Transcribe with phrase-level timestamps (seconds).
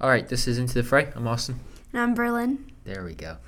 [0.00, 1.10] All right, this is Into the Fray.
[1.16, 1.58] I'm Austin.
[1.92, 2.70] And I'm Berlin.
[2.84, 3.38] There we go.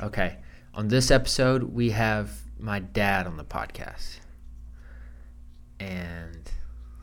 [0.00, 0.36] Okay.
[0.74, 4.16] On this episode, we have my dad on the podcast.
[5.78, 6.50] And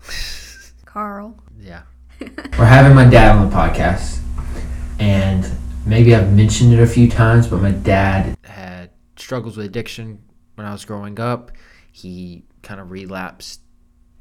[0.85, 1.37] Carl.
[1.59, 1.83] yeah.
[2.57, 4.19] We're having my dad on the podcast.
[4.99, 5.47] And
[5.85, 10.23] maybe I've mentioned it a few times, but my dad had struggles with addiction
[10.55, 11.51] when I was growing up.
[11.91, 13.61] He kind of relapsed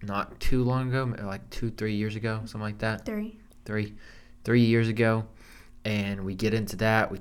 [0.02, 3.06] not too long ago, like two, three years ago, something like that.
[3.06, 3.38] Three.
[3.64, 3.94] three
[4.46, 5.26] three years ago
[5.84, 7.10] and we get into that.
[7.10, 7.18] We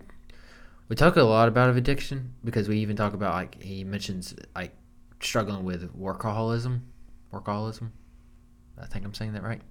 [0.88, 4.76] we talk a lot about addiction because we even talk about like he mentions like
[5.20, 6.82] struggling with workaholism
[7.34, 7.90] workaholism.
[8.80, 9.62] I think i'm saying that right.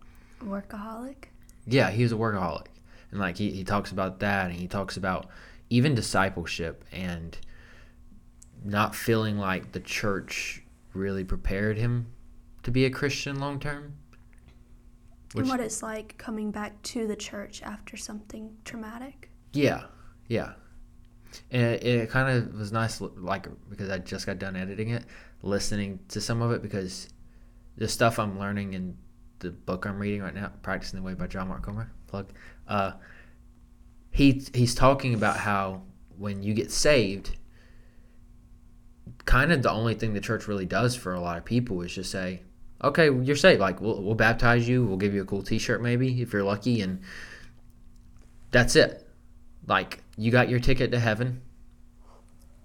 [0.43, 1.27] Workaholic.
[1.67, 2.67] yeah he was a workaholic.
[3.13, 5.29] And like he, he talks about that and he talks about
[5.71, 7.39] even discipleship and
[8.65, 10.63] not feeling like the church
[10.93, 12.07] really prepared him
[12.65, 13.95] to be a christian long term
[15.41, 19.31] and what it's like coming back to the church after something traumatic.
[19.53, 19.85] Yeah,
[20.29, 20.53] yeah.
[21.51, 25.05] And it, it kind of was nice, like because I just got done editing it,
[25.43, 27.09] listening to some of it because
[27.77, 28.97] the stuff I'm learning in
[29.41, 32.31] the book I'm reading right now, "Practicing the Way" by John Mark Comer, plug.
[32.69, 32.93] Uh,
[34.11, 35.83] he he's talking about how
[36.17, 37.37] when you get saved,
[39.25, 41.95] kind of the only thing the church really does for a lot of people is
[41.95, 42.43] just say,
[42.85, 43.61] "Okay, you're saved.
[43.61, 44.85] Like we'll we'll baptize you.
[44.85, 47.01] We'll give you a cool T-shirt, maybe if you're lucky, and
[48.51, 49.05] that's it."
[49.67, 51.41] like you got your ticket to heaven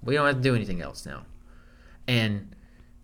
[0.03, 1.23] we don't have to do anything else now
[2.07, 2.55] and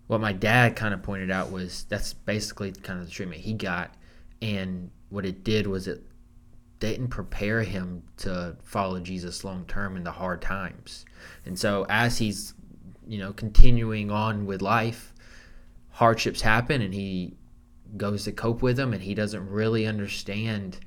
[0.06, 3.52] what my dad kind of pointed out was that's basically kind of the treatment he
[3.52, 3.94] got
[4.42, 6.02] and what it did was it
[6.78, 11.04] didn't prepare him to follow jesus long term in the hard times
[11.44, 12.54] and so as he's
[13.06, 15.12] you know continuing on with life
[15.96, 17.34] hardships happen and he
[17.96, 20.78] goes to cope with them and he doesn't really understand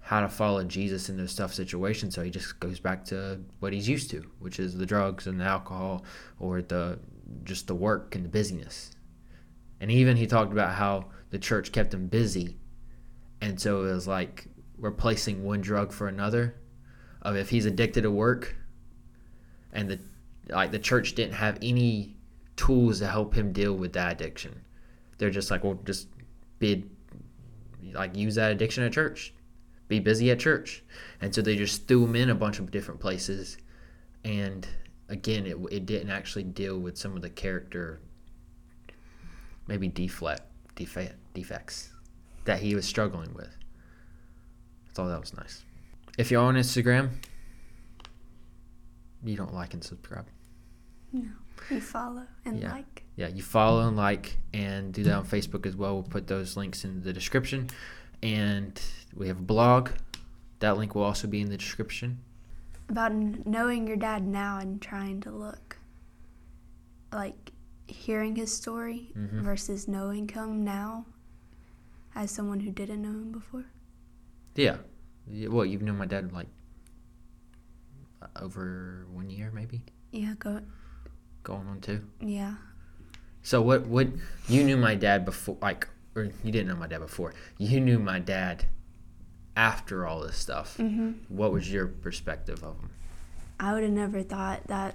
[0.00, 2.14] how to follow Jesus in those tough situations.
[2.14, 5.38] So he just goes back to what he's used to, which is the drugs and
[5.38, 6.02] the alcohol
[6.40, 6.98] or the
[7.44, 8.92] just the work and the busyness.
[9.82, 12.56] And even he talked about how the church kept him busy.
[13.42, 14.46] And so it was like
[14.78, 16.54] replacing one drug for another.
[17.20, 18.56] Of if he's addicted to work
[19.74, 19.98] and the
[20.48, 22.17] like the church didn't have any
[22.58, 24.60] tools to help him deal with that addiction.
[25.16, 26.08] They're just like, well, just
[26.58, 26.84] be
[27.92, 29.32] like use that addiction at church
[29.88, 30.84] be busy at church.
[31.20, 33.58] And so they just threw him in a bunch of different places.
[34.24, 34.66] And
[35.08, 38.00] again, it, it didn't actually deal with some of the character,
[39.66, 40.42] maybe deflect,
[40.76, 41.90] defect, defects
[42.44, 43.56] that he was struggling with.
[44.88, 45.64] I thought that was nice.
[46.18, 47.10] If you're on Instagram,
[49.24, 50.26] you don't like and subscribe.
[51.12, 51.30] No.
[51.70, 52.72] You follow and Yeah.
[52.72, 53.04] like.
[53.16, 55.94] Yeah, you follow and like and do that on Facebook as well.
[55.94, 57.68] We'll put those links in the description.
[58.22, 58.80] And
[59.14, 59.90] we have a blog.
[60.60, 62.18] That link will also be in the description.
[62.88, 65.76] About knowing your dad now and trying to look
[67.12, 67.52] like
[67.86, 69.42] hearing his story Mhm.
[69.42, 71.06] versus knowing him now
[72.14, 73.64] as someone who didn't know him before.
[74.54, 74.78] Yeah.
[75.26, 76.48] Yeah, Well, you've known my dad like
[78.36, 80.62] over one year, maybe Yeah, go.
[81.48, 82.00] Going on too.
[82.20, 82.54] Yeah.
[83.42, 83.86] So what?
[83.86, 84.08] What
[84.48, 85.56] you knew my dad before?
[85.62, 87.32] Like, or you didn't know my dad before.
[87.56, 88.66] You knew my dad
[89.56, 90.76] after all this stuff.
[90.78, 91.12] Mm-hmm.
[91.34, 92.90] What was your perspective of him?
[93.58, 94.94] I would have never thought that,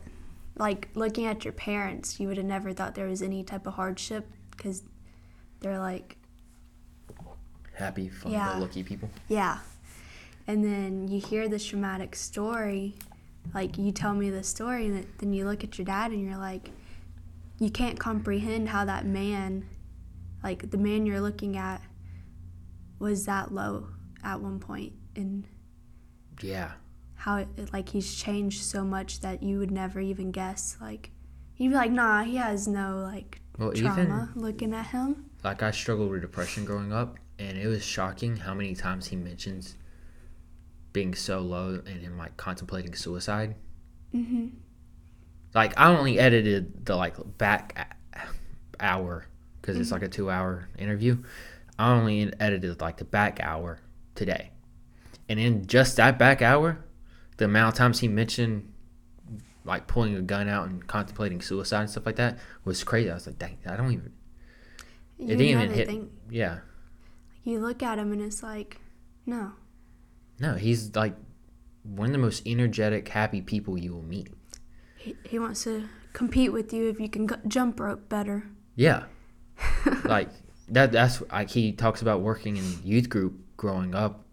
[0.55, 3.73] like looking at your parents, you would have never thought there was any type of
[3.73, 4.83] hardship because
[5.59, 6.17] they're like,
[7.73, 8.57] Happy, fun, Yeah.
[8.59, 9.09] lucky people.
[9.27, 9.57] yeah.
[10.45, 12.93] And then you hear this traumatic story,
[13.53, 16.37] like you tell me the story, and then you look at your dad and you're
[16.37, 16.69] like,
[17.59, 19.65] you can't comprehend how that man,
[20.43, 21.81] like the man you're looking at,
[22.99, 23.87] was that low
[24.23, 25.45] at one point and
[26.41, 26.71] Yeah.
[27.15, 31.11] how it, like he's changed so much that you would never even guess like
[31.57, 35.61] you'd be like nah he has no like Well, trauma even looking at him like
[35.61, 39.75] I struggled with depression growing up, and it was shocking how many times he mentions
[40.93, 43.55] being so low and him like contemplating suicide.
[44.13, 44.47] mm-hmm.
[45.53, 47.97] Like I only edited the like back
[48.79, 49.25] hour
[49.61, 51.17] because it's like a two-hour interview.
[51.77, 53.79] I only edited like the back hour
[54.15, 54.51] today,
[55.29, 56.83] and in just that back hour,
[57.37, 58.71] the amount of times he mentioned
[59.65, 63.09] like pulling a gun out and contemplating suicide and stuff like that was crazy.
[63.09, 64.11] I was like, dang, I don't even.
[65.17, 65.87] you It didn't even hit.
[65.87, 66.59] think Yeah.
[67.43, 68.79] you look at him and it's like
[69.25, 69.53] no
[70.39, 71.15] No, he's like
[71.83, 74.29] one of the most energetic, happy people you will meet.
[74.97, 78.43] he, he wants to compete with you if you can jump rope better
[78.75, 79.03] Yeah,
[80.05, 80.29] like
[80.69, 80.91] that.
[80.91, 84.25] That's like he talks about working in youth group growing up,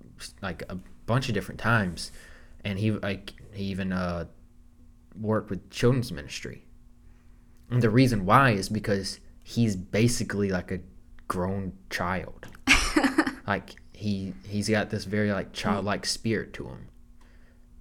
[0.43, 0.77] like a
[1.07, 2.13] bunch of different times,
[2.65, 4.27] and he like he even uh,
[5.21, 6.65] worked with children's ministry.
[7.71, 10.81] And the reason why is because he's basically like a
[11.29, 12.47] grown child.
[13.47, 15.53] like he he's got this very like mm.
[15.53, 16.89] childlike spirit to him.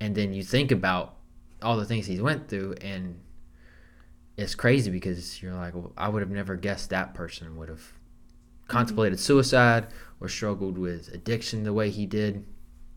[0.01, 1.15] And then you think about
[1.61, 3.21] all the things he's went through and
[4.35, 7.93] it's crazy because you're like, well, I would have never guessed that person would have
[8.67, 9.23] contemplated mm-hmm.
[9.23, 9.87] suicide
[10.19, 12.45] or struggled with addiction the way he did.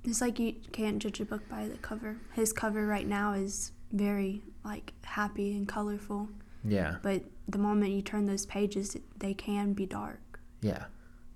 [0.05, 2.17] It's like you can't judge a book by the cover.
[2.33, 6.29] His cover right now is very like happy and colorful,
[6.65, 6.97] Yeah.
[7.03, 10.41] but the moment you turn those pages, they can be dark.
[10.61, 10.87] Yeah.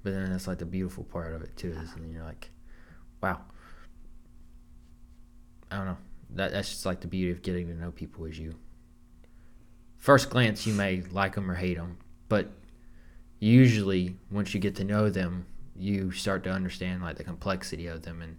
[0.07, 2.51] But then that's like the beautiful part of it too is and you're like,
[3.21, 3.41] wow.
[5.69, 5.97] I don't know.
[6.37, 8.55] That that's just like the beauty of getting to know people is you.
[9.97, 11.99] First glance, you may like them or hate them,
[12.29, 12.53] but
[13.41, 15.45] usually once you get to know them,
[15.75, 18.37] you start to understand like the complexity of them and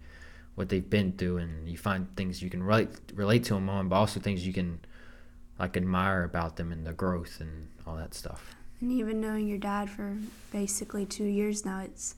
[0.56, 3.90] what they've been through, and you find things you can relate relate to them on,
[3.90, 4.80] but also things you can
[5.60, 8.56] like admire about them and their growth and all that stuff.
[8.80, 10.18] And even knowing your dad for
[10.52, 12.16] basically two years now, it's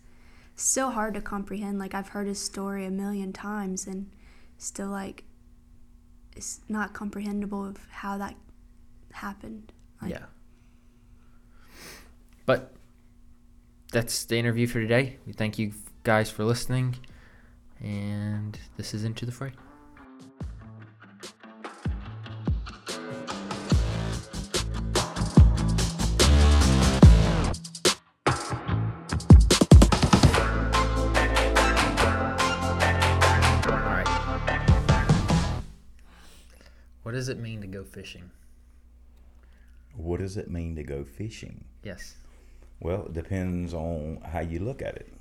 [0.56, 1.80] so hard to comprehend.
[1.80, 4.10] Like I've heard his story a million times, and
[4.58, 5.24] still like
[6.36, 8.36] it's not comprehensible of how that
[9.12, 9.72] happened.
[10.02, 10.26] Like, yeah.
[12.46, 12.74] But
[13.92, 15.18] that's the interview for today.
[15.26, 15.74] We thank you
[16.04, 16.96] guys for listening.
[17.82, 19.52] And this is Into the Fray.
[37.30, 38.32] Does it mean to go fishing?
[39.96, 41.66] What does it mean to go fishing?
[41.84, 42.16] Yes.
[42.80, 45.14] Well, it depends on how you look at it.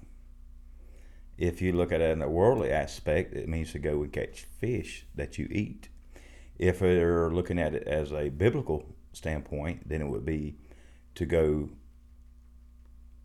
[1.36, 4.46] If you look at it in a worldly aspect, it means to go and catch
[4.58, 5.90] fish that you eat.
[6.58, 10.56] If you're looking at it as a biblical standpoint, then it would be
[11.14, 11.68] to go,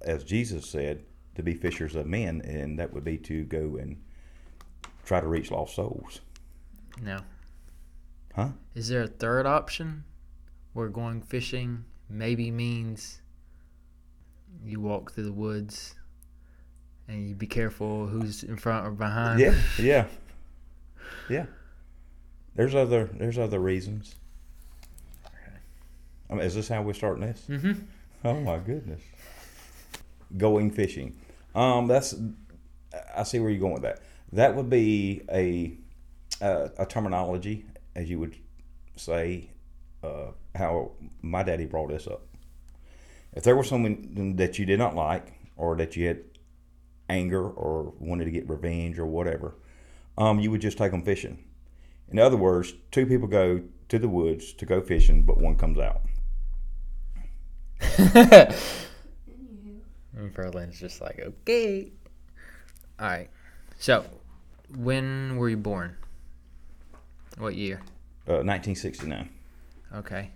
[0.02, 1.06] as Jesus said,
[1.36, 4.04] to be fishers of men, and that would be to go and
[5.06, 6.20] try to reach lost souls.
[7.02, 7.22] No.
[8.36, 8.50] Huh?
[8.76, 10.04] Is there a third option
[10.74, 13.22] where going fishing maybe means
[14.66, 15.96] you walk through the woods
[17.08, 19.40] and you be careful who's in front or behind?
[19.40, 20.06] Yeah, yeah,
[21.30, 21.46] yeah.
[22.56, 24.16] There's other there's other reasons.
[26.30, 27.46] I mean, is this how we're starting this?
[27.48, 27.74] Mm-hmm.
[28.26, 29.02] Oh my goodness.
[30.36, 31.16] Going fishing.
[31.54, 32.16] Um, that's
[33.16, 34.00] I see where you're going with that.
[34.32, 35.78] That would be a
[36.42, 38.36] a, a terminology, as you would
[38.96, 39.52] say,
[40.04, 40.92] uh, how
[41.22, 42.26] my daddy brought this up.
[43.34, 46.20] If there was someone that you did not like, or that you had
[47.10, 49.56] anger, or wanted to get revenge, or whatever,
[50.18, 51.44] um, you would just take them fishing.
[52.10, 55.80] In other words, two people go to the woods to go fishing, but one comes
[55.80, 56.02] out.
[60.16, 61.92] And Berlin's just like, okay.
[63.00, 63.30] All right.
[63.80, 64.06] So,
[64.76, 65.98] when were you born?
[67.38, 67.82] What year?
[68.28, 69.30] Uh, 1969.
[69.96, 70.30] Okay.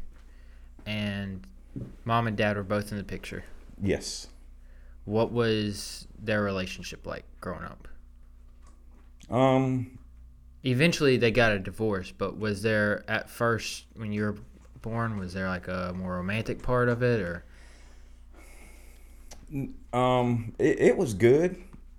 [0.85, 1.45] And
[2.05, 3.43] mom and dad were both in the picture.
[3.81, 4.27] Yes.
[5.05, 7.87] What was their relationship like growing up?
[9.29, 9.97] Um,
[10.63, 14.35] Eventually, they got a divorce, but was there at first when you were
[14.81, 15.17] born?
[15.17, 17.43] Was there like a more romantic part of it, or
[19.93, 21.55] um, it, it was good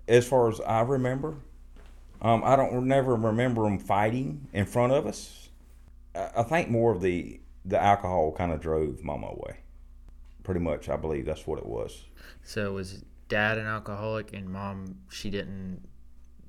[0.07, 1.35] as far as I remember.
[2.21, 5.49] Um, I don't never remember them fighting in front of us.
[6.15, 9.57] I, I think more of the the alcohol kind of drove Mama away.
[10.43, 12.05] Pretty much, I believe that's what it was.
[12.43, 15.81] so was dad an alcoholic and mom she didn't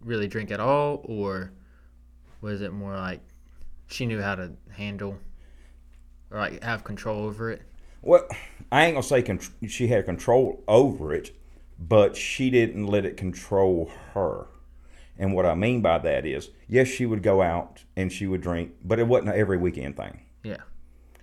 [0.02, 1.52] really drink at all, or
[2.40, 3.20] was it more like
[3.86, 5.18] she knew how to handle
[6.30, 7.62] or like have control over it?
[8.02, 8.26] Well,
[8.72, 11.32] I ain't gonna say con- she had control over it,
[11.78, 14.46] but she didn't let it control her.
[15.20, 18.40] And what I mean by that is, yes, she would go out and she would
[18.40, 20.22] drink, but it wasn't an every weekend thing.
[20.42, 20.62] Yeah.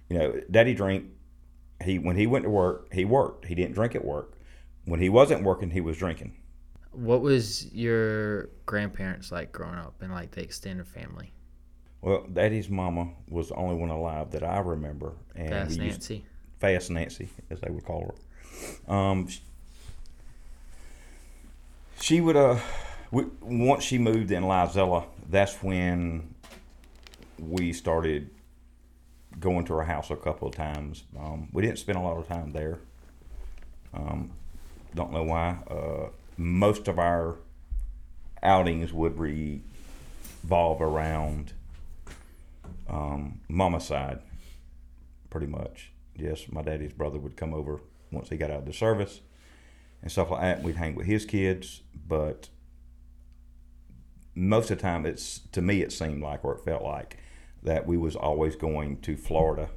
[0.08, 1.06] You know, Daddy drink.
[1.84, 3.46] He when he went to work, he worked.
[3.46, 4.34] He didn't drink at work.
[4.86, 6.38] When he wasn't working, he was drinking.
[6.92, 11.34] What was your grandparents like growing up and like the extended family?
[12.02, 16.26] Well, Daddy's mama was the only one alive that I remember, and Fast Nancy.
[16.60, 18.16] Fast Nancy, as they would call
[18.88, 18.94] her.
[18.94, 19.28] Um,
[22.00, 22.60] she would uh,
[23.12, 26.34] we, once she moved in Lizella, that's when
[27.40, 28.30] we started
[29.40, 31.04] going to her house a couple of times.
[31.18, 32.80] Um, we didn't spend a lot of time there.
[33.94, 34.32] Um,
[34.96, 35.58] don't know why.
[35.70, 37.36] Uh, most of our
[38.42, 41.54] outings would revolve around
[42.90, 44.20] um, mama's side,
[45.30, 45.92] pretty much.
[46.16, 47.80] Yes, my daddy's brother would come over
[48.12, 49.22] once he got out of the service
[50.02, 50.64] and stuff like that.
[50.64, 52.50] We'd hang with his kids, but
[54.38, 57.18] most of the time, it's to me it seemed like, or it felt like,
[57.64, 59.70] that we was always going to Florida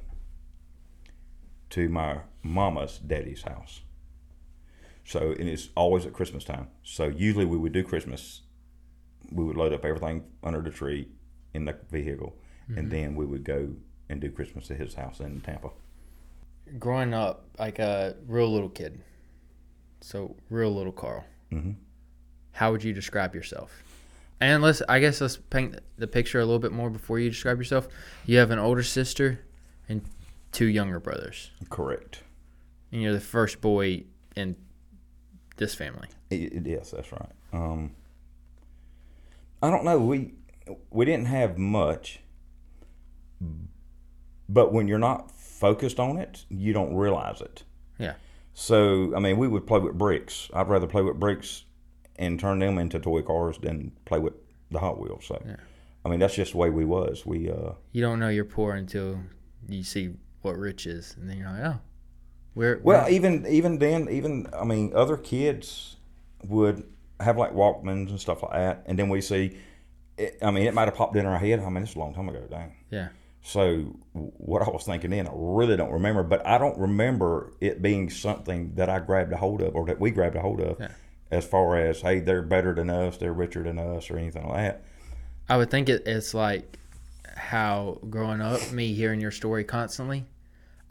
[1.71, 3.81] to my mama's daddy's house.
[5.03, 6.67] So and it's always at Christmas time.
[6.83, 8.41] So usually we would do Christmas.
[9.31, 11.07] We would load up everything under the tree
[11.53, 12.35] in the vehicle,
[12.75, 13.73] and then we would go
[14.09, 15.69] and do Christmas at his house in Tampa.
[16.77, 19.01] Growing up, like a real little kid,
[20.01, 21.25] so real little Carl.
[21.51, 21.75] Mhm.
[22.51, 23.83] How would you describe yourself?
[24.41, 27.59] And let's, I guess, let's paint the picture a little bit more before you describe
[27.59, 27.87] yourself.
[28.25, 29.39] You have an older sister
[29.87, 30.01] and
[30.51, 32.23] two younger brothers, Correct.
[32.91, 34.03] and you're the first boy
[34.35, 34.55] in
[35.57, 36.07] this family.
[36.31, 37.29] It, it, yes, that's right.
[37.53, 37.91] Um,
[39.61, 39.99] I don't know.
[39.99, 40.33] We
[40.89, 42.21] we didn't have much,
[44.49, 47.63] but when you're not focused on it, you don't realize it.
[47.99, 48.13] Yeah.
[48.55, 50.49] So I mean, we would play with bricks.
[50.51, 51.65] I'd rather play with bricks
[52.21, 54.33] and turn them into toy cars than play with
[54.69, 55.25] the Hot Wheels.
[55.25, 55.55] So, Yeah.
[56.05, 57.25] I mean, that's just the way we was.
[57.25, 59.19] We uh, You don't know you're poor until
[59.67, 61.79] you see what rich is, and then you're like, oh,
[62.53, 62.79] where?
[62.83, 65.97] Well, where- even even then, even I mean, other kids
[66.47, 66.83] would
[67.19, 69.57] have like Walkmans and stuff like that, and then we see.
[70.17, 71.59] It, I mean, it might have popped in our head.
[71.59, 72.73] I mean, it's a long time ago, dang.
[72.91, 73.07] yeah,
[73.41, 77.81] So what I was thinking then, I really don't remember, but I don't remember it
[77.81, 80.79] being something that I grabbed a hold of or that we grabbed a hold of,
[80.79, 80.91] Yeah.
[81.31, 84.57] As far as hey, they're better than us, they're richer than us, or anything like
[84.57, 84.83] that.
[85.49, 86.77] I would think it, it's like
[87.35, 90.25] how growing up, me hearing your story constantly,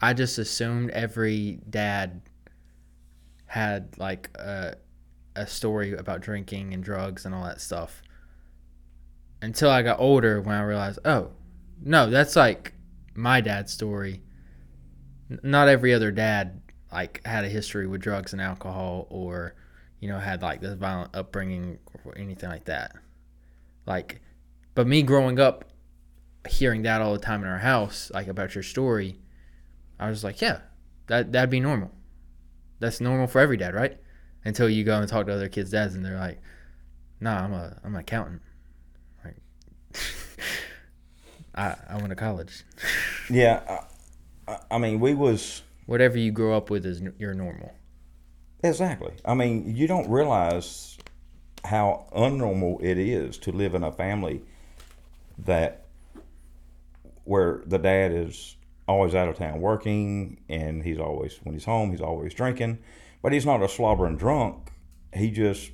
[0.01, 2.21] I just assumed every dad
[3.45, 4.75] had like a,
[5.35, 8.01] a story about drinking and drugs and all that stuff.
[9.41, 11.31] Until I got older, when I realized, oh,
[11.83, 12.73] no, that's like
[13.15, 14.21] my dad's story.
[15.43, 19.55] Not every other dad like had a history with drugs and alcohol, or
[20.01, 22.93] you know had like this violent upbringing or anything like that.
[23.85, 24.19] Like,
[24.75, 25.65] but me growing up,
[26.49, 29.19] hearing that all the time in our house, like about your story,
[29.99, 30.59] I was like, yeah,
[31.07, 31.91] that that'd be normal.
[32.79, 33.97] That's normal for every dad, right?
[34.43, 36.41] Until you go and talk to other kids' dads, and they're like,
[37.19, 38.41] "Nah, I'm a I'm an accountant."
[39.23, 39.35] Like,
[41.55, 42.63] I I went to college.
[43.29, 43.61] Yeah,
[44.47, 47.73] I, I- I mean, we was Whatever you grow up with is your normal.
[48.63, 49.13] Exactly.
[49.25, 50.97] I mean, you don't realize
[51.63, 54.41] how unnormal it is to live in a family
[55.37, 55.85] that
[57.23, 58.55] where the dad is
[58.87, 62.79] always out of town working and he's always when he's home he's always drinking.
[63.21, 64.69] But he's not a slobbering drunk.
[65.13, 65.71] He just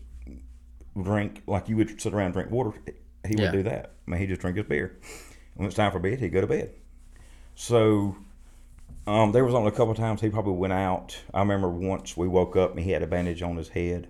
[1.01, 2.73] drink like you would sit around and drink water.
[3.25, 3.43] He Yeah.
[3.43, 3.93] would do that.
[4.07, 4.97] I mean he just drink his beer.
[5.55, 6.71] When it's time for bed he'd go to bed.
[7.55, 8.17] So
[9.07, 11.17] um, there was only a couple times he probably went out.
[11.33, 14.07] I remember once we woke up and he had a bandage on his head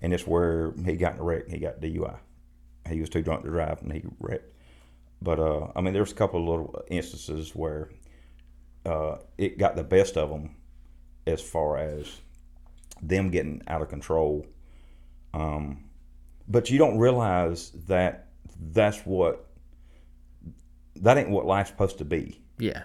[0.00, 2.16] and it's where he got in a wreck he got dui
[2.88, 4.52] he was too drunk to drive and he wrecked.
[5.20, 7.90] But uh, I mean, there's a couple of little instances where
[8.84, 10.56] uh, it got the best of them
[11.26, 12.20] as far as
[13.02, 14.46] them getting out of control.
[15.34, 15.84] Um,
[16.48, 18.28] but you don't realize that
[18.72, 19.46] that's what
[20.96, 22.40] that ain't what life's supposed to be.
[22.58, 22.84] Yeah,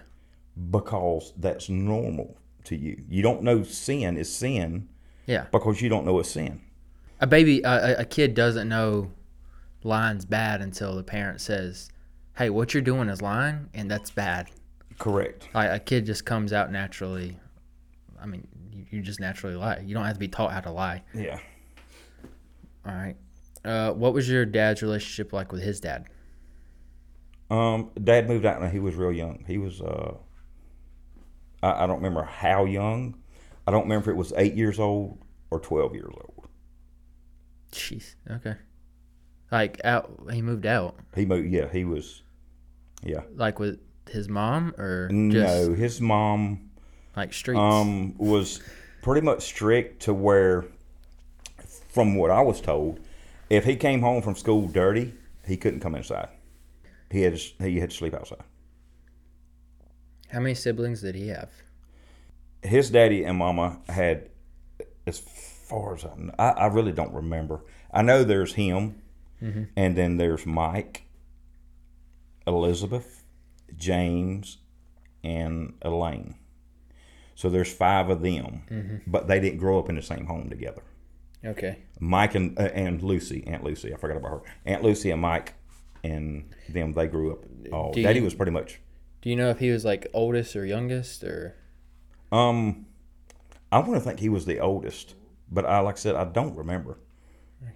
[0.70, 3.02] because that's normal to you.
[3.08, 4.88] You don't know sin is sin
[5.26, 5.46] yeah.
[5.50, 6.60] because you don't know it's sin.
[7.20, 9.12] A baby, a, a- kid doesn't know
[9.84, 11.90] lying's bad until the parent says,
[12.36, 14.50] "Hey, what you're doing is lying, and that's bad."
[14.98, 15.48] Correct.
[15.54, 17.38] Like a kid just comes out naturally.
[18.20, 19.82] I mean, you, you just naturally lie.
[19.84, 21.02] You don't have to be taught how to lie.
[21.14, 21.38] Yeah.
[22.84, 23.16] All right.
[23.64, 26.06] Uh, what was your dad's relationship like with his dad?
[27.50, 29.44] Um, Dad moved out when he was real young.
[29.46, 30.14] He was, uh,
[31.62, 33.16] I, I don't remember how young.
[33.66, 35.18] I don't remember if it was eight years old
[35.50, 36.48] or twelve years old.
[37.72, 38.14] Jeez.
[38.30, 38.54] Okay.
[39.50, 40.96] Like out, he moved out.
[41.14, 41.48] He moved.
[41.50, 42.22] Yeah, he was.
[43.02, 43.22] Yeah.
[43.34, 46.70] Like with his mom or just No, his mom
[47.16, 47.58] like streets.
[47.58, 48.60] um was
[49.02, 50.64] pretty much strict to where,
[51.88, 53.00] from what I was told,
[53.50, 55.14] if he came home from school dirty,
[55.46, 56.28] he couldn't come inside.
[57.10, 58.42] He had he had to sleep outside.
[60.32, 61.50] How many siblings did he have?
[62.64, 64.30] his daddy and mama had,
[65.04, 67.64] as far as I, know, I, I really don't remember.
[67.92, 69.02] I know there's him,
[69.76, 71.02] and then there's Mike,
[72.46, 73.24] Elizabeth,
[73.76, 74.58] James,
[75.24, 76.36] and Elaine.
[77.34, 80.82] So there's five of them, but they didn't grow up in the same home together.
[81.44, 81.78] Okay.
[81.98, 84.42] Mike and uh, and Lucy, Aunt Lucy, I forgot about her.
[84.64, 85.54] Aunt Lucy and Mike
[86.04, 87.44] and them they grew up.
[87.72, 88.78] All Do daddy was pretty much.
[89.22, 91.54] Do you know if he was like oldest or youngest or?
[92.30, 92.86] Um,
[93.70, 95.14] I want to think he was the oldest,
[95.50, 96.98] but I like I said I don't remember.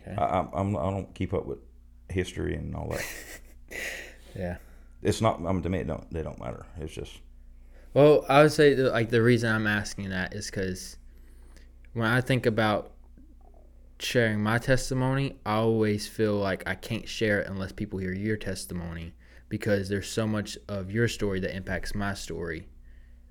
[0.03, 0.17] Okay.
[0.17, 1.59] I, I, I'm I don't keep up with
[2.09, 3.05] history and all that.
[4.35, 4.57] Yeah.
[5.03, 5.41] It's not.
[5.41, 6.67] I mean, to me, it don't they don't matter.
[6.79, 7.21] It's just
[7.95, 10.99] Well, I would say that, like the reason I'm asking that is because
[11.95, 12.93] when I think about
[13.99, 18.37] sharing my testimony, I always feel like I can't share it unless people hear your
[18.37, 19.15] testimony
[19.49, 22.69] because there's so much of your story that impacts my story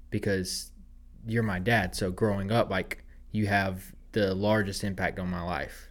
[0.10, 0.72] because
[1.28, 1.96] you're my dad.
[1.96, 5.90] So growing up, like you have the largest impact on my life.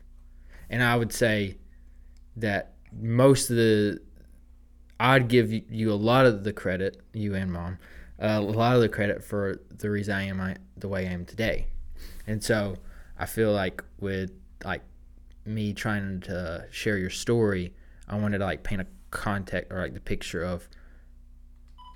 [0.70, 1.58] And I would say
[2.36, 4.00] that most of the
[4.98, 7.78] I'd give you- a lot of the credit, you and mom,
[8.18, 11.10] uh, a lot of the credit for the reason I am I, the way I
[11.10, 11.66] am today.
[12.26, 12.76] And so
[13.18, 14.30] I feel like with
[14.64, 14.82] like
[15.44, 17.74] me trying to share your story,
[18.08, 20.68] I wanted to like paint a context or like the picture of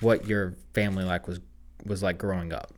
[0.00, 1.40] what your family like was
[1.84, 2.72] was like growing up,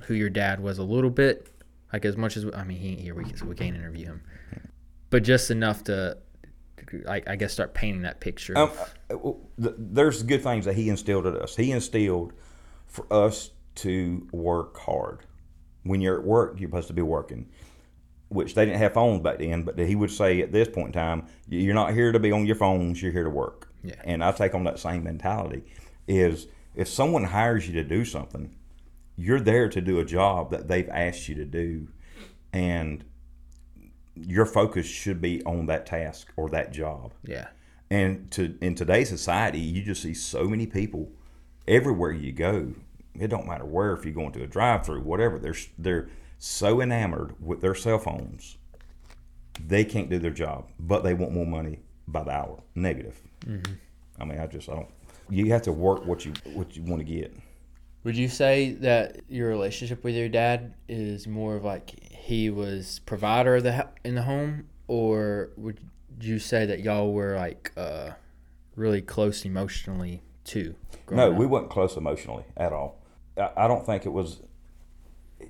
[0.00, 1.48] who your dad was a little bit,
[1.92, 4.22] like as much as I mean he ain't here we so we can't interview him,
[5.08, 6.18] but just enough to
[7.04, 8.58] like I guess start painting that picture.
[8.58, 8.70] Um,
[9.10, 9.16] uh,
[9.60, 11.56] th- there's good things that he instilled at us.
[11.56, 12.32] He instilled
[12.86, 15.20] for us to work hard.
[15.84, 17.48] When you're at work, you're supposed to be working,
[18.30, 19.62] which they didn't have phones back then.
[19.64, 22.46] But he would say at this point in time, you're not here to be on
[22.46, 23.02] your phones.
[23.02, 23.68] You're here to work.
[23.84, 24.00] Yeah.
[24.04, 25.62] And I take on that same mentality.
[26.08, 28.56] Is if someone hires you to do something,
[29.16, 31.88] you're there to do a job that they've asked you to do,
[32.52, 33.04] and
[34.14, 37.12] your focus should be on that task or that job.
[37.24, 37.48] yeah.
[37.90, 41.10] And to in today's society, you just see so many people
[41.66, 42.74] everywhere you go.
[43.18, 45.38] It don't matter where, if you're going to a drive-through, whatever.
[45.40, 46.08] They're they're
[46.40, 48.56] so enamored with their cell phones,
[49.64, 52.62] they can't do their job, but they want more money by the hour.
[52.74, 53.20] Negative.
[54.18, 54.88] I mean, I just I don't.
[55.28, 57.36] You have to work what you what you want to get.
[58.02, 63.00] Would you say that your relationship with your dad is more of like he was
[63.00, 65.78] provider of the in the home, or would
[66.20, 68.12] you say that y'all were like uh,
[68.76, 70.74] really close emotionally too?
[71.10, 72.98] No, growing we weren't close emotionally at all.
[73.36, 74.40] I, I don't think it was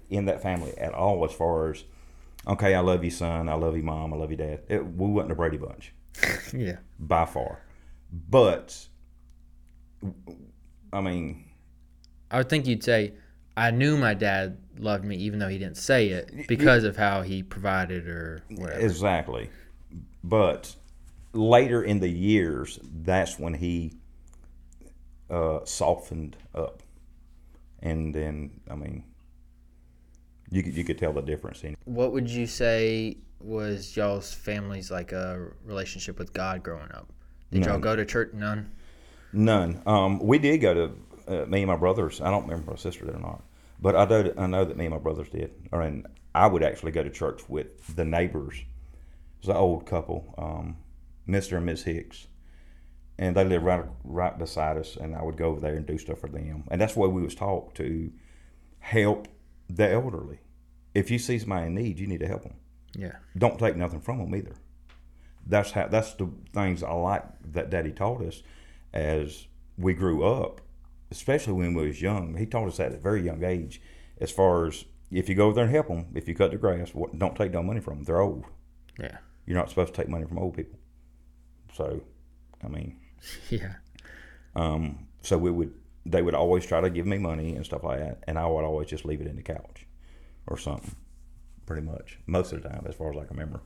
[0.08, 1.24] in that family at all.
[1.24, 1.84] As far as
[2.46, 3.48] okay, I love you, son.
[3.48, 4.12] I love you, mom.
[4.12, 4.60] I love you, dad.
[4.68, 5.92] It, we wasn't a Brady Bunch
[6.52, 7.62] yeah, by far.
[8.12, 8.86] But
[10.92, 11.44] I mean,
[12.30, 13.12] I would think you'd say
[13.56, 17.22] I knew my dad loved me, even though he didn't say it, because of how
[17.22, 18.80] he provided or whatever.
[18.80, 19.50] exactly.
[20.24, 20.74] But
[21.32, 23.92] later in the years, that's when he
[25.28, 26.82] uh, softened up,
[27.80, 29.04] and then I mean,
[30.50, 31.76] you could you could tell the difference in.
[31.84, 37.08] What would you say was y'all's family's like a relationship with God growing up?
[37.50, 38.32] Did y'all go to church?
[38.32, 38.70] None.
[39.32, 39.82] None.
[39.86, 42.20] Um, we did go to uh, me and my brothers.
[42.20, 43.42] I don't remember if my sister did or not,
[43.80, 45.52] but I know I know that me and my brothers did.
[45.72, 48.56] Or and I would actually go to church with the neighbors.
[48.56, 50.76] It was an old couple, um,
[51.26, 52.26] Mister and Miss Hicks,
[53.18, 54.96] and they lived right right beside us.
[54.96, 56.64] And I would go over there and do stuff for them.
[56.70, 58.12] And that's why we was taught to
[58.80, 59.28] help
[59.76, 60.38] the elderly.
[60.94, 62.54] If you see somebody in need, you need to help them
[62.96, 63.16] Yeah.
[63.36, 64.54] don't take nothing from them either.
[65.46, 65.88] That's how.
[65.88, 68.42] That's the things I like that Daddy taught us
[68.92, 69.46] as
[69.78, 70.60] we grew up,
[71.10, 72.36] especially when we was young.
[72.36, 73.80] He taught us that at a very young age.
[74.20, 76.58] As far as if you go over there and help them, if you cut the
[76.58, 78.04] grass, what, don't take no money from them.
[78.04, 78.44] They're old.
[78.98, 79.16] Yeah.
[79.46, 80.78] You're not supposed to take money from old people.
[81.72, 82.02] So,
[82.62, 82.98] I mean,
[83.50, 83.74] Yeah.
[84.54, 85.72] um, so we would.
[86.06, 88.64] They would always try to give me money and stuff like that, and I would
[88.64, 89.86] always just leave it in the couch
[90.46, 90.96] or something.
[91.66, 93.60] Pretty much most of the time, as far as I can remember.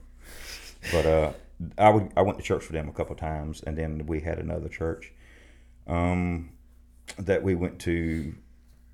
[0.91, 1.31] But uh,
[1.77, 4.19] I would I went to church for them a couple of times, and then we
[4.19, 5.11] had another church
[5.87, 6.51] um,
[7.17, 8.35] that we went to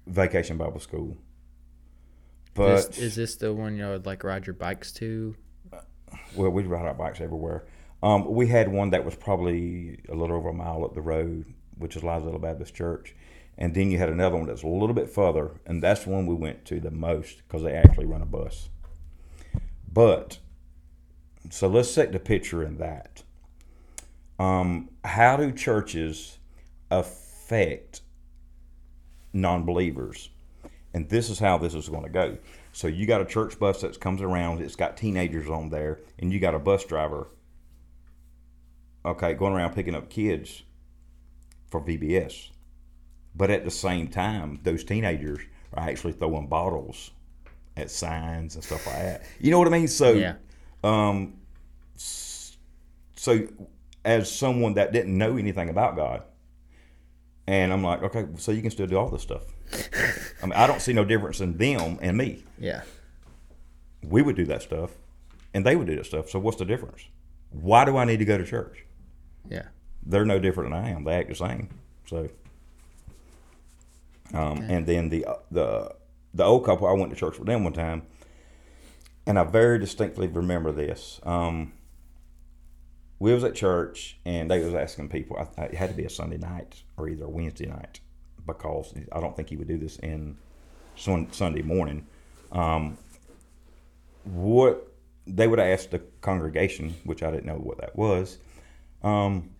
[0.07, 1.17] vacation Bible school.
[2.53, 5.35] But Is, is this the one y'all would like ride your bikes to?
[6.35, 7.65] well, we'd ride our bikes everywhere.
[8.03, 11.45] Um, we had one that was probably a little over a mile up the road,
[11.81, 13.15] which is Lizella Baptist Church.
[13.57, 16.25] And then you had another one that's a little bit further, and that's the one
[16.25, 18.69] we went to the most because they actually run a bus.
[19.91, 20.39] But,
[21.49, 23.23] so let's set the picture in that.
[24.39, 26.39] Um, how do churches
[26.89, 28.01] affect
[29.33, 30.29] non believers?
[30.93, 32.37] And this is how this is going to go.
[32.73, 36.31] So you got a church bus that comes around, it's got teenagers on there, and
[36.31, 37.27] you got a bus driver,
[39.05, 40.63] okay, going around picking up kids
[41.71, 42.49] for VBS.
[43.35, 45.39] But at the same time, those teenagers
[45.73, 47.11] are actually throwing bottles
[47.77, 49.23] at signs and stuff like that.
[49.39, 49.87] You know what I mean?
[49.87, 50.35] So, Yeah.
[50.83, 51.33] um,
[51.95, 53.47] so
[54.03, 56.23] as someone that didn't know anything about God.
[57.47, 59.43] And I'm like, okay, so you can still do all this stuff.
[60.41, 62.43] I mean, I don't see no difference in them and me.
[62.57, 62.81] Yeah.
[64.03, 64.91] We would do that stuff,
[65.53, 66.29] and they would do that stuff.
[66.29, 67.05] So what's the difference?
[67.51, 68.85] Why do I need to go to church?
[69.49, 69.67] Yeah.
[70.05, 71.03] They're no different than I am.
[71.03, 71.69] They act the same.
[72.07, 72.29] So,
[74.33, 75.95] um, and then the the
[76.33, 78.03] the old couple, I went to church with them one time,
[79.25, 81.19] and I very distinctly remember this.
[81.23, 81.73] Um,
[83.19, 85.37] we was at church, and they was asking people.
[85.37, 87.99] I, it had to be a Sunday night or either a Wednesday night,
[88.45, 90.37] because I don't think he would do this in
[90.95, 92.07] Sun, Sunday morning.
[92.51, 92.97] Um,
[94.23, 94.87] what
[95.27, 98.39] they would ask the congregation, which I didn't know what that was.
[99.03, 99.51] Um,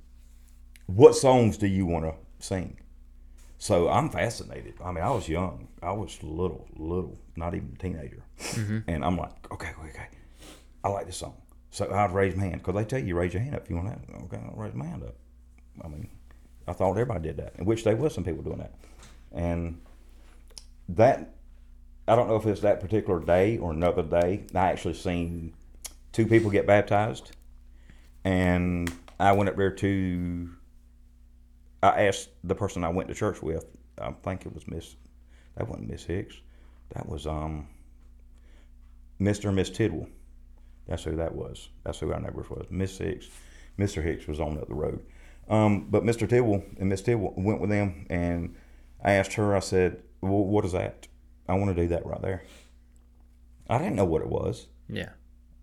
[0.96, 2.14] what songs do you want to
[2.46, 2.78] sing?
[3.58, 4.74] So I'm fascinated.
[4.84, 5.68] I mean, I was young.
[5.84, 8.24] I was little, little, not even a teenager.
[8.40, 8.80] Mm-hmm.
[8.88, 10.08] And I'm like, okay, okay, okay.
[10.84, 11.36] I like this song.
[11.70, 13.76] So I'd raise my hand because they tell you raise your hand up if you
[13.76, 14.16] want to.
[14.24, 15.16] Okay, I'll raise my hand up.
[15.84, 16.10] I mean,
[16.68, 18.74] I thought everybody did that, in which there was some people doing that.
[19.32, 19.80] And
[20.90, 21.36] that,
[22.08, 24.44] I don't know if it's that particular day or another day.
[24.54, 25.54] I actually seen
[26.12, 27.32] two people get baptized,
[28.24, 30.50] and I went up there to.
[31.84, 33.66] I asked the person I went to church with.
[34.00, 34.96] I think it was Miss.
[35.56, 36.36] That wasn't Miss Hicks.
[36.94, 37.68] That was um.
[39.20, 39.46] Mr.
[39.46, 40.08] and Miss Tidwell.
[40.88, 41.70] That's who that was.
[41.84, 42.66] That's who our neighbors was.
[42.70, 43.28] Miss Hicks.
[43.78, 44.04] Mr.
[44.04, 45.06] Hicks was on up the road.
[45.50, 46.28] Um, but Mr.
[46.28, 48.56] Tidwell and Miss Tidwell went with them, and
[49.04, 49.56] I asked her.
[49.56, 51.08] I said, "Well, what is that?
[51.48, 52.44] I want to do that right there."
[53.70, 54.68] I didn't know what it was.
[54.90, 55.10] Yeah.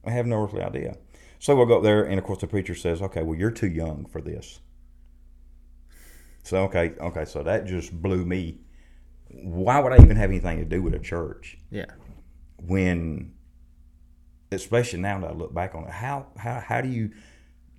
[0.04, 0.96] I have no earthly idea.
[1.38, 3.68] So we'll go up there, and of course the preacher says, "Okay, well you're too
[3.68, 4.60] young for this."
[6.42, 8.60] So okay, okay, so that just blew me.
[9.30, 11.84] Why would I even have anything to do with a church Yeah.
[12.62, 13.34] when,
[14.50, 17.10] especially now that I look back on it, how how how do you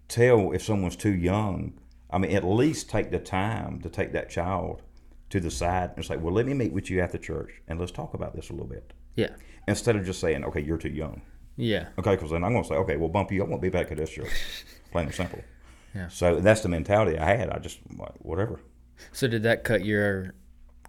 [0.08, 1.74] tell if someone's too young?
[2.12, 4.82] I mean, at least take the time to take that child
[5.30, 7.91] to the side and say, "Well, let me meet with you after church, and let's
[7.91, 9.30] talk about this a little bit," Yeah.
[9.67, 11.22] instead of just saying, "Okay, you're too young."
[11.56, 11.89] Yeah.
[11.98, 13.43] Okay, because then I'm going to say, okay, we'll bump you.
[13.43, 14.30] I won't be back at this church.
[14.93, 15.43] Plain and simple.
[15.95, 16.08] Yeah.
[16.10, 17.49] So that's the mentality I had.
[17.49, 18.60] I just like whatever.
[19.12, 20.34] So did that cut your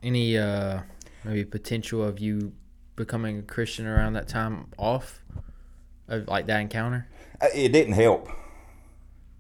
[0.03, 0.81] any uh
[1.25, 2.53] maybe potential of you
[2.97, 5.23] becoming a Christian around that time off?
[6.09, 7.07] Of like that encounter?
[7.41, 8.29] Uh, It didn't help.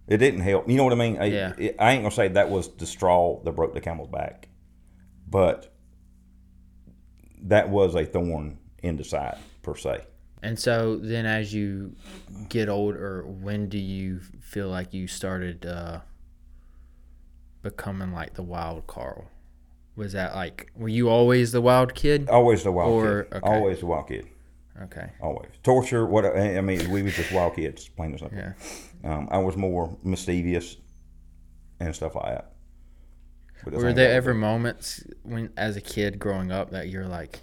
[0.06, 0.68] It didn't help.
[0.68, 1.18] You know what I mean?
[1.20, 1.52] I, Yeah.
[1.58, 4.48] it- I ain't gonna say that was the straw that broke the camel's back,
[5.28, 5.74] but
[7.42, 10.04] that was a thorn in the side per se.
[10.42, 11.94] And so then as you
[12.48, 16.00] get older, when do you feel like you started uh
[17.62, 19.30] becoming like the wild Carl?
[19.96, 22.28] Was that like were you always the wild kid?
[22.28, 23.34] Always the wild Or- kid.
[23.34, 23.46] okay.
[23.48, 24.26] Always the wild kid.
[24.82, 25.10] Okay.
[25.20, 26.06] Always torture.
[26.06, 28.38] What I mean, we was just wild kids, plain and simple.
[28.38, 28.52] Yeah.
[29.04, 30.76] Um, I was more mischievous
[31.80, 32.52] and stuff like that.
[33.66, 37.40] Were there ever moments when as a kid growing up that you're like,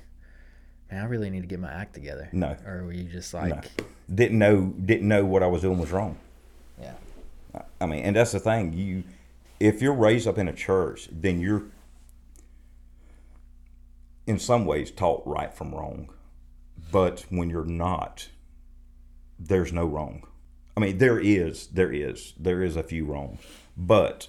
[0.91, 2.30] Man, I really need to get my act together?
[2.32, 2.56] No.
[2.65, 3.65] Or were you just like
[4.13, 6.17] didn't know didn't know what I was doing was wrong.
[6.82, 6.93] Yeah.
[7.80, 8.73] I mean, and that's the thing.
[8.73, 9.04] You,
[9.60, 11.63] if you're raised up in a church, then you're,
[14.26, 16.10] in some ways, taught right from wrong.
[16.91, 18.30] But when you're not,
[19.39, 20.23] there's no wrong.
[20.76, 23.39] I mean, there is, there is, there is a few wrongs,
[23.76, 24.28] but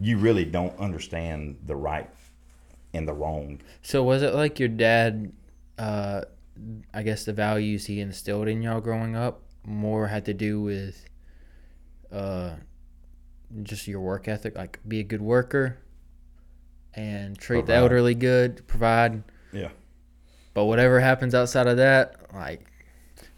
[0.00, 2.10] you really don't understand the right
[2.92, 3.60] and the wrong.
[3.82, 5.32] So was it like your dad
[5.78, 6.22] uh
[6.92, 11.04] I guess the values he instilled in y'all growing up more had to do with
[12.12, 12.54] uh
[13.62, 15.78] just your work ethic, like be a good worker
[16.94, 19.22] and treat the elderly good, provide.
[19.52, 19.68] Yeah.
[20.54, 22.66] But whatever happens outside of that, like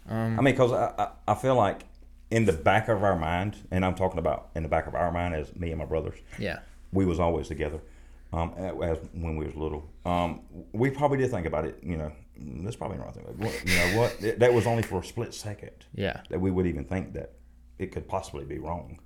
[0.09, 1.83] um I mean, because I, I, I feel like
[2.31, 5.11] in the back of our mind, and I'm talking about in the back of our
[5.11, 6.59] mind as me and my brothers, yeah.
[6.93, 7.81] we was always together
[8.33, 9.89] um, as when we was little.
[10.05, 11.77] Um, we probably did think about it.
[11.83, 12.13] You know, "Mm,
[12.63, 13.25] that's probably the right thing.
[13.65, 14.17] You know what?
[14.23, 16.21] It- that was only for a split second Yeah.
[16.29, 17.33] that we would even think that
[17.79, 18.99] it could possibly be wrong.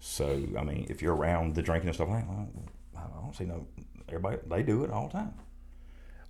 [0.00, 2.48] So I mean, if you're around the drinking and stuff, like, well,
[2.96, 3.66] I don't see no.
[4.08, 5.34] Everybody they do it all the time.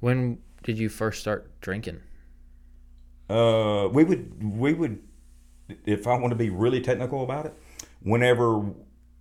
[0.01, 2.01] When did you first start drinking?
[3.31, 5.03] Uh, we would we would
[5.87, 7.55] if I want to be really technical about it,
[8.03, 8.73] whenever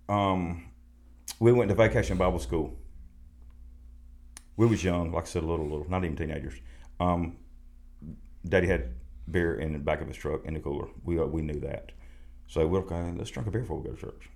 [0.08, 0.68] um,
[1.40, 2.76] we went to vacation Bible school,
[4.56, 6.54] we was young, like I said, a little, little, not even teenagers.
[7.02, 7.36] Um,
[8.48, 8.90] Daddy had
[9.30, 10.88] beer in the back of his truck in the cooler.
[11.04, 11.92] We uh, we knew that,
[12.46, 14.28] so we're okay, let's drink a beer before we go to church.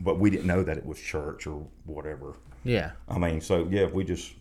[0.00, 2.36] But we didn't know that it was church or whatever.
[2.64, 2.92] Yeah.
[3.08, 4.32] I mean, so yeah, we just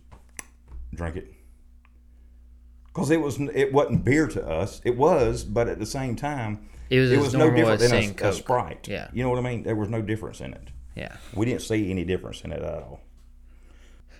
[0.93, 1.33] drank it
[2.87, 4.81] because it was it wasn't beer to us.
[4.83, 8.29] It was, but at the same time, It was, It was no different than a,
[8.29, 8.87] a Sprite.
[8.87, 9.09] Yeah.
[9.13, 9.63] You know what I mean?
[9.63, 10.69] There was no difference in it.
[10.95, 11.15] Yeah.
[11.33, 12.99] We didn't see any difference in it at all.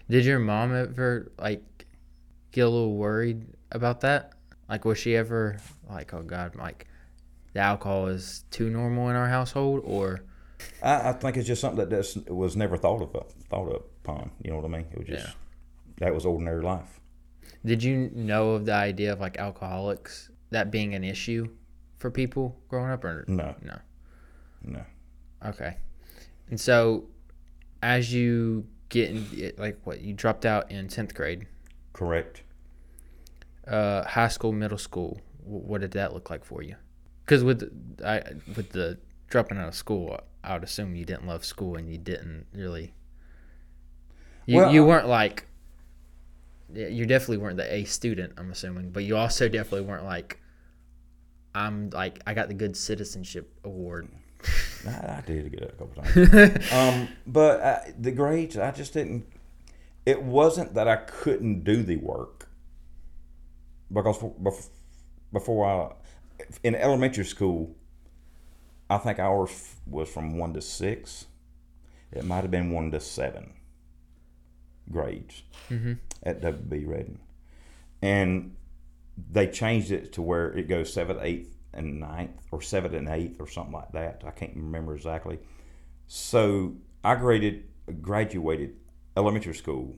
[0.10, 1.64] Did your mom ever like
[2.52, 4.34] get a little worried about that?
[4.70, 5.58] Like, was she ever
[5.90, 6.88] like, oh God, like
[7.54, 10.22] the alcohol is too normal in our household, or
[10.82, 13.12] I, I think it's just something that just was never thought of
[13.50, 13.68] thought
[14.04, 14.32] upon.
[14.44, 14.86] You know what I mean?
[14.92, 15.34] It was just Yeah.
[16.08, 17.00] that was ordinary life.
[17.66, 21.48] did you know of the idea of like alcoholics that being an issue
[21.98, 23.78] for people growing up, or No, no?
[24.64, 24.84] no.
[25.46, 25.78] Okay.
[26.50, 27.06] And so,
[27.84, 31.48] as you get in, like, what you dropped out in tenth grade,
[31.94, 32.44] Correct.
[33.68, 35.20] uh, high school, middle school.
[35.44, 36.76] What did that look like for you?
[37.26, 37.70] Because with
[38.04, 38.22] I
[38.56, 38.98] with the
[39.30, 42.94] dropping out of school, I would assume you didn't love school and you didn't really.
[44.46, 45.48] You Well, you weren't like.
[46.74, 48.34] You definitely weren't the A student.
[48.38, 50.40] I'm assuming, but you also definitely weren't like.
[51.54, 54.08] I'm like I got the good citizenship award.
[54.88, 56.72] I, I did get it a couple times.
[56.72, 59.26] um, but I, the grades, I just didn't.
[60.06, 62.50] It wasn't that I couldn't do the work
[63.92, 64.24] because
[65.32, 65.94] before I
[66.64, 67.76] in elementary school,
[68.90, 71.26] I think ours was from one to six.
[72.12, 73.54] It might have been one to seven
[74.90, 75.94] grades mm-hmm.
[76.24, 77.20] at WB Redden,
[78.02, 78.56] and
[79.32, 83.40] they changed it to where it goes seventh, eighth, and ninth, or seventh and eighth,
[83.40, 84.24] or something like that.
[84.26, 85.40] I can't remember exactly.
[86.08, 87.64] So I graded,
[88.02, 88.76] graduated
[89.18, 89.98] elementary school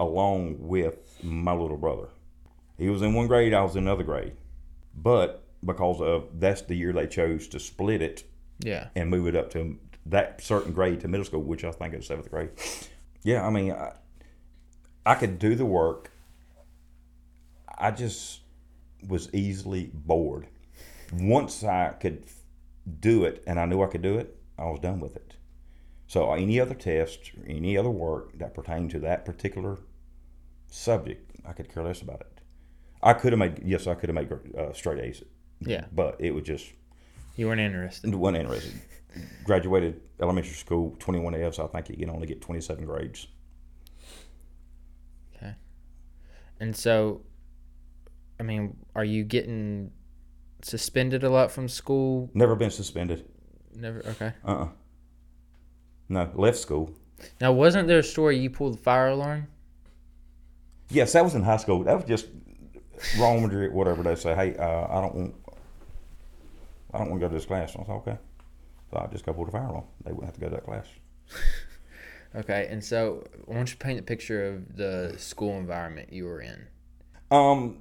[0.00, 2.08] along with my little brother.
[2.78, 4.32] He was in one grade, I was in another grade.
[4.94, 8.24] But because of that's the year they chose to split it
[8.60, 8.88] Yeah.
[8.94, 12.06] and move it up to that certain grade to middle school, which I think is
[12.06, 12.50] seventh grade.
[13.22, 13.92] Yeah, I mean, I,
[15.06, 16.10] I could do the work.
[17.78, 18.40] I just
[19.08, 20.46] was easily bored.
[21.12, 22.24] Once I could
[23.00, 25.34] do it and I knew I could do it, I was done with it.
[26.06, 29.78] So any other test, any other work that pertained to that particular
[30.68, 32.40] subject, I could care less about it.
[33.02, 35.22] I could have made yes, I could have made uh, straight A's,
[35.60, 35.86] Yeah.
[35.92, 36.72] but it was just
[37.36, 38.14] You weren't interested.
[38.14, 38.72] wasn't interested.
[39.44, 41.58] Graduated elementary school, 21 Fs.
[41.58, 43.28] I think you can only get 27 grades.
[45.36, 45.54] Okay,
[46.60, 47.22] and so,
[48.40, 49.90] I mean, are you getting
[50.62, 52.30] suspended a lot from school?
[52.34, 53.24] Never been suspended.
[53.74, 53.98] Never.
[54.06, 54.32] Okay.
[54.44, 54.68] Uh uh
[56.08, 56.90] No, left school.
[57.40, 59.48] Now, wasn't there a story you pulled the fire alarm?
[60.90, 61.82] Yes, that was in high school.
[61.84, 62.26] That was just
[63.18, 64.34] wrong with whatever they say.
[64.34, 65.34] Hey, uh, I don't want,
[66.92, 67.74] I don't want to go to this class.
[67.74, 68.18] I was okay.
[68.90, 69.84] So I just go pull the fire alarm.
[70.04, 70.86] They wouldn't have to go to that class.
[72.36, 76.40] Okay, and so why don't you paint a picture of the school environment you were
[76.40, 76.66] in?
[77.30, 77.78] Um,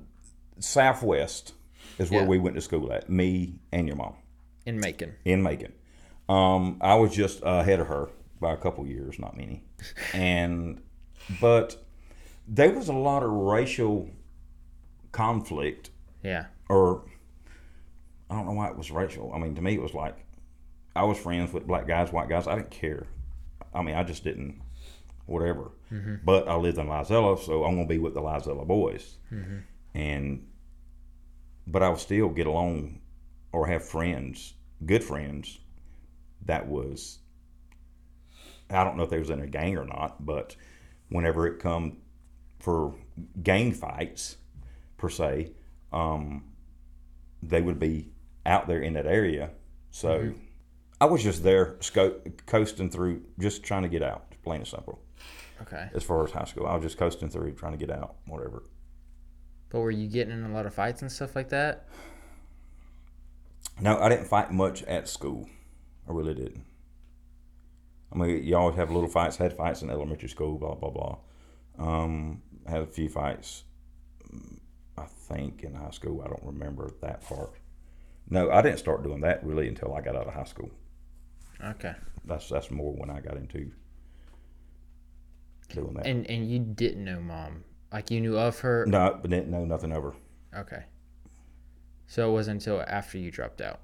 [0.59, 1.53] Southwest
[1.97, 2.27] is where Yeah.
[2.27, 3.09] we went to school at.
[3.09, 4.13] Me and your mom.
[4.67, 5.15] In Macon.
[5.25, 5.73] in Macon.
[6.29, 8.09] Um, I was just ahead of her
[8.39, 9.63] by a couple years, not many.
[10.13, 10.81] And
[11.41, 11.83] but
[12.47, 14.09] there was a lot of racial
[15.11, 15.89] conflict,
[16.23, 16.45] Yeah.
[16.69, 17.03] or
[18.29, 19.31] I don't know why it was racial.
[19.33, 20.17] I mean, to me, it was like
[20.95, 22.47] I was friends with black guys, white guys.
[22.47, 23.05] I didn't care.
[23.73, 24.61] I mean, I just didn't,
[25.25, 25.71] whatever.
[26.25, 29.17] But I lived in Lizella, so I'm gonna be with the Lizella boys,
[29.93, 30.47] and
[31.67, 32.99] but I would still get along
[33.51, 34.53] or have friends,
[34.85, 35.59] good friends,
[36.45, 37.19] that was
[38.69, 40.55] I don't know if they was in a gang or not, but
[41.09, 41.97] whenever it come
[42.59, 42.95] for
[43.41, 44.37] gang fights
[44.97, 45.51] per se,
[45.91, 46.45] um,
[47.41, 48.09] they would be
[48.45, 49.51] out there in that area.
[49.91, 50.33] So
[50.99, 54.99] I was just there sco- coasting through, just trying to get out, plain and simple.
[55.61, 55.89] Okay.
[55.93, 58.63] As far as high school, I was just coasting through, trying to get out, whatever.
[59.69, 61.87] But were you getting in a lot of fights and stuff like that?
[63.79, 65.49] No, I didn't fight much at school.
[66.07, 66.65] I really didn't.
[68.11, 69.37] I mean, you always have little fights.
[69.37, 71.17] Had fights in elementary school, blah blah blah.
[71.79, 73.63] Um, had a few fights,
[74.31, 74.59] mm,
[74.97, 76.21] I think, in high school.
[76.21, 77.53] I don't remember that part.
[78.29, 80.71] No, I didn't start doing that really until I got out of high school.
[81.63, 81.93] Okay.
[82.25, 83.71] That's that's more when I got into
[85.69, 86.05] doing that.
[86.05, 87.63] And and you didn't know mom.
[87.91, 88.85] Like you knew of her.
[88.87, 90.13] no, but didn't know nothing of her.
[90.55, 90.83] Okay.
[92.07, 93.81] So it wasn't until after you dropped out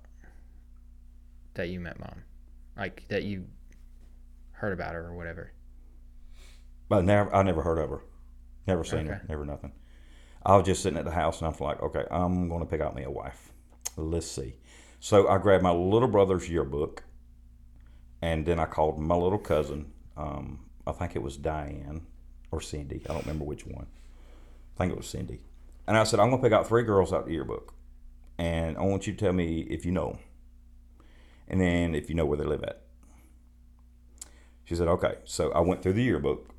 [1.56, 2.24] that you met mom.
[2.78, 3.46] Like that you
[4.52, 5.54] heard about her or whatever.
[6.88, 8.02] But never, I never heard of her.
[8.68, 9.22] Never seen her.
[9.28, 9.72] Never nothing.
[10.46, 12.66] I was just sitting at the house and I was like, okay, I'm going to
[12.66, 13.52] pick out me a wife.
[13.98, 14.56] Let's see.
[15.00, 17.04] So I grabbed my little brother's yearbook
[18.22, 19.92] and then I called my little cousin.
[20.18, 22.06] Um, I think it was Diane
[22.52, 23.02] or Cindy.
[23.10, 23.88] I don't remember which one.
[24.76, 25.42] I think it was Cindy.
[25.88, 27.74] And I said, I'm going to pick out three girls out of the yearbook.
[28.38, 30.18] And I want you to tell me if you know 'em.
[31.50, 32.84] And then if you know where they live at.
[34.66, 35.16] She said, okay.
[35.26, 36.54] So I went through the yearbook.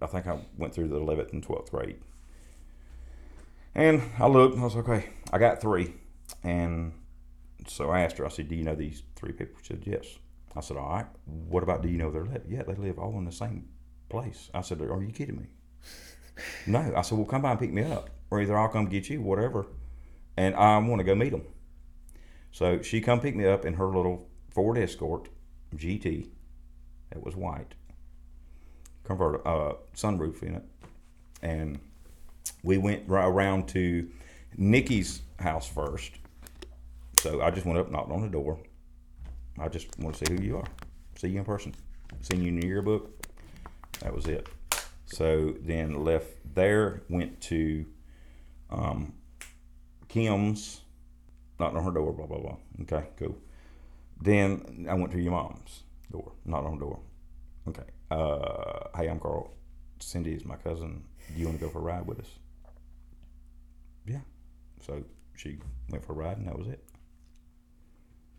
[0.00, 2.00] I think I went through the 11th and 12th grade.
[3.74, 5.94] And I looked and I was okay, I got three.
[6.42, 6.92] And
[7.66, 9.56] so I asked her, I said, do you know these three people?
[9.62, 10.18] She said, yes.
[10.54, 11.06] I said, all right.
[11.24, 12.42] What about do you know their live?
[12.48, 13.68] Yeah, they live all in the same
[14.08, 14.50] place.
[14.52, 15.46] I said, are you kidding me?
[16.66, 16.92] no.
[16.94, 18.10] I said, well, come by and pick me up.
[18.30, 19.66] Or either I'll come get you, whatever.
[20.36, 21.44] And I want to go meet them.
[22.52, 25.28] So she come pick me up in her little Ford Escort
[25.74, 26.28] GT
[27.10, 27.74] that was white,
[29.04, 30.64] converter, uh, sunroof in it.
[31.40, 31.80] And
[32.62, 34.08] we went ri- around to
[34.56, 36.12] Nikki's house first.
[37.20, 38.58] So I just went up, knocked on the door.
[39.58, 40.66] I just want to see who you are,
[41.16, 41.74] see you in person,
[42.20, 43.26] seen you in the yearbook.
[44.00, 44.48] That was it.
[45.06, 47.86] So then left there, went to
[48.70, 49.12] um,
[50.08, 50.80] Kim's,
[51.62, 52.56] knocked on her door, blah blah blah.
[52.82, 53.36] Okay, cool.
[54.20, 56.98] Then I went to your mom's door, knocked on her door.
[57.68, 57.84] Okay.
[58.10, 59.52] Uh, hey, I'm Carl.
[60.00, 61.04] Cindy is my cousin.
[61.32, 62.26] Do you want to go for a ride with us?
[64.06, 64.18] Yeah.
[64.84, 65.04] So
[65.36, 65.58] she
[65.90, 66.82] went for a ride, and that was it.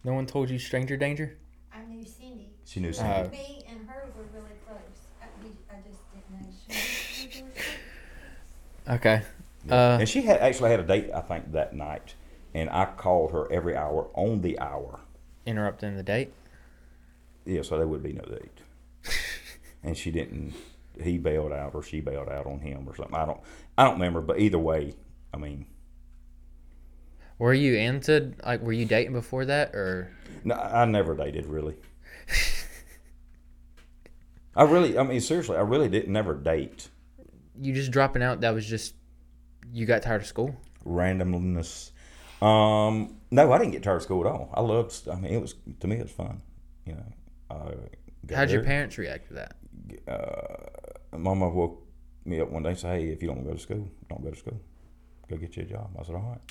[0.03, 1.37] No one told you stranger danger?
[1.73, 2.49] I knew Cindy.
[2.65, 3.29] She knew Uh, Cindy.
[3.37, 4.77] Me and her were really close.
[5.21, 8.97] I, we, I just didn't know she knew George.
[8.99, 9.21] Okay.
[9.65, 9.73] Yeah.
[9.75, 12.15] Uh, and she had actually had a date, I think, that night.
[12.53, 14.99] And I called her every hour on the hour.
[15.45, 16.31] interrupting the date.
[17.45, 18.59] Yeah, so there would be no date.
[19.83, 20.53] and she didn't.
[21.01, 23.15] He bailed out, or she bailed out on him, or something.
[23.15, 23.39] I don't.
[23.77, 24.21] I don't remember.
[24.21, 24.93] But either way,
[25.33, 25.65] I mean,
[27.39, 30.11] Were you into like were you dating before that or
[30.43, 31.75] no, I never dated really.
[34.55, 34.97] I really.
[34.97, 36.89] I mean, seriously, I really didn't never date.
[37.59, 38.93] you just dropping out that was just
[39.73, 40.55] you got tired of school?
[40.85, 41.91] randomness.
[42.43, 44.49] Um, no, I didn't get tired of school at all.
[44.53, 45.07] I loved.
[45.07, 46.41] I mean, it was to me, it was fun.
[46.85, 47.13] You know.
[47.49, 47.71] Uh,
[48.35, 49.55] How'd your parents react to that?
[50.07, 51.85] uh, Mama woke
[52.25, 53.91] me up one day and said, "Hey, if you don't want to go to school,
[54.09, 54.59] don't go to school.
[55.29, 56.41] Go get you a job." I said, "All right."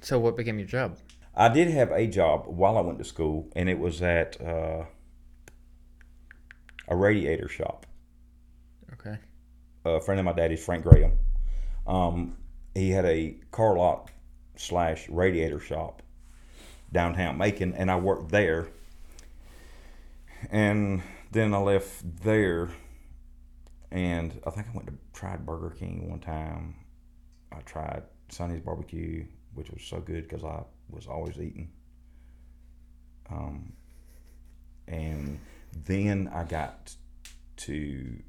[0.00, 0.96] So what became your job?
[1.34, 4.84] I did have a job while I went to school, and it was at uh,
[6.88, 7.86] a radiator shop.
[8.94, 9.18] Okay.
[9.84, 11.12] A friend of my daddy's, Frank Graham.
[11.86, 12.36] Um,
[12.74, 14.10] he had a car lot
[14.58, 16.02] slash radiator shop
[16.90, 18.68] downtown Macon, and I worked there.
[20.50, 22.70] And then I left there,
[23.90, 26.76] and I think I went to tried Burger King one time.
[27.50, 31.70] I tried Sonny's Barbecue, which was so good because I was always eating.
[33.30, 33.72] Um,
[34.86, 35.40] and
[35.84, 36.94] then I got
[37.58, 38.22] to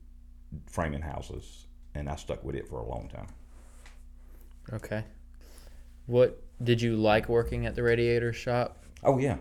[0.65, 3.28] framing houses, and I stuck with it for a long time.
[4.74, 5.04] Okay.
[6.10, 8.84] What did you like working at the radiator shop?
[9.04, 9.38] Oh yeah,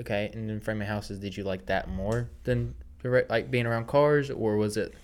[0.00, 3.86] Okay, and then framing houses, did you like that more than the like being around
[3.86, 4.94] cars, or was it?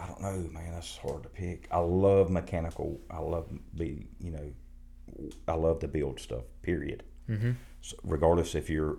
[0.00, 0.72] I don't know, man.
[0.72, 1.68] That's hard to pick.
[1.70, 3.00] I love mechanical.
[3.10, 6.44] I love be you know, I love to build stuff.
[6.62, 7.04] Period.
[7.28, 7.52] Mm-hmm.
[7.80, 8.98] So regardless if you're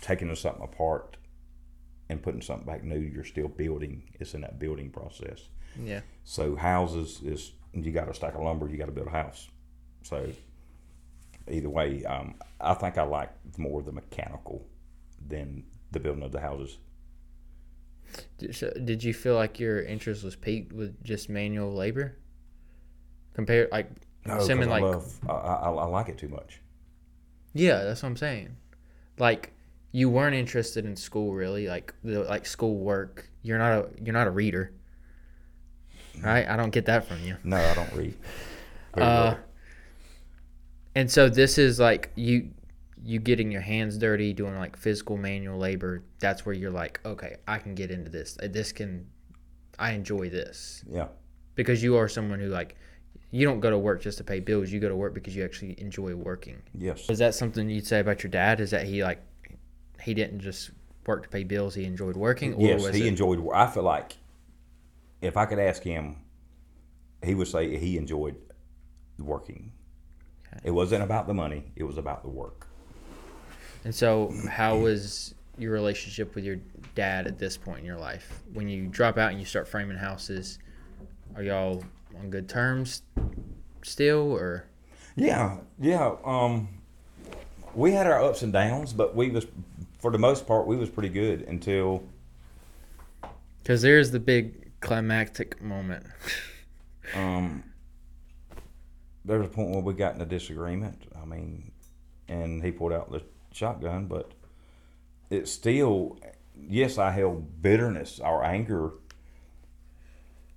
[0.00, 1.16] taking something apart
[2.08, 4.02] and putting something back new, you're still building.
[4.18, 5.48] It's in that building process.
[5.80, 6.00] Yeah.
[6.24, 9.48] So houses is you got a stack of lumber, you got to build a house.
[10.02, 10.32] So
[11.50, 14.66] either way, um, I think I like more the mechanical
[15.26, 16.78] than the building of the houses.
[18.38, 22.16] Did, so did you feel like your interest was peaked with just manual labor?
[23.34, 23.90] Compared, like,
[24.24, 26.60] No, assuming I like, love, I, I, I like it too much.
[27.54, 28.56] yeah, that's what I'm saying.
[29.18, 29.52] Like,
[29.92, 33.30] you weren't interested in school really, like the like school work.
[33.42, 34.72] You're not a you're not a reader,
[36.22, 36.46] right?
[36.48, 37.36] I don't get that from you.
[37.42, 38.14] No, I don't read.
[38.94, 39.36] Uh.
[40.98, 42.50] And so this is like you
[43.04, 47.36] you getting your hands dirty doing like physical manual labor that's where you're like okay
[47.46, 49.06] i can get into this Uh, this can
[49.78, 51.06] i enjoy this yeah.
[51.54, 52.74] because you are someone who like
[53.30, 55.44] you don't go to work just to pay bills you go to work because you
[55.44, 57.08] actually enjoy working Yes.
[57.08, 59.22] is that something you'd say about your dad is that he like
[60.02, 60.70] he didn't just
[61.06, 63.40] work to pay bills he enjoyed working or Yes, was he it, enjoyed.
[63.54, 64.16] I feel like
[65.22, 66.16] if I could ask him,
[67.24, 68.36] he would say he enjoyed
[69.18, 69.72] working.
[70.64, 72.66] It wasn't about the money; it was about the work.
[73.84, 76.56] and so how was your relationship with your
[76.94, 79.96] dad at this point in your life when you drop out and you start framing
[79.96, 80.58] houses
[81.34, 81.82] are y'all
[82.18, 83.02] on good terms
[83.82, 84.64] still or
[85.16, 86.14] Yeah, yeah.
[86.24, 86.68] Um,
[87.74, 89.46] we had our ups and downs, but we was,
[89.98, 92.02] for the most part, we was pretty good until
[93.62, 96.06] because there's the big climactic moment
[97.14, 97.62] um,
[99.28, 101.04] there was a point where we got in a disagreement.
[101.20, 101.70] I mean,
[102.28, 103.22] and he pulled out the
[103.52, 104.32] shotgun, but
[105.30, 106.18] it's still,
[106.56, 108.92] yes, I held bitterness or anger,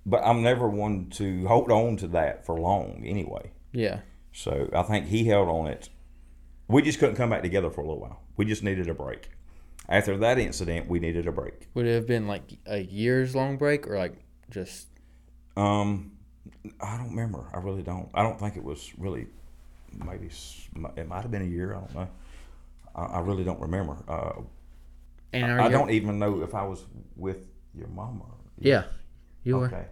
[0.04, 3.52] but I'm never one to hold on to that for long anyway.
[3.72, 4.00] Yeah.
[4.32, 5.90] So I think he held on it.
[6.66, 8.22] We just couldn't come back together for a little while.
[8.36, 9.28] We just needed a break.
[9.88, 11.68] After that incident, we needed a break.
[11.74, 14.14] Would it have been like a years long break or like
[14.50, 14.86] just
[15.56, 16.12] Um,
[16.80, 17.44] I don't remember.
[17.52, 18.08] I really don't.
[18.14, 19.26] I don't think it was really.
[19.92, 20.30] Maybe
[20.96, 21.74] it might have been a year.
[21.74, 22.08] I don't know.
[22.94, 23.96] I, I really don't remember.
[24.08, 24.40] Uh,
[25.32, 26.84] and are I don't even know if I was
[27.16, 27.38] with
[27.74, 28.24] your mama.
[28.58, 28.84] Yeah.
[29.44, 29.86] You were okay.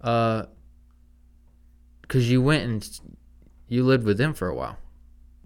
[0.00, 0.44] uh
[2.08, 3.00] cuz you went and
[3.68, 4.78] you lived with them for a while.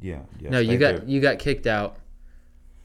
[0.01, 0.21] Yeah.
[0.39, 1.05] yeah no, you got there.
[1.07, 1.97] you got kicked out.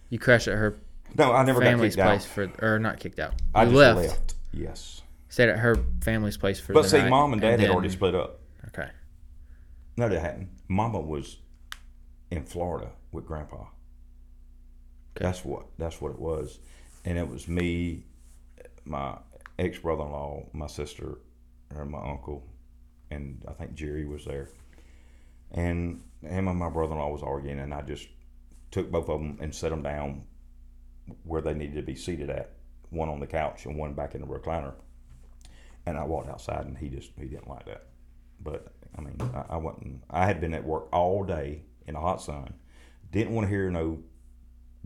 [0.10, 0.78] You crashed at her
[1.18, 2.24] No, I never got kicked place out.
[2.24, 3.34] for or not kicked out.
[3.54, 3.98] I you just left.
[3.98, 4.36] left.
[4.52, 5.02] Yes.
[5.30, 6.80] Stayed at her family's place for the night.
[6.80, 8.42] But the see, night, mom and dad had then- already split up.
[8.68, 8.90] Okay.
[9.98, 10.50] No, they hadn't.
[10.68, 11.38] Mama was
[12.32, 13.66] in Florida with Grandpa.
[15.16, 15.66] That's what.
[15.78, 16.60] That's what it was,
[17.04, 18.06] and it was me,
[18.86, 19.18] my
[19.58, 21.18] ex brother in law, my sister,
[21.70, 22.48] and my uncle,
[23.12, 24.50] and I think Jerry was there.
[25.52, 28.08] And him and my brother in law was arguing, and I just
[28.72, 30.24] took both of them and set them down
[31.24, 32.52] where they needed to be seated at,
[32.92, 34.74] one on the couch and one back in the recliner.
[35.90, 37.86] And I walked outside, and he just he didn't like that.
[38.42, 40.04] But I mean, I, I wasn't.
[40.10, 42.54] I had been at work all day in the hot sun.
[43.12, 44.00] Didn't want to hear no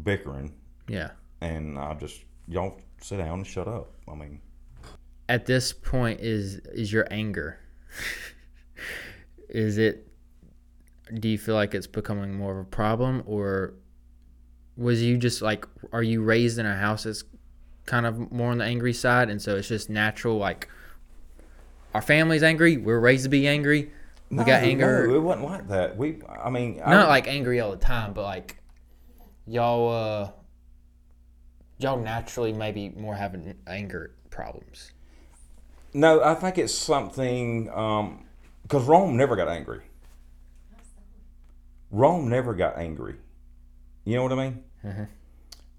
[0.01, 0.53] bickering,
[0.87, 1.11] Yeah.
[1.41, 3.91] and I just y'all sit down and shut up.
[4.09, 4.39] I mean,
[5.27, 7.59] At this point is is your anger
[9.49, 10.07] is it
[11.19, 13.73] do you feel like it's becoming more of a problem or
[14.77, 17.23] was you just like are you raised in a house that's
[17.85, 20.69] kind of more on the angry side and so it's just natural like
[21.93, 23.91] our family's angry we're raised to be angry
[24.29, 25.95] we got No, anger No, it wasn't like that.
[25.95, 28.57] We, I mean, I, not like angry all the time but like
[29.45, 30.31] y'all uh
[31.77, 34.91] y'all naturally maybe more having anger problems
[35.93, 36.23] no.
[36.23, 39.81] I think it's something because Rome never got angry.
[41.91, 43.15] Rome never got angry.
[44.03, 44.63] You know what I mean?
[44.83, 45.07] Mhm.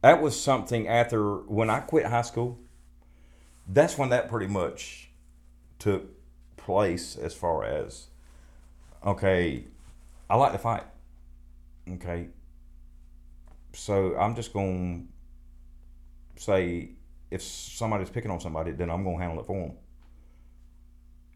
[0.03, 2.59] That was something after when I quit high school.
[3.67, 5.04] That's when that pretty much
[5.85, 6.05] took
[6.57, 8.07] place as far as
[9.05, 9.65] okay,
[10.31, 10.85] I like to fight.
[11.97, 12.29] Okay.
[13.75, 15.09] So I'm just going
[16.37, 16.93] to say
[17.31, 19.77] if somebody's picking on somebody, then I'm going to handle it for them.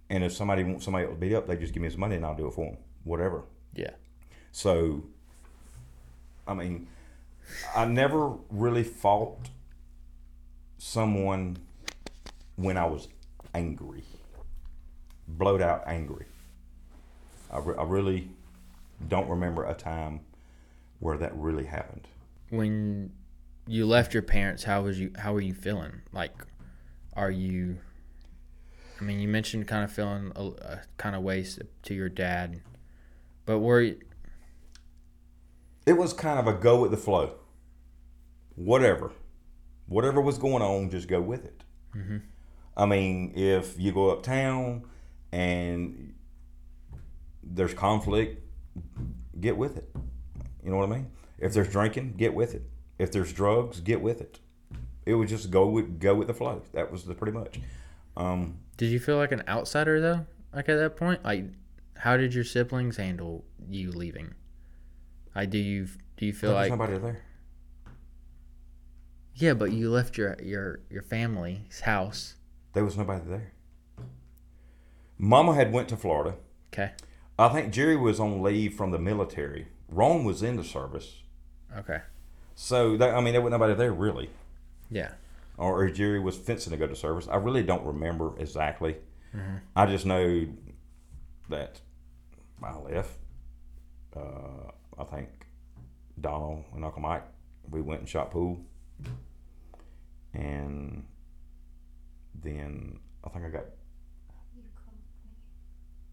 [0.08, 2.24] And if somebody wants somebody else beat up, they just give me some money and
[2.24, 2.78] I'll do it for them.
[3.04, 3.42] Whatever.
[3.74, 3.90] yeah
[4.52, 5.04] So,
[6.46, 6.86] I mean,
[7.76, 9.50] I never really fought
[10.78, 11.58] someone
[12.56, 13.08] when I was
[13.54, 14.04] angry,
[15.28, 16.26] blowed out angry.
[17.50, 18.30] I, re- I really
[19.06, 20.20] don't remember a time
[20.98, 22.08] where that really happened.
[22.50, 23.12] when
[23.66, 26.32] you left your parents how was you how were you feeling like
[27.12, 27.76] are you
[28.98, 32.62] i mean you mentioned kind of feeling a, a kind of ways to your dad
[33.44, 33.98] but were you,
[35.86, 37.34] It was kind of a go with the flow.
[38.56, 39.12] Whatever.
[39.86, 41.62] Whatever was going on, just go with it.
[41.96, 42.18] Mm-hmm.
[42.76, 44.84] I mean, if you go uptown
[45.32, 46.14] and
[47.42, 48.42] there's conflict,
[49.40, 49.90] get with it.
[50.62, 51.10] You know what I mean?
[51.38, 52.62] If there's drinking, get with it.
[52.98, 54.40] If there's drugs, get with it.
[55.06, 56.62] It was just go with go with the flow.
[56.72, 57.60] That was the pretty much.
[58.16, 61.44] Um, did you feel like an outsider though like at that point like
[61.96, 64.34] how did your siblings handle you leaving
[65.34, 67.22] like do you do you feel like nobody there.
[69.34, 72.36] yeah but you left your your your family's house
[72.72, 73.52] There was nobody there.
[75.18, 76.36] Mama had went to Florida.
[76.72, 76.92] okay
[77.38, 79.68] I think Jerry was on leave from the military.
[79.88, 81.22] Ron was in the service.
[81.76, 82.00] okay
[82.54, 84.30] So that, I mean, there wasn't nobody there really,
[84.90, 85.12] yeah
[85.56, 87.26] or, or Jerry was fencing to go to service.
[87.28, 88.96] I really don't remember exactly.
[89.76, 90.46] I just know
[91.48, 91.80] that
[92.62, 93.18] I left.
[94.16, 95.28] Uh, I think
[96.20, 97.24] Donald and Uncle Mike,
[97.70, 98.60] we went and shot pool,
[100.34, 101.04] and
[102.34, 103.64] then I think I got.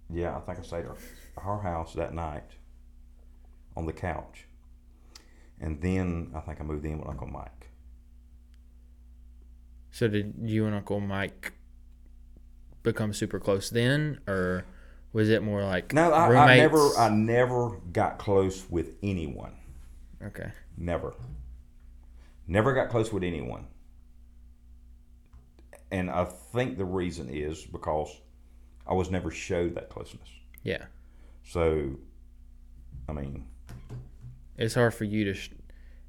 [0.09, 0.97] Yeah, I think I stayed at
[1.37, 2.43] our house that night
[3.75, 4.45] on the couch.
[5.59, 7.69] And then I think I moved in with Uncle Mike.
[9.91, 11.53] so did you and uncle mike
[12.83, 14.65] become super close then or
[15.13, 19.53] was it more like No, I, I never, I never got close with anyone.
[20.21, 21.15] okay Never.
[22.47, 23.67] Never got close with anyone.
[25.89, 28.09] And I think the reason is because
[28.87, 30.27] I was never showed that closeness.
[30.63, 30.85] yeah
[31.43, 31.97] So,
[33.09, 33.45] I mean,
[34.57, 35.51] It's hard for you to, sh-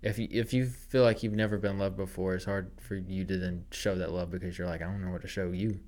[0.02, 3.24] if you if you feel like you've never been loved before, it's hard for you
[3.24, 5.80] to then show that love because you're like, I don't know what to show you.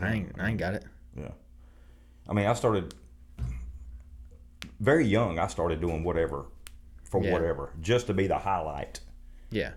[0.00, 0.84] I ain't I ain't got it.
[1.16, 1.30] Yeah.
[2.28, 2.94] I mean, I started
[4.80, 5.38] very young.
[5.38, 6.46] I started doing whatever
[7.04, 7.32] for Yeah.
[7.32, 9.00] whatever just to be the highlight
[9.50, 9.72] Yeah.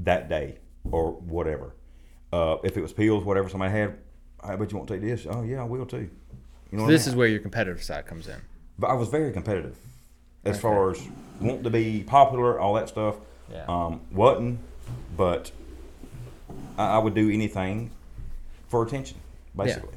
[0.00, 0.58] that day
[0.90, 1.74] or whatever.
[2.32, 3.98] Uh, if it was pills, whatever somebody had,
[4.42, 5.26] I bet you won't take this.
[5.28, 6.08] Oh yeah, I will too.
[6.72, 7.12] You know, So what I this mean?
[7.12, 8.36] is where your competitive side comes in.
[8.78, 9.76] But I was very competitive
[10.44, 10.62] as Okay.
[10.62, 11.02] far as
[11.40, 13.16] wanting to be popular, all that stuff.
[13.52, 13.64] Yeah.
[13.68, 14.60] Um, wasn't,
[15.16, 15.50] but
[16.78, 17.90] I, I would do anything
[18.68, 19.18] for attention,
[19.56, 19.94] basically.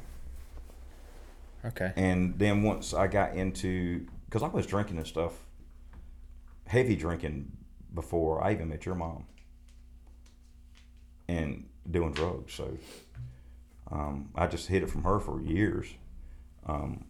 [1.64, 1.92] Okay.
[1.96, 5.32] And then once I got into, because I was drinking and stuff,
[6.66, 7.52] heavy drinking
[7.94, 9.24] before I even met your mom,
[11.28, 12.52] and doing drugs.
[12.52, 12.76] So
[13.90, 15.86] um, I just hid it from her for years,
[16.66, 17.04] um,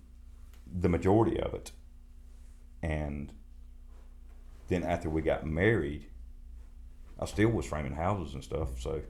[0.67, 1.73] the majority of it.
[2.83, 3.33] And
[4.69, 6.07] then after we got married,
[7.19, 8.81] I still was framing houses and stuff.
[8.81, 9.03] So,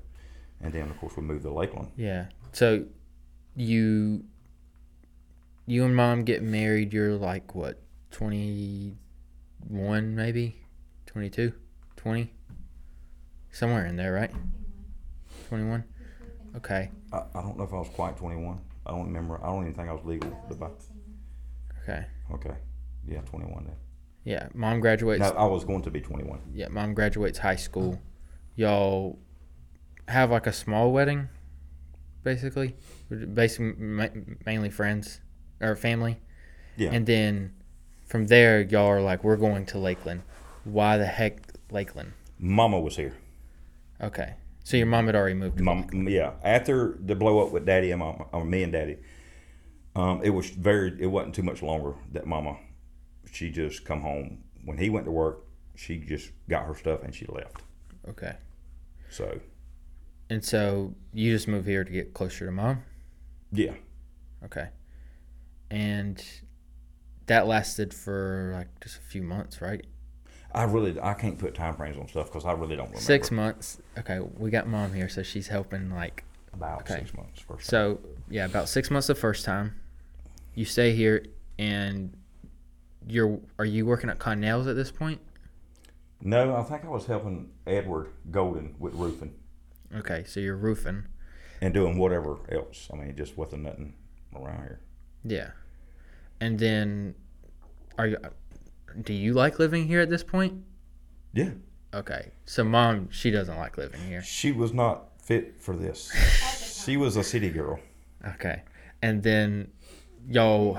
[0.61, 1.93] and then of course we moved to Lakeland.
[1.97, 2.27] Yeah.
[2.53, 2.85] So
[3.57, 4.25] you
[5.67, 10.57] you and mom get married, you're like what, 21 maybe?
[11.07, 11.55] 22?
[11.97, 12.31] 20?
[13.51, 14.31] Somewhere in there, right?
[15.49, 15.85] 21?
[16.57, 16.91] Okay.
[17.13, 18.59] I, I don't know if I was quite 21.
[18.87, 19.43] I don't remember.
[19.43, 20.69] I don't even think I was legal to buy.
[21.83, 22.05] Okay.
[22.33, 22.55] Okay.
[23.07, 23.77] Yeah, 21 then.
[24.25, 26.41] Yeah, mom graduates No, I was going to be 21.
[26.55, 28.01] yeah, mom graduates high school.
[28.57, 29.19] Y'all
[30.09, 31.29] have like a small wedding,
[32.23, 32.75] basically,
[33.35, 33.75] basically
[34.47, 35.21] mainly friends
[35.61, 36.19] or family,
[36.79, 36.91] Yeah.
[36.93, 37.53] and then
[38.07, 40.23] from there y'all are like, we're going to Lakeland.
[40.65, 41.41] Why the heck
[41.71, 42.13] Lakeland?
[42.39, 43.15] Mama was here.
[44.01, 44.35] Okay,
[44.65, 45.59] so your mom had already moved.
[45.59, 46.33] To Mom, yeah.
[46.43, 48.97] After the blow up with Daddy and Mama, or me and Daddy,
[49.95, 50.97] um, it was very.
[51.01, 52.57] It wasn't too much longer that Mama,
[53.31, 55.45] she just come home when he went to work.
[55.77, 57.63] She just got her stuff and she left.
[58.09, 58.35] Okay,
[59.11, 59.41] So
[60.31, 62.83] and so you just moved here to get closer to mom.
[63.53, 63.75] yeah,
[64.45, 64.69] Okay,
[65.71, 66.23] and
[67.27, 69.87] that lasted for like just a few months, right?
[70.55, 73.01] I really I can't put time frames on stuff because I really don't remember.
[73.01, 73.79] Six months.
[73.99, 76.95] Okay, we got mom here, so she's helping like about Okay.
[77.01, 77.67] six months first.
[77.69, 77.99] So
[78.31, 79.75] yeah, about six months the first time.
[80.55, 81.25] You stay here,
[81.59, 82.17] and
[83.07, 85.21] you're are you working at Connell's at this point?
[86.23, 89.35] No, I think I was helping Edward Golden with roofing
[89.95, 91.05] Okay, so you're roofing.
[91.61, 92.89] and doing whatever else.
[92.93, 93.95] I mean, just wasn't nothing
[94.35, 94.81] around here.
[95.25, 95.51] Yeah,
[96.41, 97.15] and then
[97.99, 98.19] are you?
[99.01, 100.63] Do you like living here at this point?
[101.33, 101.51] Yeah,
[101.93, 104.23] Okay, so mom she doesn't like living here.
[104.23, 106.11] she was not fit for this.
[106.85, 107.79] she was a city girl.
[108.35, 108.63] Okay,
[109.03, 109.71] and then
[110.29, 110.79] y'all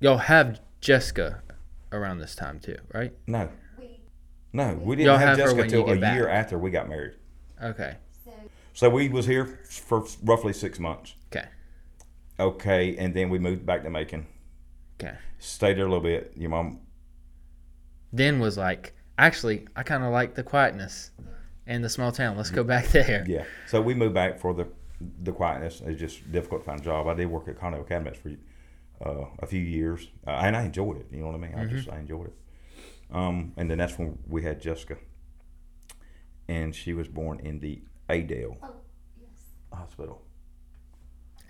[0.00, 1.42] y'all have Jessica
[1.92, 3.12] around this time too, right?
[3.26, 3.48] No,
[3.78, 4.00] We,
[4.52, 6.14] no, we didn't Y'all have have Jessica until a back.
[6.14, 7.14] year after we got married.
[7.62, 8.32] Okay, so,
[8.74, 11.14] So we was here for roughly six months.
[11.32, 11.48] okay,
[12.38, 14.26] Okay, and then we moved back to Macon.
[15.00, 15.16] okay.
[15.38, 16.32] Stayed there a little bit.
[16.36, 16.80] Your mom,
[18.12, 21.10] then was like, actually, I kind of like the quietness
[21.66, 22.36] and the small town.
[22.36, 23.24] Let's go back there.
[23.28, 23.44] yeah.
[23.66, 24.68] So we moved back for the
[25.22, 25.82] the quietness.
[25.84, 27.06] It's just difficult to find a job.
[27.06, 28.30] I did work at Connell Cabinets for
[29.04, 31.06] uh, a few years, uh, and I enjoyed it.
[31.10, 31.54] You know what I mean?
[31.54, 32.34] I just I enjoyed it.
[33.12, 34.96] Um, and then that's when we had Jessica,
[36.48, 38.68] and she was born in the Adel oh,
[39.20, 39.28] yes,
[39.72, 40.22] Hospital.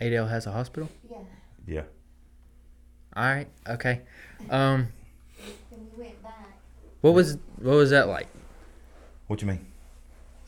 [0.00, 0.88] Adel has a hospital.
[1.10, 1.18] yeah.
[1.66, 1.82] Yeah.
[3.14, 3.48] All right.
[3.68, 4.00] Okay.
[4.48, 4.88] Um,
[5.70, 6.58] Then we went back.
[7.00, 8.28] What was what was that like
[9.26, 9.66] What you mean?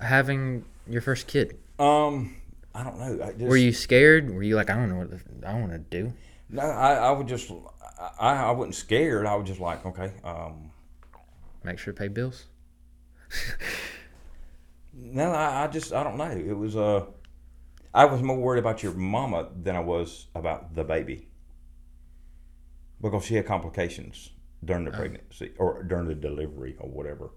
[0.01, 1.57] having your first kid?
[1.79, 2.37] Um,
[2.75, 3.25] I don't know.
[3.25, 4.31] I just, Were you scared?
[4.35, 6.13] Were you like, I don't know what the- I want to do?
[6.51, 7.51] No, I, I would just.
[8.19, 9.27] I, I wasn't scared.
[9.27, 10.13] I was just like, okay.
[10.25, 10.71] Um,
[11.65, 12.47] Make sure to pay bills.
[14.95, 16.31] No, I, I just I don't know.
[16.31, 17.07] It was uh,
[17.95, 21.29] I was more worried about your mama than I was about the baby
[23.01, 24.31] because she had complications
[24.65, 27.31] during the pregnancy or during the delivery or whatever.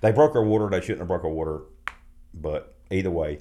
[0.00, 0.68] They broke her water.
[0.70, 1.62] They shouldn't have broke her water,
[2.32, 3.40] but either way,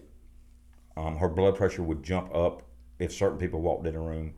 [0.98, 2.64] um, her blood pressure would jump up
[3.00, 4.34] if certain people walked in the room,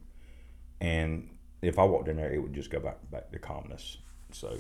[0.80, 1.30] and
[1.64, 3.98] if I walked in there, it would just go back back to calmness.
[4.32, 4.58] So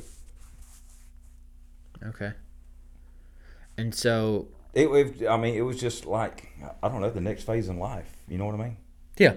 [2.03, 2.33] Okay.
[3.77, 6.49] And so, it, it I mean, it was just like
[6.81, 8.11] I don't know the next phase in life.
[8.27, 8.77] You know what I mean?
[9.17, 9.35] yeah,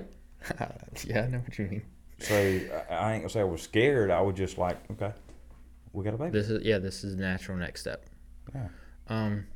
[1.06, 1.82] yeah, I know what you mean.
[2.24, 4.10] So I, I ain't gonna say I was scared.
[4.10, 5.12] I was just like, okay,
[5.92, 6.30] we got a baby.
[6.30, 8.06] This is yeah, this is the natural next step.
[8.54, 8.68] Yeah.
[9.08, 9.46] Um.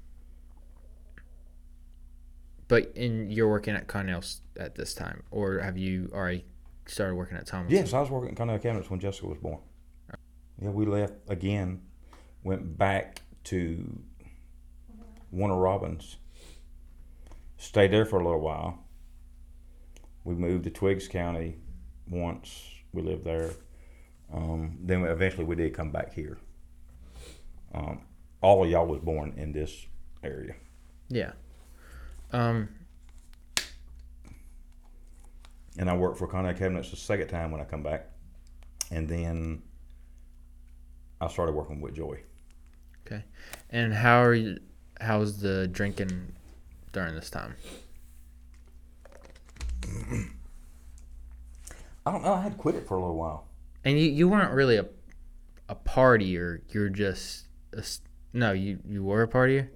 [2.69, 6.45] But in you're working at Connell's at this time, or have you already
[6.87, 7.73] started working at Thomas?
[7.73, 9.59] Yes, I was working at Connell Cabinets when Jessica was born.
[10.61, 11.81] Yeah, we left again
[12.43, 14.01] went back to
[15.31, 16.17] Warner Robins,
[17.57, 18.85] stayed there for a little while.
[20.25, 21.57] We moved to Twiggs County
[22.11, 22.63] once.
[22.93, 23.51] We lived there.
[24.33, 26.39] Um, then eventually we did come back here.
[27.75, 28.03] Um,
[28.41, 29.87] all of y'all was born in this
[30.23, 30.55] area.
[31.09, 31.33] Yeah.
[32.33, 32.69] Um.
[35.79, 38.11] and I worked for Conrad Cabinets the second time when I come back,
[38.91, 39.63] and then
[41.21, 42.21] I started working with Joy.
[43.07, 43.25] Okay.
[43.71, 44.59] And how are you?
[45.01, 46.33] How's the drinking
[46.93, 47.55] during this time?
[52.09, 52.33] I don't know.
[52.33, 53.47] I had quit it for a little while.
[53.85, 54.87] And you, you weren't really a
[55.69, 56.63] a partier.
[56.71, 58.01] You're just a s
[58.33, 58.53] no.
[58.53, 59.69] You you were a partier.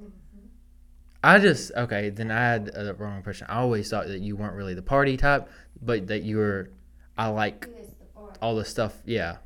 [1.23, 2.09] I just okay.
[2.11, 3.47] Then I had a wrong impression.
[3.51, 5.49] I always thought that you weren't really the party type,
[5.83, 6.71] but that you were.
[7.19, 8.95] I like the all the stuff.
[9.05, 9.37] Yeah,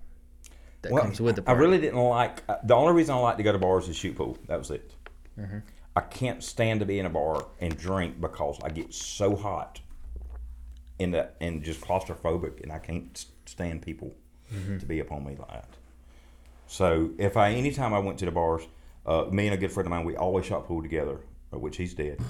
[0.82, 2.44] that Well, comes with the I really didn't like.
[2.48, 4.38] uh, The only reason I like to go to bars is shoot pool.
[4.46, 4.94] That was it.
[5.38, 5.62] Mhm.
[5.96, 9.80] I can't stand to be in a bar and drink because I get so hot,
[10.98, 14.14] the and just claustrophobic, and I can't stand people
[14.78, 15.68] to be upon me like that.
[16.66, 18.62] So if I anytime I went to the bars,
[19.04, 21.20] uh, me and a good friend of mine, we always shot pool together,
[21.50, 22.20] which he's dead.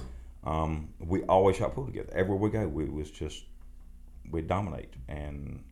[0.45, 2.11] Um, we always shot pool together.
[2.13, 3.45] Everywhere we go, we was just
[4.31, 5.65] we dominate, and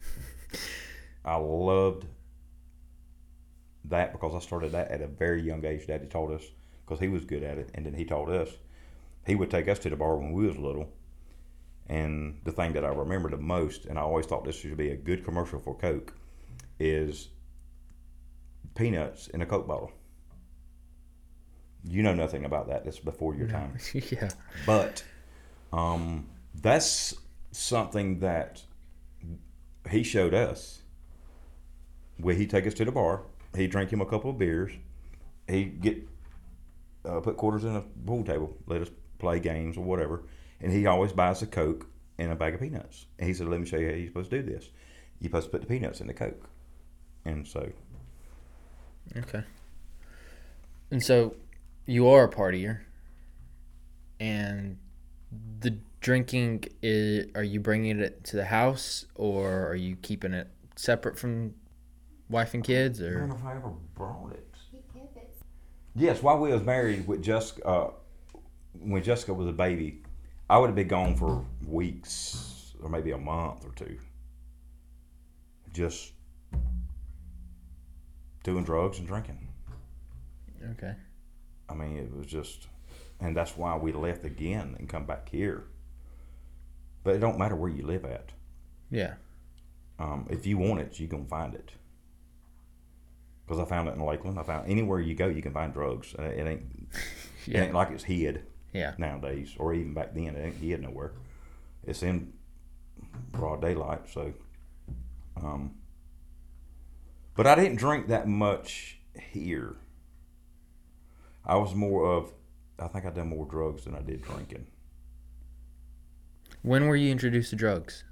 [1.24, 2.06] I loved
[3.86, 5.86] that because I started that at a very young age.
[5.86, 6.44] Daddy taught us
[6.84, 8.50] because he was good at it, and then he taught us.
[9.26, 10.88] He would take us to the bar when we was little,
[11.88, 14.90] and the thing that I remember the most, and I always thought this should be
[14.90, 16.14] a good commercial for Coke,
[16.78, 17.28] is
[18.74, 19.92] peanuts in a Coke bottle.
[21.84, 22.84] You know nothing about that.
[22.84, 23.76] That's before your time.
[23.94, 24.30] yeah.
[24.66, 25.02] But
[25.72, 27.14] um, that's
[27.50, 28.62] something that
[29.90, 30.80] he showed us.
[32.18, 33.22] Where he take us to the bar,
[33.56, 34.70] he'd drink him a couple of beers,
[35.48, 36.06] he'd get
[37.04, 40.22] uh, put quarters in a pool table, let us play games or whatever,
[40.62, 41.86] and he always buys a coke
[42.18, 43.06] and a bag of peanuts.
[43.18, 44.70] And he said, "Let me show you how you're supposed to do this.
[45.20, 46.48] You're supposed to put the peanuts in the coke."
[47.24, 47.70] And so,
[49.16, 49.44] Okay.
[50.90, 51.34] And so,
[51.86, 52.80] you are a partier,
[54.20, 54.78] and
[55.60, 57.26] the drinking is.
[57.34, 61.54] Are you bringing it to the house, or are you keeping it separate from
[62.32, 64.54] wife and kids, Or I don't know if I ever brought it.
[64.70, 65.44] He pivots.
[65.94, 67.90] Yes, while we was married with Jessica, uh,
[68.80, 70.01] when Jessica was a baby,
[70.52, 73.96] I would have been gone for weeks or maybe a month or two,
[75.72, 76.12] just
[78.44, 79.48] doing drugs and drinking.
[80.72, 80.94] okay?
[81.70, 82.66] I mean, it was just,
[83.18, 85.64] and that's why we left again and come back here.
[87.02, 88.32] But it don't matter where you live at.
[88.90, 89.14] Yeah.
[89.98, 91.72] Um, if you want it, you gonna find it.
[93.46, 94.38] Because I found it in Lakeland.
[94.38, 96.14] I found anywhere you go, you can find drugs.
[96.18, 96.90] It ain't,
[97.46, 98.44] it ain't like it's hid.
[98.72, 98.94] Yeah.
[98.96, 101.12] nowadays, or even back then, it ain't hid nowhere.
[101.84, 102.32] It's in
[103.30, 104.32] broad daylight, so.
[105.36, 105.74] Um,
[107.34, 109.76] but I didn't drink that much here.
[111.44, 112.32] I was more of,
[112.78, 114.66] I think I done more drugs than I did drinking.
[116.62, 118.04] When were you introduced to drugs?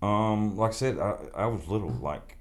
[0.00, 1.90] Um, like I said, I, I was little.
[1.90, 2.36] Like,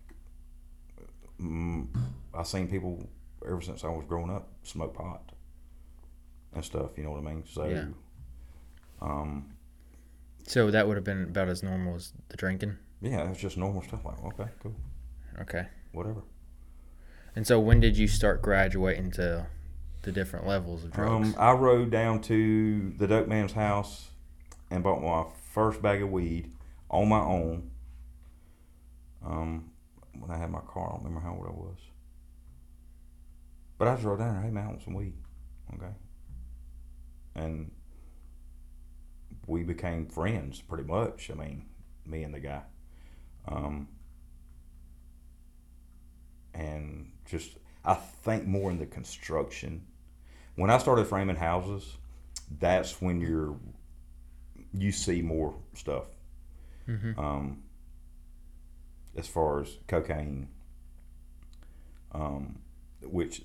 [1.42, 1.88] mm,
[2.34, 3.10] I seen people
[3.48, 5.32] ever since I was growing up smoke pot
[6.56, 6.92] and stuff.
[6.98, 7.44] You know what I mean?
[7.46, 7.86] So, Yeah.
[9.02, 9.52] um,
[10.48, 12.78] So that would have been about as normal as the drinking.
[13.02, 14.04] yeah, it was just normal stuff.
[14.06, 14.76] Like, okay, cool,
[15.40, 15.68] Okay.
[15.92, 16.22] whatever.
[17.36, 19.48] And so when did you start graduating to
[20.04, 21.30] the different levels of drugs?
[21.30, 24.12] Um, I rode down to the dope man's house
[24.72, 26.54] and bought my first bag of weed
[26.90, 27.72] on my own.
[29.26, 29.72] Um,
[30.18, 31.78] when I had my car, I don't remember how old I was.
[33.78, 35.14] But I just rode down there, hey man, I want some weed.
[35.74, 35.92] Okay.
[37.36, 37.72] And
[39.48, 41.30] we became friends pretty much.
[41.30, 41.66] I mean,
[42.06, 42.62] me and the guy.
[43.48, 43.88] Um,
[46.54, 49.86] and just, I think more in the construction
[50.56, 51.98] when I started framing houses,
[52.60, 53.56] that's when you're
[54.74, 56.06] you see more stuff.
[56.88, 57.18] Mhm.
[57.18, 57.64] Um,
[59.16, 60.50] as far as cocaine,
[62.12, 62.60] um,
[63.02, 63.44] which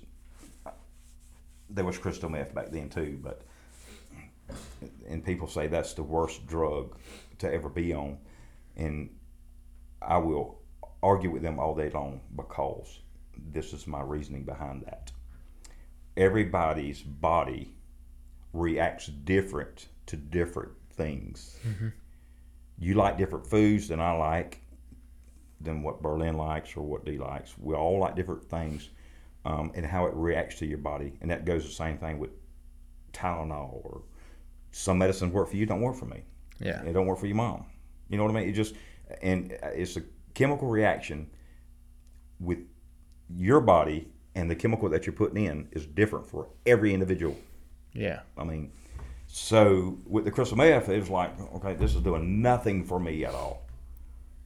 [1.69, 3.43] there was crystal meth back then too, but
[5.09, 6.95] and people say that's the worst drug
[7.39, 8.17] to ever be on,
[8.75, 9.09] and
[10.01, 10.59] I will
[11.03, 12.99] argue with them all day long because
[13.53, 15.11] this is my reasoning behind that
[16.17, 17.73] everybody's body
[18.53, 21.57] reacts different to different things.
[22.79, 24.61] You like different foods than I like.
[25.61, 27.55] than what Berlin likes or what Dee likes.
[27.59, 28.89] We all like different things,
[29.45, 32.31] um, and how it reacts to your body, and that goes the same thing with
[33.13, 34.01] Tylenol or
[34.71, 36.23] some medicines work for you, don't work for me.
[36.59, 36.83] Yeah.
[36.83, 37.65] It don't work for your mom.
[38.09, 38.49] You know what I mean?
[38.49, 38.75] It just
[39.21, 40.03] and it's a
[40.33, 41.29] chemical reaction
[42.39, 42.59] with
[43.29, 47.37] your body and the chemical that you're putting in is different for every individual.
[47.93, 48.21] Yeah.
[48.37, 48.71] I mean,
[49.27, 53.25] so with the crystal meth, it was like, okay, this is doing nothing for me
[53.25, 53.65] at all.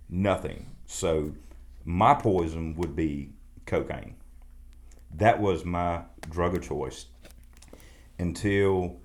[0.09, 0.67] Nothing.
[0.85, 1.33] So
[1.83, 3.29] my poison would be
[3.65, 4.15] cocaine.
[5.15, 7.05] That was my drug of choice
[8.19, 8.99] until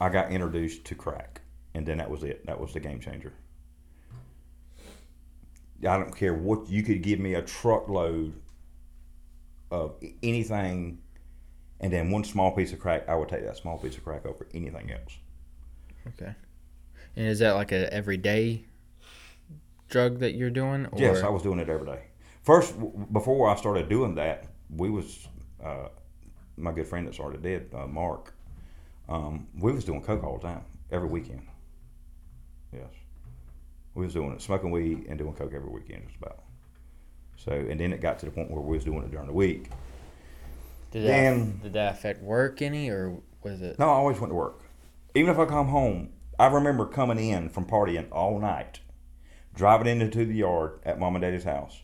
[0.00, 1.40] I got introduced to crack.
[1.74, 2.46] And then that was it.
[2.46, 3.32] That was the game changer.
[5.80, 8.34] I don't care what you could give me a truckload
[9.70, 10.98] of anything
[11.80, 14.26] and then one small piece of crack, I would take that small piece of crack
[14.26, 15.16] over anything else.
[16.08, 16.34] Okay.
[17.16, 18.64] And is that like a everyday
[19.88, 20.86] drug that you're doing?
[20.86, 20.98] Or?
[20.98, 22.02] Yes, I was doing it every day.
[22.42, 22.74] First,
[23.12, 25.28] before I started doing that, we was
[25.62, 25.88] uh,
[26.56, 28.34] my good friend that started did uh, Mark.
[29.08, 31.46] Um, we was doing coke all the time, every weekend.
[32.72, 32.90] Yes,
[33.94, 36.42] we was doing it, smoking weed and doing coke every weekend, just about.
[37.36, 39.32] So, and then it got to the point where we was doing it during the
[39.32, 39.70] week.
[40.90, 43.78] Did that, did that affect work any, or was it?
[43.78, 44.62] No, I always went to work.
[45.14, 48.80] Even if I come home, I remember coming in from partying all night,
[49.54, 51.80] driving into the yard at mom and daddy's house,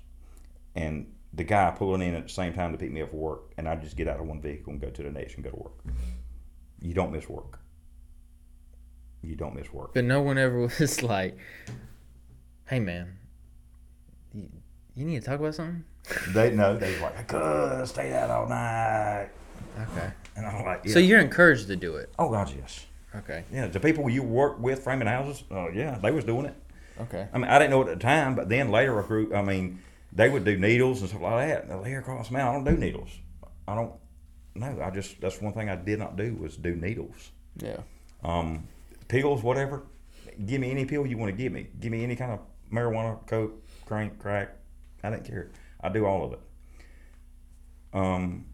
[0.75, 3.53] and the guy pulling in at the same time to pick me up for work,
[3.57, 5.51] and I just get out of one vehicle and go to the next and go
[5.51, 5.73] to work.
[6.85, 7.59] You don't miss work.
[9.23, 9.95] You don't miss work.
[9.95, 11.39] But no one ever was like,
[12.67, 13.17] "Hey, man,
[14.35, 14.49] you,
[14.95, 15.85] you need to talk about something."
[16.35, 19.31] They know they was like, I could stay out all night,
[19.81, 20.11] Okay.
[20.37, 20.93] and I'm like, yeah.
[20.93, 22.11] So you're encouraged to do it.
[22.19, 22.85] oh God, yes,
[23.17, 23.45] Okay.
[23.51, 23.69] yeah.
[23.69, 26.55] The people you work with framing houses, oh yeah, they was doing it.
[27.01, 27.27] Okay.
[27.33, 29.81] I mean, I didn't know it at the time, but then later group, I mean,
[30.13, 31.65] they would do needles and stuff like that.
[31.65, 33.09] And the hair cross, man, I don't do needles.
[33.67, 33.93] I don't,
[34.55, 37.33] no, I just, that's one thing I did not do was do needles.
[37.57, 37.79] Yeah.
[38.23, 38.69] Um,
[39.09, 39.83] pills, whatever.
[40.47, 41.69] Give me any pill you want to give me.
[41.81, 42.41] Give me any kind of
[42.73, 44.57] marijuana, coke, crank, crack.
[45.03, 45.51] I didn't care.
[45.81, 46.41] I do all of it.
[47.93, 48.47] Um,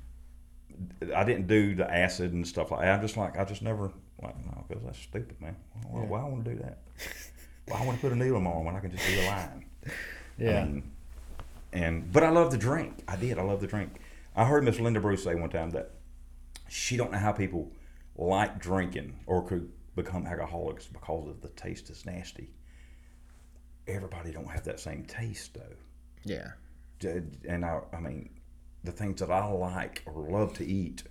[1.14, 2.94] I didn't do the acid and stuff like that.
[2.94, 3.92] I'm just like, I just never,
[4.22, 5.56] like, no, because that's stupid, man.
[5.88, 6.78] Why, why I want to do that?
[7.66, 9.20] Why I want to put a needle in my arm when I can just do
[9.20, 9.64] a line?
[10.38, 10.62] Yeah.
[10.62, 10.82] Um,
[11.72, 13.04] and but I love to drink.
[13.06, 13.38] I did.
[13.38, 13.99] I love to drink.
[14.36, 15.90] I heard Miss Linda Bruce say one time that
[16.68, 17.72] she don't know how people
[18.16, 22.50] like drinking or could become alcoholics because of the taste is nasty.
[23.88, 25.76] Everybody don't have that same taste though.
[26.24, 26.52] yeah.
[27.48, 28.28] And I, I mean,
[28.84, 31.02] the things that I like or love to eat,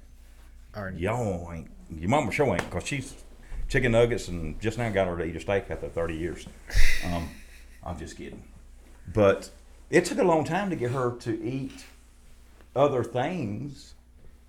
[0.75, 1.71] Or y'all ain't.
[1.89, 3.15] Your mama sure ain't because she's
[3.67, 6.45] chicken nuggets and just now got her to eat a steak after 30 years.
[7.05, 7.27] Um,
[7.83, 8.43] I'm just kidding.
[9.11, 9.49] But
[9.89, 11.83] it took a long time to get her to eat
[12.75, 13.95] other things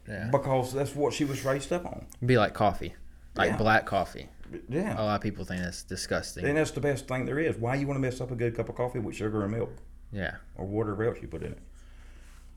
[0.09, 0.29] yeah.
[0.31, 2.07] because that's what she was raised up on.
[2.25, 2.95] Be like coffee,
[3.35, 3.57] like Yeah.
[3.57, 4.29] black coffee.
[4.69, 5.01] Yeah.
[5.01, 6.45] A lot of people think that's disgusting.
[6.45, 7.57] and that's the best thing there is.
[7.57, 9.71] Why you want to mess up a good cup of coffee with sugar and milk
[10.13, 10.37] yeah.
[10.57, 11.59] or whatever else you put in it?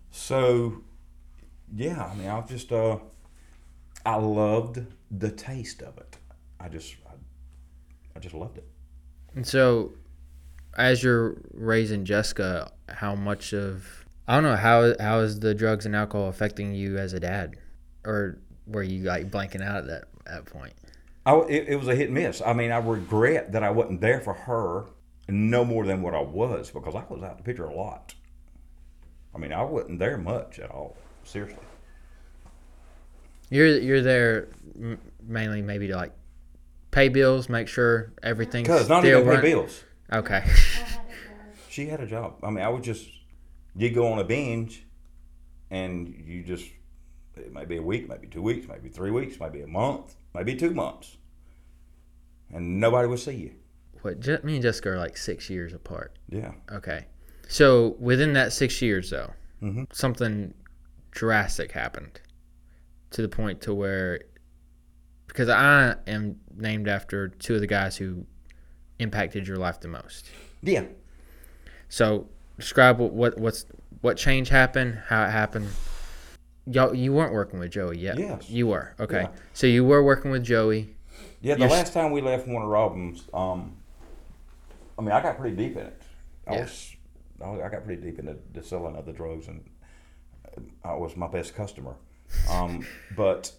[0.10, 0.82] So,
[1.76, 2.98] yeah, I mean, I just, uh,
[4.06, 6.18] I loved the taste of it.
[6.60, 7.14] I just, I,
[8.16, 8.68] I just loved it.
[9.36, 9.94] And so,
[10.78, 15.86] as you're raising Jessica, how much of I don't know how how is the drugs
[15.86, 17.58] and alcohol affecting you as a dad,
[18.06, 20.74] or were you like blanking out at that that point?
[21.26, 22.42] I, it, it was a hit and miss.
[22.46, 24.86] I mean, I regret that I wasn't there for her
[25.30, 28.14] no more than what I was because I was out the picture a lot.
[29.34, 30.98] I mean, I wasn't there much at all.
[31.24, 31.64] Seriously.
[33.50, 34.48] You're you're there
[35.22, 36.14] mainly maybe to like
[36.92, 39.84] pay bills, make sure everything's Because not still even pay bills.
[40.12, 40.36] Okay.
[40.36, 41.54] I had it done.
[41.70, 42.36] She had a job.
[42.44, 43.10] I mean, I would just,
[43.76, 44.86] you go on a binge
[45.72, 46.66] and you just,
[47.36, 50.56] it might be a week, maybe two weeks, maybe three weeks, maybe a month, maybe
[50.56, 51.18] two months.
[52.54, 53.52] And nobody would see you.
[54.02, 54.20] What?
[54.20, 56.18] Je- me and Jessica are like six years apart.
[56.30, 56.52] Yeah.
[56.72, 57.06] Okay.
[57.48, 59.92] So within that six years, though, Mhm.
[59.94, 60.54] something
[61.12, 62.20] drastic happened
[63.12, 64.22] to the point to where,
[65.28, 68.26] because I am named after two of the guys who
[69.00, 70.30] impacted your life the most.
[70.62, 70.86] Yeah.
[71.90, 72.30] So
[72.64, 73.66] describe what, what what's
[74.02, 75.70] what change happened, how it happened.
[76.66, 78.18] Y'all, you weren't working with Joey yet.
[78.18, 78.50] Yes.
[78.50, 78.96] You were.
[79.00, 79.24] Okay.
[79.24, 79.30] Yeah.
[79.54, 80.96] So you were working with Joey.
[81.42, 83.76] Yeah, the You're last time we left Warner Robins, um,
[84.98, 86.02] I mean, I got pretty deep in it.
[86.48, 86.62] I Yeah.
[86.62, 86.96] was,
[87.42, 89.62] I got pretty deep in the, the selling of the drugs, and
[90.86, 91.96] I was my best customer.
[92.50, 92.86] Um,
[93.18, 93.52] but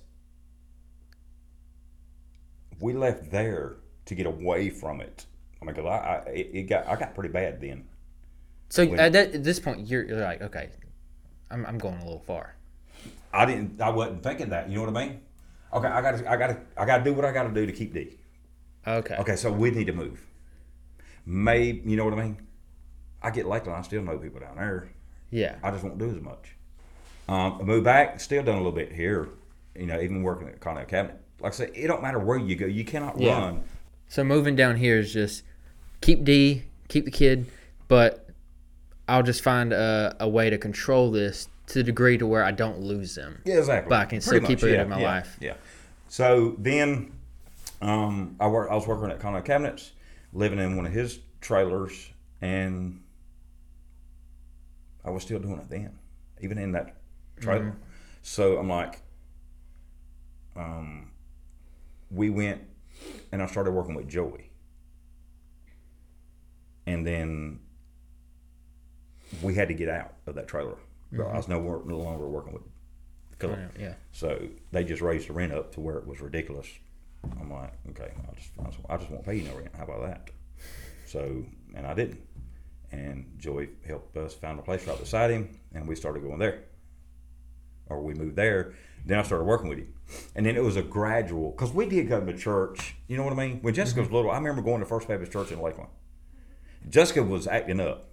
[2.81, 3.77] we left there
[4.07, 5.27] to get away from it.
[5.61, 7.85] I mean, 'cause I, I it, it got I got pretty bad then.
[8.75, 10.69] So When- at, that, at this point, you're, you're like, okay,
[11.49, 12.57] I'm, I'm going a little far.
[13.33, 13.81] I didn't.
[13.81, 14.69] I wasn't thinking that.
[14.69, 15.21] You know what I mean?
[15.73, 16.29] Okay, I got to.
[16.31, 16.57] I got to.
[16.77, 18.19] I got to do what I got to do to keep D.
[18.85, 19.15] Okay.
[19.17, 20.27] Okay, so we need to move.
[21.25, 22.37] Maybe you know what I mean.
[23.23, 23.77] I get Lakeland.
[23.79, 24.89] I still know people down there.
[25.31, 25.55] Yeah.
[25.63, 26.57] I just won't do as much.
[27.29, 28.19] Um, I moved back.
[28.19, 29.29] Still done a little bit here.
[29.77, 31.21] You know, even working at Connex Cabinet.
[31.41, 32.67] Like I said, it don't matter where you go.
[32.67, 33.39] You cannot Yeah.
[33.39, 33.63] run.
[34.09, 35.45] So moving down here is just
[36.01, 37.47] keep D, keep the kid,
[37.89, 38.24] but
[39.09, 42.53] I'll just find a, a way to control this to the degree to where I
[42.53, 43.41] don't lose them.
[43.45, 43.91] Yeah, exactly.
[43.91, 45.37] But I can still keep it in my yeah, life.
[45.41, 45.55] Yeah.
[46.09, 47.13] So then,
[47.83, 48.71] um, I work.
[48.71, 49.93] I was working at Connex Cabinets,
[50.33, 53.03] living in one of his trailers, and
[55.05, 55.99] I was still doing it then,
[56.41, 56.97] even in that
[57.41, 57.65] trailer.
[57.65, 57.79] Mm-hmm.
[58.23, 59.01] So I'm like,
[60.57, 61.11] um,
[62.11, 62.63] we went,
[63.33, 64.51] and I started working with Joey,
[66.87, 67.61] and then
[69.43, 70.77] we had to get out of that trailer.
[71.13, 72.63] I was no, wor- no longer working with
[73.39, 73.59] Philip.
[73.59, 73.83] Mm-hmm.
[73.83, 73.95] Yeah.
[74.13, 76.67] So they just raised the rent up to where it was ridiculous.
[77.41, 79.71] I'm like, okay, I just, I just, I just won't pay you no rent.
[79.77, 80.31] How about that?
[81.07, 82.21] So, and I didn't.
[82.91, 86.65] And Joey helped us find a place right beside him, and we started going there.
[87.89, 88.75] Or we moved there.
[89.07, 89.95] Then I started working with him.
[90.35, 92.97] And then it was a gradual, because we did go to church.
[93.09, 93.59] You know what I mean?
[93.63, 95.91] When Jessica was little, I remember going to First Baptist Church in Lakeland.
[96.89, 98.11] Jessica was acting up.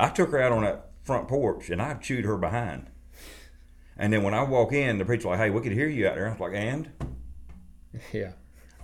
[0.00, 2.86] I took her out on that front porch, and I chewed her behind.
[3.96, 6.14] And then when I walk in, the preacher's like, "Hey, we could hear you out
[6.14, 6.90] there." I was like, "And?"
[8.12, 8.32] Yeah.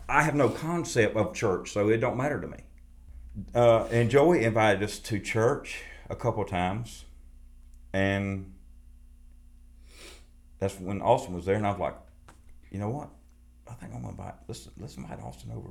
[0.08, 2.58] I have no concept of church, so it don't matter to me.
[3.54, 7.04] Uh, and Joey invited us to church a couple of times,
[7.92, 8.52] and
[10.58, 11.96] that's when Austin was there, and I was like,
[12.70, 13.10] "You know what?
[13.68, 15.70] I think I'm gonna invite let's let's invite Austin over.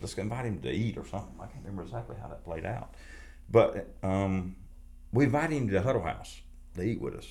[0.00, 1.34] Let's invite him to eat or something.
[1.40, 2.94] I can't remember exactly how that played out,
[3.50, 4.56] but um,
[5.12, 6.40] we invited him to the Huddle House
[6.76, 7.26] to eat with us."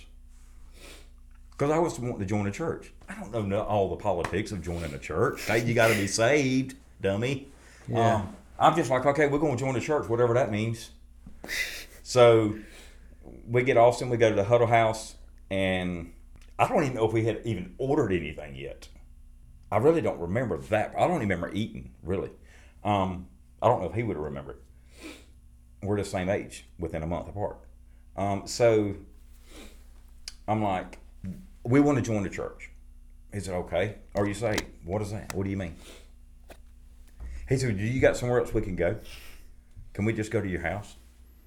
[1.51, 2.91] Because I was wanting to join a church.
[3.07, 5.45] I don't know all the politics of joining a church.
[5.45, 7.47] Hey, you got to be saved, dummy.
[7.87, 8.15] Yeah.
[8.15, 10.91] Um, I'm just like, okay, we're going to join the church, whatever that means.
[12.01, 12.55] So
[13.47, 15.15] we get Austin, we go to the Huddle House,
[15.51, 16.13] and
[16.57, 18.87] I don't even know if we had even ordered anything yet.
[19.71, 20.93] I really don't remember that.
[20.97, 22.29] I don't even remember eating, really.
[22.83, 23.27] Um,
[23.61, 24.57] I don't know if he would have remembered.
[25.83, 27.57] We're the same age, within a month apart.
[28.15, 28.95] Um, so
[30.47, 30.99] I'm like,
[31.63, 32.69] we want to join the church.
[33.33, 33.95] He said, okay.
[34.15, 34.63] Are you saved?
[34.85, 35.33] What is that?
[35.33, 35.75] What do you mean?
[37.49, 38.97] He said, do you got somewhere else we can go?
[39.93, 40.95] Can we just go to your house?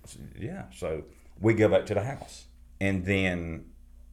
[0.05, 0.65] I said, yeah.
[0.75, 1.05] So
[1.41, 2.47] we go back to the house.
[2.81, 3.67] And then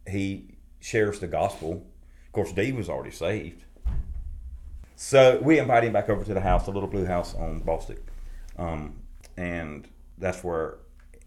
[0.08, 1.86] he shares the gospel.
[2.28, 3.64] Of course, Dee was already saved.
[4.96, 8.00] So we invite him back over to the house, the little blue house on Bostic.
[8.58, 8.96] Um,
[9.36, 9.88] and
[10.18, 10.76] that's where,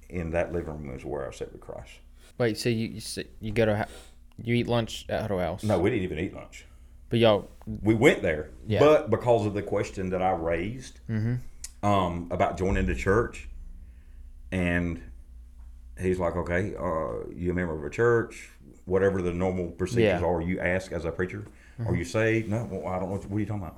[0.09, 1.93] in that living room, is where I said accepted Christ.
[2.39, 3.87] Wait, so you you, sit, you go to
[4.43, 5.62] you eat lunch at Huddle House?
[5.62, 6.66] No, we didn't even eat lunch.
[7.09, 7.49] But y'all,
[7.82, 8.80] we went there, Yeah.
[8.80, 11.01] but because of the question that I raised
[11.82, 13.49] um, about joining the church,
[14.53, 15.01] and
[16.01, 18.51] he's like, "Okay, uh, you a member of a church?
[18.84, 20.26] Whatever the normal procedures Yeah.
[20.26, 21.45] are, you ask as a preacher,
[21.87, 22.49] are you saved?
[22.49, 23.16] No, well, I don't know.
[23.16, 23.76] What, what are you talking about?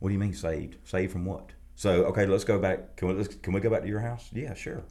[0.00, 0.76] What do you mean saved?
[0.84, 1.50] Saved from what?
[1.80, 2.96] So, okay, let's go back.
[2.98, 4.28] Can we let's, can we go back to your house?
[4.34, 4.82] Yeah, sure.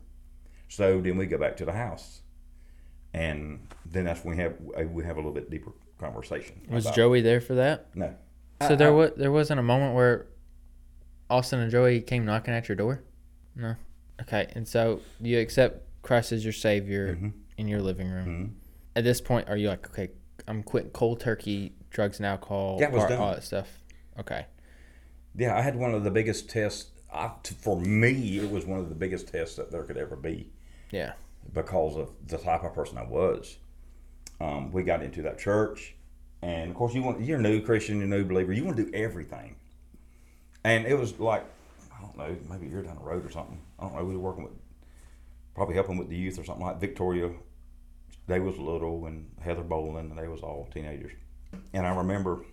[0.69, 2.21] So then we go back to the house,
[3.13, 4.55] and then that's when we have
[4.89, 5.69] we have a little bit deeper
[5.99, 6.59] conversation.
[6.67, 7.95] was Joey there for that?
[7.95, 8.15] No.
[8.67, 10.29] So there was there wasn't a moment where
[11.29, 13.03] Austin and Joey came knocking at your door?
[13.55, 13.75] No.
[14.23, 17.33] Okay, and so you accept Christ as your savior Mhm.
[17.59, 18.25] in your living room.
[18.27, 18.49] Mhm.
[18.95, 20.09] At this point, are you like, okay,
[20.47, 23.19] I'm quitting cold turkey, drugs and alcohol, Yeah, I done.
[23.19, 23.67] all that stuff?
[24.19, 24.47] Okay.
[25.35, 26.87] Yeah, I had one of the biggest tests.
[27.13, 30.49] I, for me, it was one of the biggest tests that there could ever be
[30.91, 31.13] Yeah.
[31.53, 33.57] because of the type of person I was.
[34.39, 35.95] Um, we got into that church,
[36.41, 38.53] and of course, you want you're a new Christian, you're a new believer.
[38.53, 39.55] You want to do everything,
[40.63, 41.43] and it was like
[41.93, 43.59] I don't know, maybe you're down the road or something.
[43.77, 44.05] I don't know.
[44.05, 44.53] We were working with
[45.55, 47.31] probably helping with the youth or something like Victoria.
[48.27, 51.11] They was little, and Heather Boland, and they was all teenagers.
[51.73, 52.45] And I remember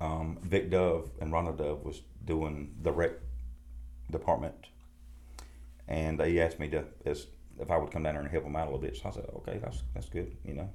[0.00, 3.12] um, Vic Dove and Ronald Dove was doing the rec
[4.10, 4.68] department,
[5.86, 7.26] and they asked me to as
[7.60, 8.96] if I would come down there and help them out a little bit.
[8.96, 10.36] So I said, okay, that's that's good.
[10.44, 10.70] You know,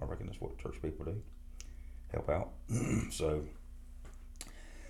[0.00, 1.22] I reckon that's what church people do,
[2.10, 2.50] help out.
[3.10, 3.44] so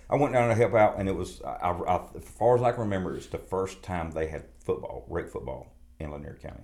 [0.09, 2.71] I went down to help out, and it was I, I, as far as I
[2.71, 6.63] can remember, it's the first time they had football, rec football in Lanier County,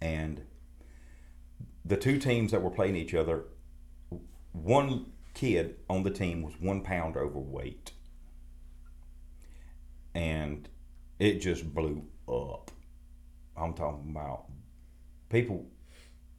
[0.00, 0.42] and
[1.84, 3.44] the two teams that were playing each other
[4.52, 7.92] one kid on the team was one pound overweight
[10.14, 10.68] and
[11.18, 12.70] it just blew up.
[13.56, 14.46] I'm talking about
[15.28, 15.66] people.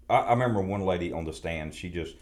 [0.09, 1.73] I, I remember one lady on the stand.
[1.73, 2.15] She just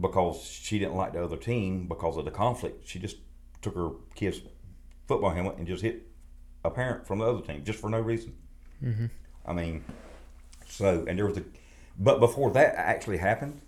[0.00, 2.88] because she didn't like the other team because of the conflict.
[2.88, 3.16] She just
[3.60, 4.40] took her kid's
[5.06, 6.08] football helmet and just hit
[6.64, 8.34] a parent from the other team just for no reason.
[8.82, 9.06] Mm-hmm.
[9.46, 9.84] I mean,
[10.66, 11.44] so and there was a,
[11.98, 13.60] but before that actually happened,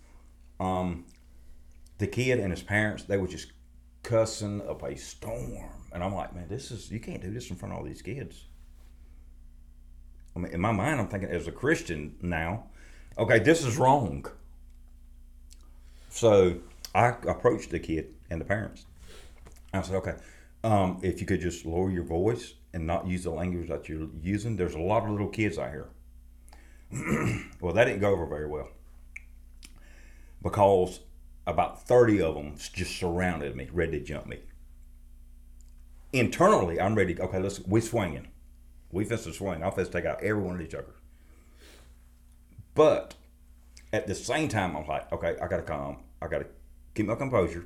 [0.61, 1.05] um,
[1.99, 3.53] the kid and his parents they were just
[4.03, 7.57] cussing up a storm, and I'm like, man, this is you can't do this in
[7.57, 8.45] front of all these kids.
[10.37, 12.65] I mean, in my mind, I'm thinking as a Christian now,
[13.17, 14.27] okay, this is wrong.
[16.11, 16.59] So
[16.95, 18.85] I approached the kid and the parents.
[19.73, 20.15] I said, okay,
[20.63, 24.09] um, if you could just lower your voice and not use the language that you're
[24.23, 25.89] using, there's a lot of little kids out here.
[27.61, 28.69] well, that didn't go over very well
[30.45, 31.01] because
[31.47, 34.39] about 30 of them just surrounded me, ready to jump me.
[36.13, 37.19] Internally, I'm ready.
[37.21, 38.29] Okay, let's we swinging.
[38.93, 39.65] We fist to swing.
[39.65, 40.95] I'll fist take out every one of these jokers.
[42.77, 43.15] But
[43.93, 45.99] at the same time, I'm like, okay, I gotta calm.
[46.23, 46.47] I gotta
[46.95, 47.65] keep my composure.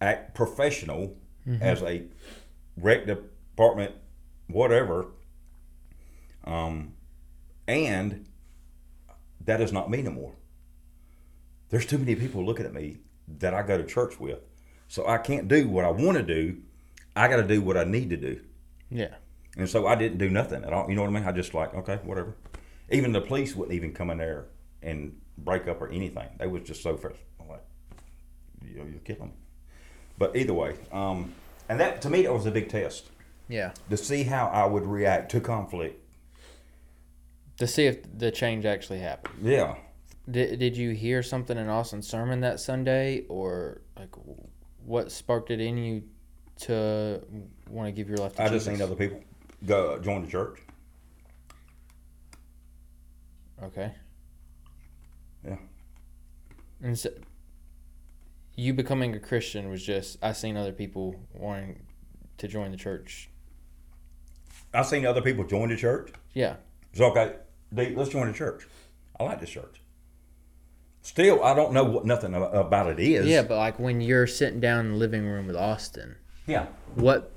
[0.00, 1.16] Act professional
[1.60, 2.04] as a
[2.76, 3.94] rec department,
[4.48, 5.06] whatever.
[6.44, 6.94] Um,
[7.66, 8.26] and
[9.40, 10.34] that is not me no more.
[11.74, 12.98] There's too many people looking at me
[13.40, 14.38] that I go to church with,
[14.86, 16.58] so I can't do what I want to do.
[17.16, 18.40] I got to do what I need to do.
[18.90, 19.16] Yeah.
[19.56, 20.88] And so I didn't do nothing at all.
[20.88, 21.24] You know what I mean?
[21.24, 22.36] I just like, okay, whatever.
[22.92, 24.46] Even the police wouldn't even come in there
[24.82, 26.28] and break up or anything.
[26.38, 27.16] They was just so fresh.
[27.40, 27.64] I'm like,
[28.64, 29.34] you know, you're killing me.
[30.16, 31.32] But either way, um,
[31.68, 33.10] and that to me that was a big test
[33.48, 33.72] Yeah.
[33.90, 36.00] to see how I would react to conflict.
[37.56, 39.34] To see if the change actually happened.
[39.42, 39.74] Yeah.
[40.30, 44.14] Did, did you hear something in Austin's sermon that Sunday, or like
[44.84, 46.02] what sparked it in you
[46.60, 47.20] to
[47.68, 49.22] want to give your life to I just seen other people
[49.66, 50.60] go uh, join the church.
[53.62, 53.92] Okay.
[55.44, 55.56] Yeah.
[56.82, 57.10] And so,
[58.56, 61.80] you becoming a Christian was just I seen other people wanting
[62.38, 63.30] to join the church.
[64.72, 66.12] I seen other people join the church.
[66.34, 66.56] Yeah.
[66.92, 67.36] So okay,
[67.72, 68.66] D, let's join the church.
[69.18, 69.80] I like this church.
[71.04, 73.26] Still, I don't know what nothing about it is.
[73.26, 76.66] Yeah, but like when you're sitting down in the living room with Austin, Yeah.
[76.94, 77.30] what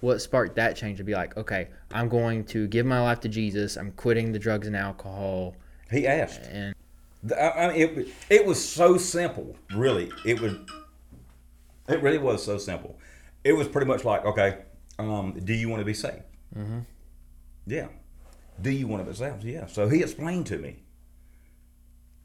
[0.00, 3.30] what sparked that change to be like, okay, I'm going to give my life to
[3.30, 3.76] Jesus.
[3.76, 5.56] I'm quitting the drugs and alcohol,
[5.90, 6.42] He asked.
[6.52, 6.74] and
[7.34, 10.12] I I mean, it, it was so simple, really.
[10.26, 10.68] It would,
[11.88, 12.98] it really was so simple.
[13.42, 14.58] It was pretty much like, okay,
[14.98, 16.22] um, do you want to be saved?
[16.54, 16.80] Mm-hmm.
[17.66, 17.88] Yeah.
[18.60, 19.44] Do you want to be saved?
[19.44, 19.64] Yeah.
[19.66, 20.82] So he explained to me,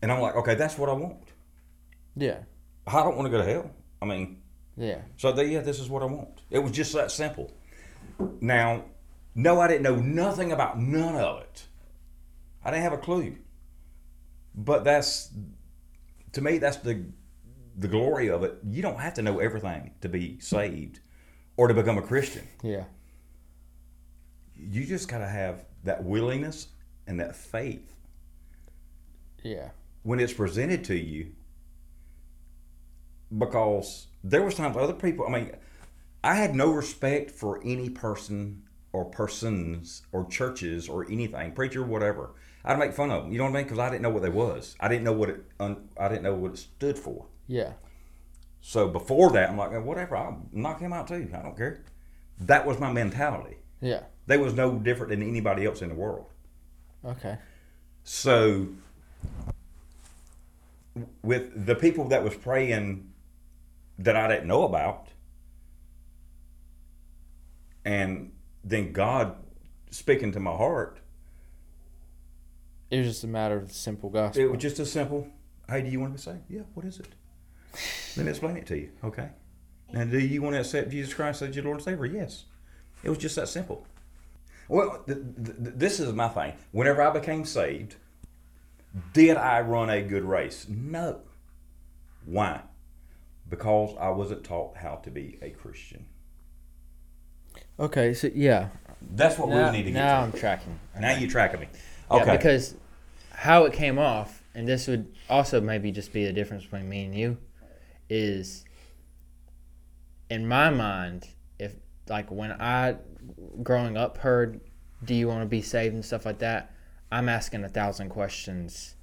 [0.01, 1.31] and I'm like, okay, that's what I want.
[2.15, 2.39] yeah,
[2.87, 3.71] I don't want to go to hell.
[4.01, 4.41] I mean,
[4.75, 6.41] yeah, so they, yeah, this is what I want.
[6.49, 7.51] It was just that simple.
[8.41, 8.85] Now,
[9.35, 11.67] no, I didn't know nothing about none of it.
[12.63, 13.37] I didn't have a clue.
[14.53, 15.29] But that's
[16.33, 17.05] to me, that's the
[17.77, 18.57] the glory of it.
[18.69, 20.99] You don't have to know everything to be saved
[21.57, 22.47] or to become a Christian.
[22.63, 22.83] yeah,
[24.55, 26.67] You just gotta have that willingness
[27.07, 27.95] and that faith
[29.43, 29.69] yeah,
[30.03, 31.31] when it's presented to you
[33.37, 35.51] because there was times other people i mean
[36.23, 42.31] i had no respect for any person or persons or churches or anything preacher whatever.
[42.63, 43.63] I'd make fun of them you know what i mean?
[43.63, 44.75] Because i didn't know what they was.
[44.79, 47.25] I didn't know what it un, i didn't know what it stood for.
[47.47, 47.73] Yeah,
[48.61, 51.83] so before that i'm like whatever i'll knock him out too i don't care.
[52.41, 53.57] That was my mentality.
[53.81, 54.01] Yeah.
[54.27, 56.27] they was no different than anybody else in the world.
[57.03, 57.37] Okay.
[58.03, 58.67] So,
[61.23, 63.11] with the people that was praying
[63.99, 65.07] that I didn't know about,
[67.85, 68.31] and
[68.63, 69.35] then God
[69.89, 70.99] speaking to my heart,
[72.89, 74.41] It was just a matter of simple gospel.
[74.43, 75.27] it was just a simple,
[75.69, 76.49] "Hey, do you want to be saved?
[76.49, 76.61] Yeah.
[76.73, 77.07] What is it?
[78.17, 78.91] Let me explain it to you.
[79.03, 79.29] Okay.
[79.93, 82.05] And do you want to accept Jesus Christ as your Lord and Savior?
[82.05, 82.45] Yes.
[83.03, 83.85] It was just that simple.
[84.67, 86.53] Well, th- th- this is my thing.
[86.71, 87.95] Whenever I became saved,
[89.13, 90.67] did I run a good race?
[90.69, 91.21] No.
[92.25, 92.61] Why?
[93.49, 96.05] Because I wasn't taught how to be a Christian.
[97.79, 98.69] okay, so yeah.
[99.13, 100.23] That's what now, we need to get now to.
[100.25, 100.79] I'm tracking.
[100.99, 101.67] Now you're tracking me.
[102.11, 102.37] Yeah, Okay.
[102.37, 102.75] because
[103.31, 107.05] how it came off, and this would also maybe just be the difference between me
[107.05, 107.37] and you,
[108.09, 108.63] is
[110.29, 111.27] in my mind,
[111.57, 111.73] if
[112.07, 112.95] like when I
[113.63, 114.61] growing up heard,
[115.03, 116.71] "Do you want to be saved?" and stuff like that,
[117.11, 118.95] I'm asking a thousand questions.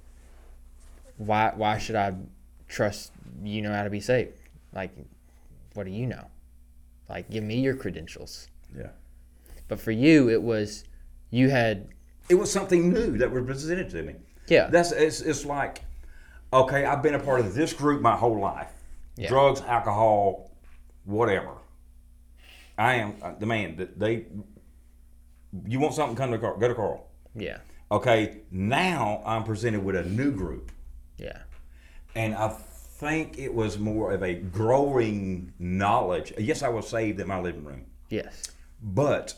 [1.17, 1.51] Why?
[1.55, 2.15] Why should I
[2.67, 3.11] trust
[3.43, 4.29] you know how to be safe?
[4.73, 4.91] Like,
[5.73, 6.25] what do you know?
[7.07, 8.47] Like, give me your credentials.
[8.75, 8.89] Yeah.
[9.67, 10.83] But for you, it was
[11.29, 11.89] you had
[12.29, 14.15] It was something new that was presented to me.
[14.47, 15.81] yeah That's it's, it's like,
[16.51, 18.71] okay, I've been a part of this group my whole life.
[19.15, 19.29] Yeah.
[19.29, 20.51] Drugs, alcohol,
[21.05, 21.53] whatever.
[22.77, 24.25] I am uh, the man that they.
[25.67, 26.15] You want something?
[26.15, 26.57] Come to Carl.
[26.57, 27.07] Go to Carl.
[27.35, 27.57] yeah
[27.91, 30.71] Okay, now I'm presented with a new group,
[31.17, 31.39] yeah
[32.15, 36.33] and I think it was more of a growing knowledge.
[36.37, 38.51] Yes, I was saved in my living room, yes.
[38.81, 39.35] but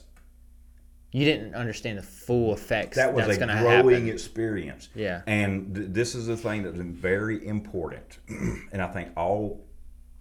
[1.12, 4.10] You didn't understand the full effects that was that's a growing happen.
[4.10, 4.90] experience.
[4.96, 5.22] Yeah.
[5.28, 8.18] And th- this is the thing that's been very important,
[8.72, 9.64] and I think all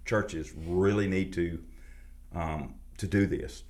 [0.05, 1.63] churches really need to
[2.35, 3.63] um, to do this,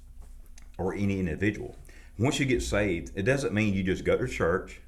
[0.79, 1.77] or any individual.
[2.21, 4.81] Once you get saved, it doesn't mean you just go to church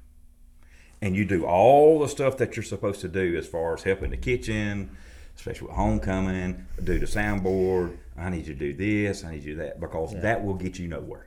[1.01, 4.11] and you do all the stuff that you're supposed to do as far as helping
[4.11, 4.95] the kitchen,
[5.35, 7.97] especially with homecoming, do the soundboard.
[8.15, 9.23] I need you to do this.
[9.25, 11.25] I need you to do that because that will get you nowhere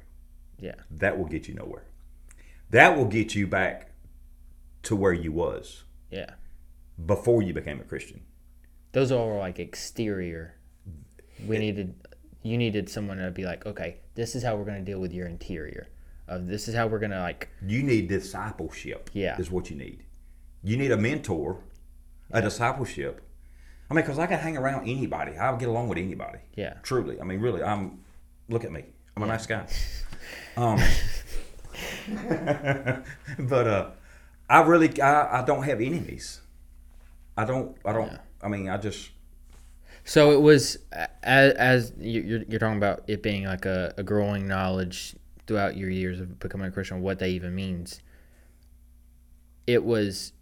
[0.61, 0.77] Yeah.
[0.93, 1.83] that will get you nowhere.
[2.71, 3.91] That will get you back
[4.85, 6.35] to where you was Yeah.
[7.05, 8.21] before you became a Christian.
[8.93, 10.55] Those are all like exterior.
[11.45, 11.97] We needed,
[12.45, 15.13] you needed someone to be like, okay, this is how we're going to deal with
[15.13, 15.89] your interior.
[16.29, 19.11] Of this is how we're going to like, You need discipleship.
[19.13, 19.39] Yeah.
[19.39, 20.05] is what you need.
[20.65, 21.61] You need a mentor,
[22.33, 23.23] a discipleship.
[23.89, 25.37] I mean, because I can hang around anybody.
[25.37, 26.41] I'll get along with anybody.
[26.57, 28.01] yeah, Truly, I mean, really, I'm.
[28.49, 28.85] Look at me.
[29.17, 29.67] I'm a nice guy.
[30.57, 30.81] Um,
[33.39, 33.91] but uh,
[34.49, 36.41] I really, I, I don't have enemies.
[37.37, 37.77] I don't.
[37.85, 38.11] I don't.
[38.13, 38.19] Yeah.
[38.43, 39.11] I mean, I just.
[40.05, 40.79] So it was
[41.23, 45.15] as, as you- you're, you're talking about it being like a, a growing knowledge
[45.47, 48.01] throughout your years of becoming a Christian, what that even means.
[49.67, 50.33] It was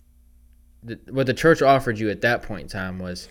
[0.83, 3.29] the, what the church offered you at that point in time was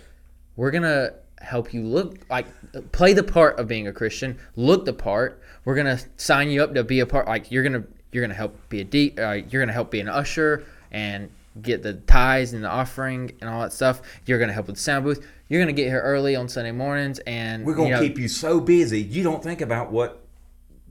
[0.55, 2.47] we're gonna help you look like
[2.91, 5.41] play the part of being a Christian, look the part.
[5.65, 7.27] We're gonna sign you up to be a part.
[7.27, 10.09] Like you're gonna you're gonna help be a de- uh, you're gonna help be an
[10.09, 11.29] usher and
[11.61, 14.01] get the tithes and the offering and all that stuff.
[14.25, 15.25] You're gonna help with the sound booth.
[15.49, 18.27] You're gonna get here early on Sunday mornings and We're gonna you know, keep you
[18.27, 20.23] so busy, you don't think about what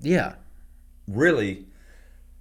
[0.01, 0.35] yeah.
[1.09, 1.67] Really.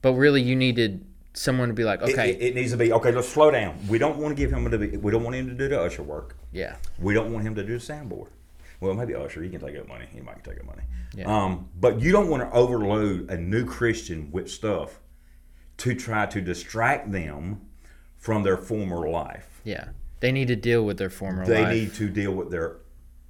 [0.02, 3.12] But really, you needed someone to be like, okay, It, it needs to be okay.
[3.12, 3.78] Let's slow down.
[3.88, 4.78] We don't want to give him to.
[4.78, 4.98] be.
[4.98, 6.36] We don't want him to do the usher work.
[6.52, 8.28] yeah, We don't want him to do the soundboard.
[8.80, 9.44] Well, maybe usher.
[9.44, 10.08] He can take up money.
[10.12, 10.82] He might take up money.
[11.16, 11.26] Yeah.
[11.28, 15.00] Um, but you don't want to overload a new Christian with stuff
[15.78, 17.62] to try to distract them
[18.18, 19.62] from their former life.
[19.64, 19.90] yeah.
[20.20, 21.48] They need to deal with their former life.
[21.48, 21.74] They life.
[21.74, 22.76] need to deal with their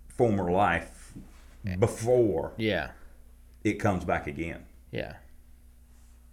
[0.10, 1.14] former life
[1.80, 2.92] before yeah,
[3.64, 4.66] it comes back again.
[4.92, 5.16] Yeah,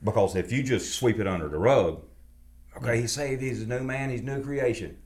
[0.03, 2.03] Because if you just sweep it under the rug,
[2.77, 4.99] okay, he's saved, he's a new man, he's a new creation.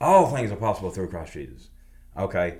[0.00, 1.68] All things are possible through Christ Jesus.
[2.16, 2.58] Okay,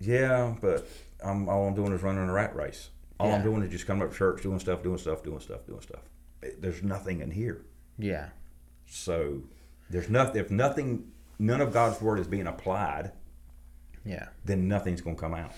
[0.00, 0.86] yeah, but
[1.24, 2.90] I'm, all I'm doing is running a rat race.
[3.18, 5.66] All I'm doing is just coming up to church, doing stuff, doing stuff, doing stuff,
[5.66, 6.00] doing stuff.
[6.42, 7.64] Eh, there's nothing in here.
[7.98, 8.30] yeah,
[8.86, 9.42] So
[9.88, 10.40] there's nothing.
[10.40, 13.12] If nothing, none of God's word is being applied,
[14.04, 14.28] yeah.
[14.44, 15.52] then nothing's going to come out.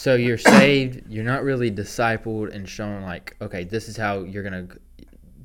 [0.00, 1.02] So you're saved.
[1.10, 4.66] You're not really discipled and shown like, okay, this is how you're gonna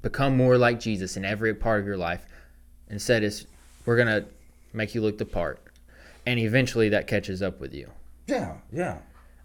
[0.01, 2.26] become more like Jesus in every part of your life.
[2.89, 3.47] Instead, it's
[3.86, 4.24] we're gonna
[4.72, 5.62] make you look the part,
[6.26, 7.91] and eventually that catches up with you.
[8.27, 8.99] Yeah, yeah.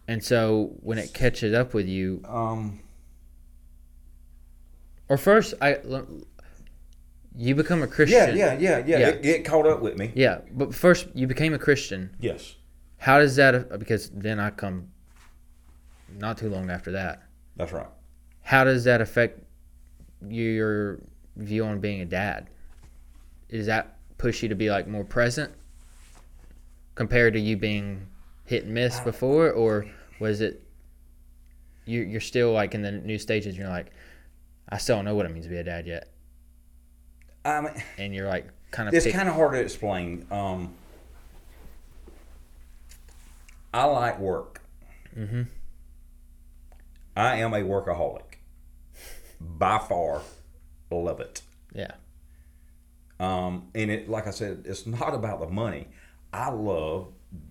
[0.07, 2.79] And so when it catches up with you, Um,
[5.09, 5.79] or first, I
[7.37, 8.37] you become a yeah, Christian.
[8.37, 8.99] yeah, yeah, yeah.
[8.99, 9.09] Yeah.
[9.09, 10.13] It, it caught up with me.
[10.15, 12.15] Yeah, but first you became a Christian.
[12.21, 12.55] Yes,
[12.99, 13.77] How does that?
[13.77, 14.87] Because then I come
[16.19, 17.23] not too long after that.
[17.57, 17.87] that's right.
[18.43, 19.41] How does that affect
[20.27, 20.99] your
[21.37, 22.49] view on being a dad?
[23.49, 25.53] Does that push you to be like more present
[26.95, 28.07] compared to you being
[28.45, 29.87] hit and miss before, or
[30.19, 30.63] was it
[31.85, 32.01] you?
[32.03, 33.55] You're still like in the new stages.
[33.55, 33.93] And you're like,
[34.69, 36.09] I still don't know what it means to be a dad yet,
[37.45, 40.27] mean, and you're like kind of it's pick, kind of hard to explain.
[40.31, 40.73] Um,
[43.73, 44.61] I like work.
[45.17, 45.47] Mhm.
[47.21, 48.39] I am a workaholic.
[49.41, 50.23] By far,
[50.91, 51.43] love it.
[51.75, 51.93] yeah,
[53.19, 55.89] Um, and it, like I said, it's not about the money.
[56.33, 57.09] I love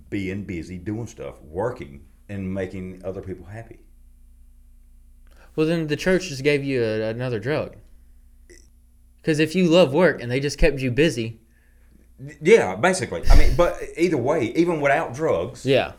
[0.10, 3.80] being busy, doing stuff, working, and making other people happy.
[5.56, 7.76] Well, then the church just gave you a, another drug.
[9.18, 11.40] Because if you love work and they just kept you busy,
[12.42, 13.22] Yeah, basically.
[13.30, 15.94] I mean, but either way, even without drugs, yeah,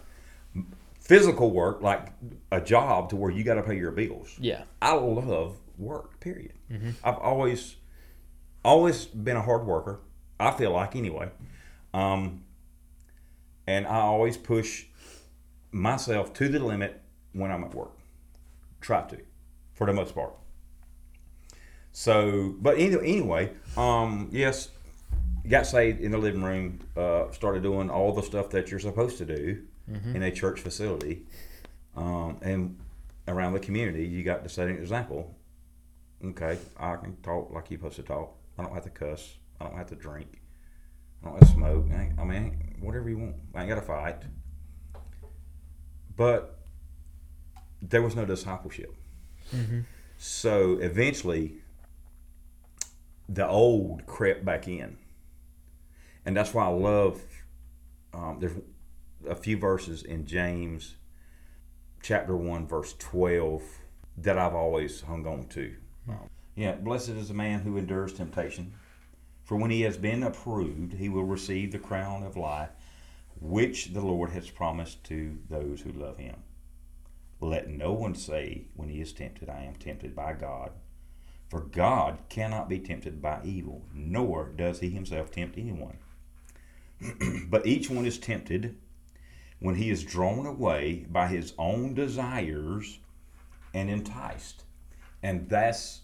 [1.01, 2.09] physical work like
[2.53, 4.37] a job to where you got to pay your bills.
[4.39, 6.21] yeah, I love work.
[6.21, 6.53] Period.
[7.05, 7.77] I've always,
[8.65, 10.01] always been a hard worker.
[10.39, 11.31] I feel like anyway,
[11.95, 12.45] um,
[13.67, 14.87] and I always push
[15.73, 17.01] myself to the limit
[17.33, 17.93] when I'm at work.
[18.81, 19.19] try to,
[19.75, 20.35] for the most part.
[21.93, 24.69] So, but any, anyway, um, yes,
[25.49, 26.81] got saved in the living room.
[26.97, 29.63] Uh, started doing all the stuff that you're supposed to do
[30.15, 31.27] in a church facility,
[32.01, 32.79] um, and
[33.29, 34.07] around the community.
[34.07, 35.37] You got to set an example.
[36.25, 38.37] Okay, I can talk like you're supposed to talk.
[38.59, 39.37] I don't have to cuss.
[39.61, 40.41] I don't have to drink.
[41.23, 41.87] I don't have to smoke.
[41.93, 43.37] I, I mean, whatever you want.
[43.55, 44.23] I ain't got to fight.
[46.17, 46.59] But
[47.81, 48.95] there was no discipleship.
[50.19, 51.55] So eventually,
[53.29, 54.99] the old crept back in,
[56.25, 57.23] and that's why I love.
[58.13, 58.53] Um, there's
[59.29, 60.97] a few verses in James,
[62.03, 63.63] chapter one, verse twelve,
[64.17, 65.75] that I've always hung on to.
[66.09, 68.75] Um, yeah, blessed is the man who endures temptation,
[69.45, 72.71] for when he has been approved, he will receive the crown of life,
[73.41, 76.37] which the Lord has promised to those who love him.
[77.41, 80.73] Let no one say when he is tempted, I am tempted by God.
[81.49, 85.99] For God cannot be tempted by evil, nor does he himself tempt anyone.
[87.49, 88.77] but each one is tempted
[89.61, 92.99] when he is drawn away by his own desires
[93.73, 94.65] and enticed.
[95.23, 96.01] And that's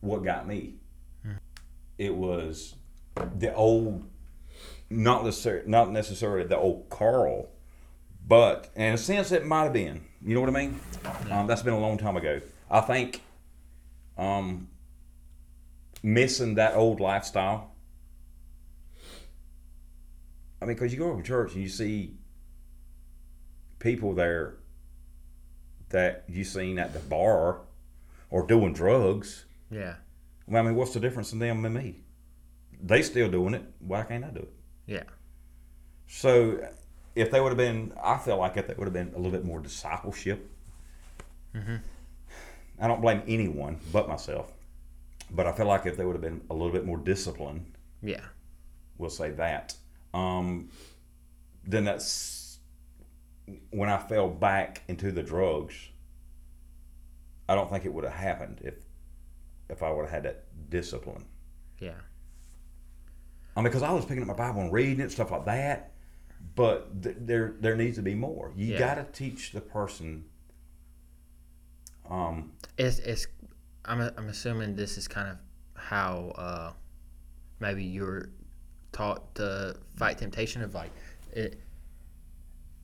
[0.00, 0.76] what got me.
[1.98, 2.76] It was
[3.36, 4.08] the old,
[4.88, 7.50] not necessarily, not necessarily the old Carl,
[8.26, 10.04] but in a sense it might have been.
[10.24, 10.80] You know what I mean?
[11.30, 12.40] Um, that's been a long time ago.
[12.70, 13.22] I think
[14.16, 14.68] um,
[16.02, 17.74] missing that old lifestyle.
[20.60, 22.16] I mean, because you go to church and you see
[23.82, 24.54] people there
[25.90, 27.58] that you seen at the bar
[28.30, 29.44] or doing drugs.
[29.70, 29.96] Yeah.
[30.46, 32.00] Well, I mean, what's the difference in them and me?
[32.82, 33.64] They still doing it.
[33.80, 34.52] Why can't I do it?
[34.86, 35.02] Yeah.
[36.06, 36.66] So,
[37.14, 39.30] if they would have been, I feel like if they would have been a little
[39.32, 40.48] bit more discipleship.
[41.54, 44.50] I don't blame anyone but myself,
[45.30, 47.66] but I feel like if they would have been a little bit more disciplined,
[48.02, 48.24] Yeah.
[48.96, 49.76] we'll say that,
[50.14, 50.70] um,
[51.64, 52.06] then that's
[53.70, 55.74] when I fell back into the drugs.
[57.48, 58.74] I don't think it would have happened if
[59.68, 61.24] if I would have had that discipline.
[61.78, 61.92] Yeah.
[63.56, 65.92] I mean, because I was picking up my Bible and reading it, stuff like that.
[66.54, 68.52] But th- there, there needs to be more.
[68.56, 68.78] You Yeah.
[68.78, 70.24] got to teach the person.
[72.08, 73.26] Um, It's it's.
[73.84, 75.38] I'm I'm assuming this is kind of
[75.74, 76.72] how uh,
[77.60, 78.28] maybe you're
[78.92, 80.90] taught to fight temptation of like
[81.32, 81.60] it.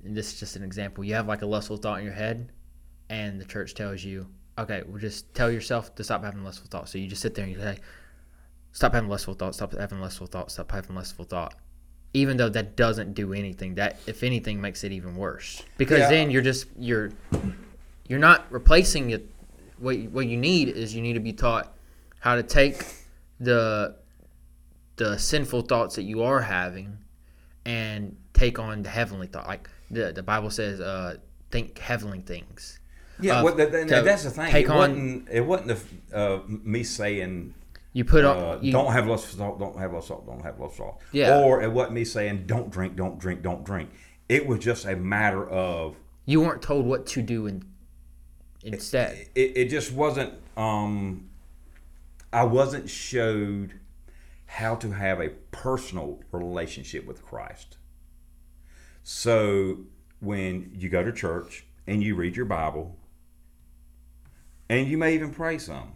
[0.05, 1.05] And this is just an example.
[1.05, 2.53] You have like a lustful thought in your head,
[3.11, 4.27] and the church tells you,
[4.59, 6.93] okay, well, just tell yourself to stop having lustful thoughts.
[6.93, 7.79] So you just sit there and you say,
[8.73, 11.55] stop having lustful thoughts, stop having lustful thoughts, stop having lustful thought.
[12.15, 15.63] Even though that doesn't do anything, that if anything makes it even worse.
[15.77, 16.11] Because Yeah.
[16.11, 17.11] then you're just you're
[18.09, 19.29] you're not replacing it.
[19.79, 21.77] What what you need is you need to be taught
[22.21, 22.85] how to take
[23.39, 23.97] the
[24.97, 26.99] the sinful thoughts that you are having
[28.39, 29.47] take on the heavenly thought.
[29.47, 31.17] Like the the Bible says, uh,
[31.51, 32.79] think heavenly things.
[33.21, 34.51] yeah, Uh, what the, the- to that's the thing.
[34.51, 35.29] take It on- wasn't.
[35.31, 35.69] It wasn't
[36.11, 37.55] the, uh, me saying
[37.93, 40.61] You put on uh, you, don't have lustful thought, don't have lustful thought, don't have
[40.61, 40.99] lustful thought.
[41.13, 41.41] Yeah.
[41.43, 43.91] Or it wasn't me saying don't drink, don't drink, don't drink.
[44.29, 45.97] It was just a matter of
[46.27, 47.65] you weren't told what to do in,
[48.63, 49.29] instead.
[49.35, 51.31] it, it just wasn't um
[52.33, 53.81] i wasn't showed
[54.45, 57.78] how to have a personal relationship with christ
[59.11, 59.79] so
[60.21, 62.95] when you go to church and you read your bible
[64.69, 65.95] and you may even pray some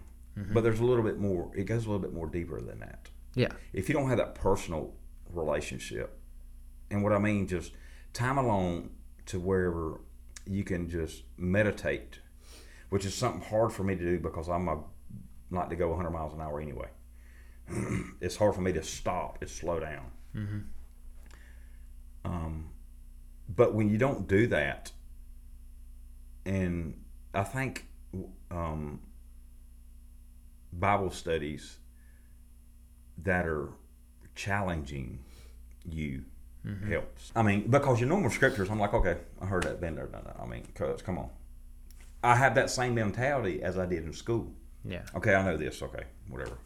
[0.55, 3.10] but there's a little bit more it goes a little bit more deeper than that
[3.34, 4.94] Yeah, if you don't have that personal
[5.30, 6.18] relationship,
[6.90, 7.72] and what I mean just
[8.14, 8.90] time alone
[9.26, 10.01] to wherever
[10.47, 12.20] you can just meditate,
[12.89, 14.84] which is something hard for me to do because I'm a
[15.51, 16.89] like to go 100 miles an hour anyway.
[18.22, 20.06] it's hard for me to stop and slow down.
[22.24, 22.70] Um,
[23.54, 24.92] but when you don't do that,
[26.44, 26.94] and
[27.34, 27.86] I think
[28.50, 29.00] um,
[30.72, 31.78] Bible studies
[33.18, 33.68] that are
[34.34, 35.18] challenging
[35.84, 36.24] you
[36.88, 37.32] helps.
[37.34, 40.22] I mean, because your normal scriptures, I'm like, okay, I heard that, been there, done
[40.24, 40.36] that.
[40.40, 41.28] I mean, cause come on,
[42.22, 44.52] I have that same mentality as I did in school.
[44.84, 45.82] yeah, Okay, I know this.
[45.82, 46.58] Okay, whatever.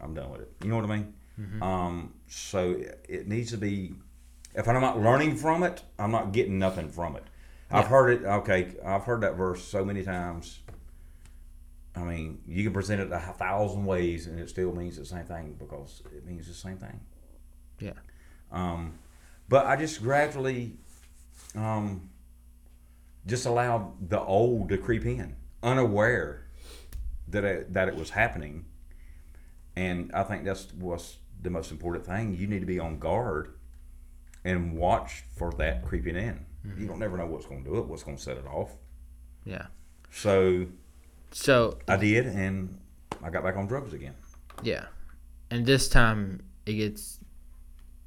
[0.00, 0.52] I'm done with it.
[0.62, 1.14] You know what I mean?
[1.62, 3.94] Um, so it, it needs to be.
[4.54, 7.24] If I'm not learning from it, I'm not getting nothing from it.
[7.70, 8.26] I've heard it.
[8.26, 10.60] Okay, I've heard that verse so many times.
[11.96, 15.24] I mean, you can present it a thousand ways, and it still means the same
[15.24, 17.00] thing because it means the same thing.
[17.78, 17.92] yeah,
[18.50, 18.98] Um,
[19.48, 20.76] but I just gradually
[21.54, 22.10] um,
[23.26, 26.46] just allowed the old to creep in, unaware
[27.28, 28.66] that it, that it was happening.
[29.76, 32.34] And I think that's what's the most important thing.
[32.34, 33.54] You need to be on guard
[34.44, 36.44] and watch for that creeping in.
[36.66, 36.80] Mm-hmm.
[36.80, 38.72] You don't never know what's going to do it, what's going to set it off.
[39.44, 39.66] Yeah.
[40.10, 40.66] So
[41.30, 42.78] So I did, and
[43.22, 44.14] I got back on drugs again.
[44.62, 44.86] yeah,
[45.50, 47.18] and this time it gets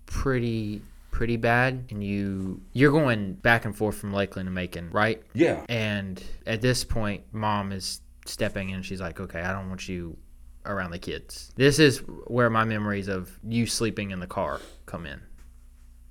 [0.06, 0.82] pretty
[1.12, 5.24] pretty bad, and you you're going back and forth from Lakeland to Macon, right?
[5.34, 5.64] Yeah.
[5.70, 8.82] And at this point, mom is stepping in.
[8.84, 10.18] She's like, "Okay, I don't want you
[10.66, 15.06] around the kids." This is where my memories of you sleeping in the car come
[15.06, 15.22] in,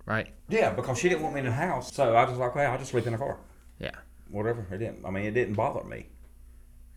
[0.07, 0.33] right?
[0.49, 1.93] Yeah, because she didn't want me in the house.
[1.93, 3.39] So I was like, well, I'll just sleep in the car.
[3.79, 3.93] Yeah.
[4.29, 4.67] Whatever.
[4.71, 5.05] It didn't.
[5.05, 6.07] I mean, it didn't bother me.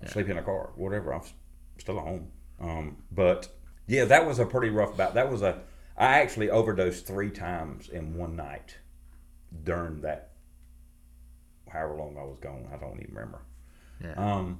[0.01, 0.09] Yeah.
[0.09, 0.71] Sleep in a car.
[0.75, 1.13] Whatever.
[1.13, 1.21] I'm
[1.77, 2.31] still at home.
[2.59, 3.49] Um, but
[3.87, 5.13] yeah, that was a pretty rough bout.
[5.13, 5.61] That was a.
[5.97, 8.77] I actually overdosed three times in one night
[9.63, 10.31] during that.
[11.69, 13.41] However long I was gone, I don't even remember.
[14.01, 14.13] Yeah.
[14.13, 14.59] Um,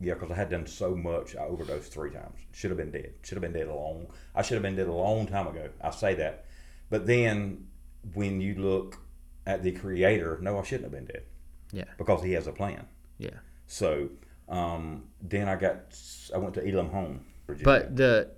[0.00, 2.40] yeah, because I had done so much, I overdosed three times.
[2.52, 3.12] Should have been dead.
[3.22, 4.06] Should have been dead a long.
[4.34, 5.68] I should have been dead a long time ago.
[5.80, 6.46] I say that,
[6.90, 7.66] but then
[8.14, 8.98] when you look
[9.46, 11.24] at the creator, no, I shouldn't have been dead.
[11.72, 11.84] Yeah.
[11.96, 12.86] Because he has a plan.
[13.18, 13.38] Yeah.
[13.66, 14.08] So
[14.48, 15.96] um, then I got.
[16.34, 17.24] I went to Elim Home.
[17.46, 17.64] Virginia.
[17.64, 18.30] But the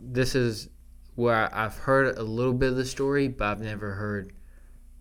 [0.00, 0.68] this is
[1.16, 4.32] where I've heard a little bit of the story, but I've never heard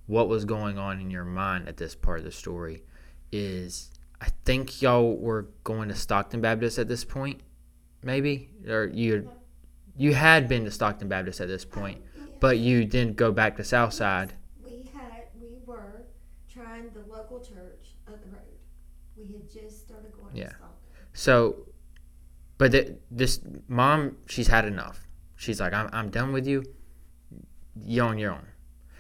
[0.08, 2.84] what was going on in your mind at this part of the story.
[3.32, 7.42] Is I think y'all were going to Stockton Baptist at this point,
[8.04, 9.30] maybe, or you
[9.96, 12.02] you had been to Stockton Baptist at this point,
[12.40, 14.34] but you didn't go back to Southside.
[14.64, 16.04] We had, we were
[16.52, 18.42] trying the local church up the road.
[19.16, 20.50] We had just started going Yeah.
[20.50, 20.56] to
[21.14, 21.68] So,
[22.58, 25.08] but th- this mom, she's had enough.
[25.36, 26.64] She's like, I'm, I'm done with you.
[27.84, 28.48] You on your own.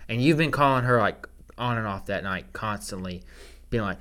[0.10, 1.28] And you've been calling her like
[1.58, 3.24] on and off that night, constantly,
[3.70, 3.98] being like,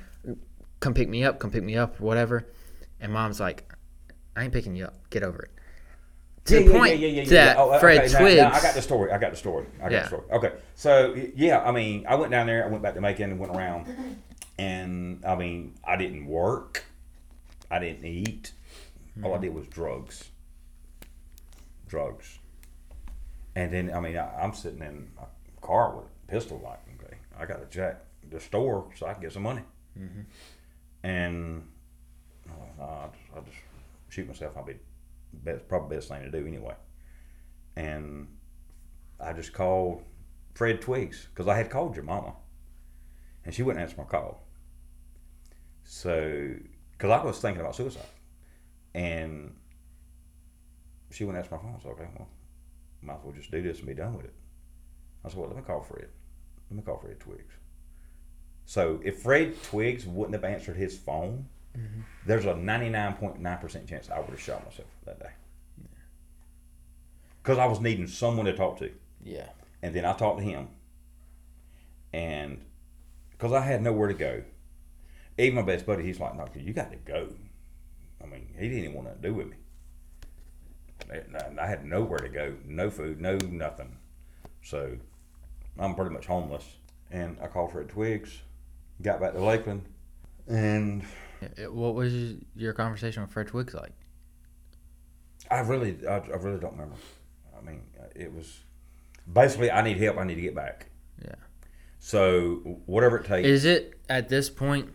[0.80, 2.46] come pick me up, come pick me up, whatever.
[3.00, 3.72] And mom's like,
[4.36, 5.08] I ain't picking you up.
[5.10, 5.50] Get over it.
[6.46, 7.00] To the point
[7.30, 8.36] that Oh, okay, Fred now- Twiggs.
[8.40, 9.10] now I got the story.
[9.12, 9.66] I got the story.
[9.78, 10.00] I got Yeah.
[10.02, 10.22] the story.
[10.32, 12.64] Okay, so yeah, I mean, I went down there.
[12.64, 13.86] I went back to Macon and went around,
[14.58, 16.84] and I mean, I didn't work.
[17.70, 18.52] I didn't eat.
[19.24, 20.30] All I did was drugs.
[21.88, 22.38] Drugs.
[23.54, 25.26] And then I mean, I, I'm sitting in a
[25.66, 29.22] car with a pistol, like, okay, I got to jack the store so I can
[29.22, 29.62] get some money.
[31.02, 31.66] And
[32.48, 33.56] uh, I, just, I just
[34.10, 34.52] shoot myself.
[34.56, 34.74] I'll be
[35.32, 36.74] best, probably best thing to do anyway.
[37.76, 38.28] And
[39.20, 40.02] I just called
[40.54, 42.34] Fred Twigs because I had called your mama,
[43.44, 44.46] and she wouldn't answer my call.
[45.84, 46.54] So,
[46.92, 48.02] because I was thinking about suicide,
[48.94, 49.54] and
[51.10, 51.80] she wouldn't answer my phone.
[51.82, 52.28] So, okay, well,
[53.02, 54.34] might as well just do this and be done with it.
[55.24, 56.08] I said, well, let me call Fred.
[56.70, 57.54] Let me call Fred Twigs.
[58.64, 61.46] So, if Fred Twigs wouldn't have answered his phone,
[61.76, 62.00] Mm-hmm.
[62.26, 65.30] there's a 99.9% chance I would have shot myself that day.
[67.42, 68.90] Because I was needing someone to talk to.
[69.22, 69.48] yeah.
[69.82, 70.68] And then I talked to him.
[72.12, 72.60] And
[73.30, 74.42] because I had nowhere to go.
[75.38, 77.28] Even my best buddy, he's like, no, you got to go.
[78.22, 79.56] I mean, he didn't even want to do with me.
[81.12, 83.98] I- had nowhere to go, no food, no nothing.
[84.62, 84.96] So
[85.78, 86.64] I'm pretty much homeless.
[87.10, 88.40] And I called Fred Twigs,
[89.02, 89.84] got back to Lakeland,
[90.48, 91.04] and
[91.68, 93.92] What was your conversation with Fred Twiggs like?
[95.50, 96.96] I really, I, I really don't remember.
[97.56, 98.60] I mean, uh, it was
[99.32, 100.18] basically I need help.
[100.18, 100.86] I need to get back.
[101.24, 101.34] Yeah.
[101.98, 103.46] So whatever it takes.
[103.46, 104.88] Is it at this point?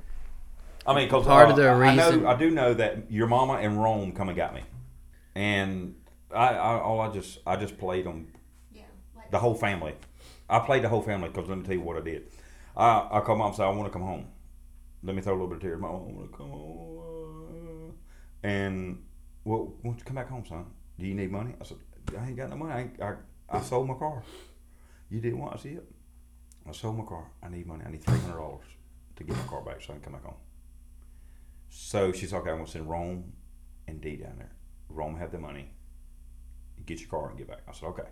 [0.86, 3.12] I mean, because part of uh, the I, I reason- know, I do know that
[3.12, 4.62] your mama and Rome come and got me,
[5.36, 5.96] and
[6.34, 8.32] I, I all I just, I just played them
[8.74, 8.84] Yeah.
[9.16, 9.94] Like, the whole family.
[10.50, 12.24] I played the whole family because let me tell you what I did.
[12.76, 14.28] I, I called mom and said I want to come home.
[15.04, 15.82] Let me throw a little bit of tears.
[15.82, 17.94] Mom, I want to come home.
[18.44, 19.04] And
[19.44, 20.66] well, won't you come back home, son?
[21.00, 21.54] Do you need money?
[21.60, 21.78] I said
[22.20, 22.74] I ain't got no money.
[22.74, 23.16] I, ain't, I,
[23.50, 24.24] I sold my car.
[25.10, 25.86] You didn't want to see it.
[26.68, 27.32] I sold my car.
[27.42, 27.84] I need money.
[27.86, 28.66] I need three hundred dollars
[29.16, 30.36] to get my car back so I can come back home.
[31.70, 33.34] So she's okay, I'm gonna send Rome
[33.88, 34.52] and D down there.
[34.90, 35.72] Rome have the money.
[36.86, 37.62] Get your car and get back.
[37.68, 38.10] I said, okay.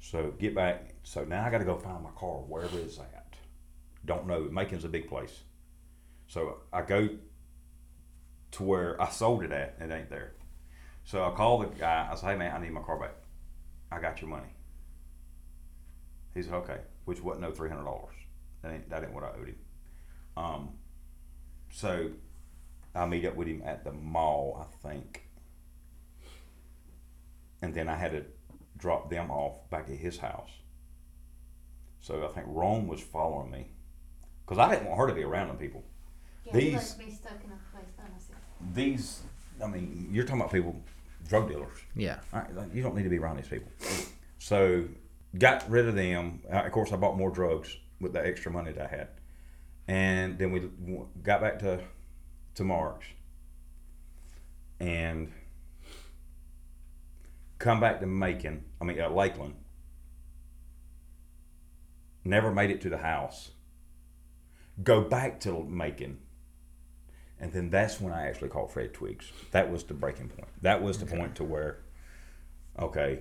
[0.00, 0.94] So get back.
[1.02, 3.23] So now I got to go find my car wherever it's at.
[4.04, 4.48] Don't know.
[4.50, 5.42] Macon's a big place.
[6.26, 7.08] So I go
[8.52, 9.76] to where I sold it at.
[9.80, 10.34] And it ain't there.
[11.04, 12.08] So I call the guy.
[12.10, 13.14] I say, hey man, I need my car back.
[13.90, 14.54] I got your money.
[16.34, 18.14] He said, okay, which wasn't no three hundred dollars.
[18.62, 19.58] That ain't that ain't what I owed him.
[20.36, 20.68] Um.
[21.70, 22.10] So
[22.94, 25.28] I meet up with him at the mall, I think.
[27.60, 28.24] And then I had to
[28.76, 30.50] drop them off back at his house.
[32.00, 33.70] So I think Rome was following me
[34.44, 35.84] because I didn't want her to be around them people.
[36.44, 38.38] Yeah, These- like to be stuck in a place by myself.
[38.74, 39.22] These,
[39.62, 40.80] I mean, you're talking about people,
[41.28, 41.78] drug dealers.
[41.94, 42.18] Yeah.
[42.32, 43.70] All right, like, you don't need to be around these people.
[44.38, 44.84] So,
[45.38, 46.40] got rid of them.
[46.52, 49.08] Uh, of course, I bought more drugs with the extra money that I had,
[49.88, 50.68] and then we
[51.22, 51.80] got back to
[52.56, 53.06] to Mark's,
[54.78, 55.32] and
[57.58, 58.64] come back to Macon.
[58.80, 59.54] I mean, uh, Lakeland.
[62.24, 63.50] Never made it to the house.
[64.82, 66.18] Go back to Macon.
[67.40, 69.30] And then that's when I actually called Fred Twigs.
[69.50, 70.48] That was the breaking point.
[70.62, 71.82] That was the point to where,
[72.78, 73.20] okay,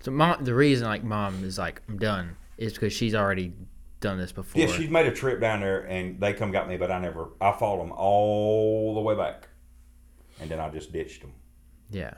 [0.00, 3.52] So mom, the reason like mom is like I'm done is because she's already
[4.00, 4.60] done this before.
[4.62, 7.30] Yeah, she's made a trip down there, and they come got me, but I never.
[7.40, 9.48] I followed them all the way back,
[10.40, 11.32] and then I just ditched them.
[11.90, 12.14] yeah.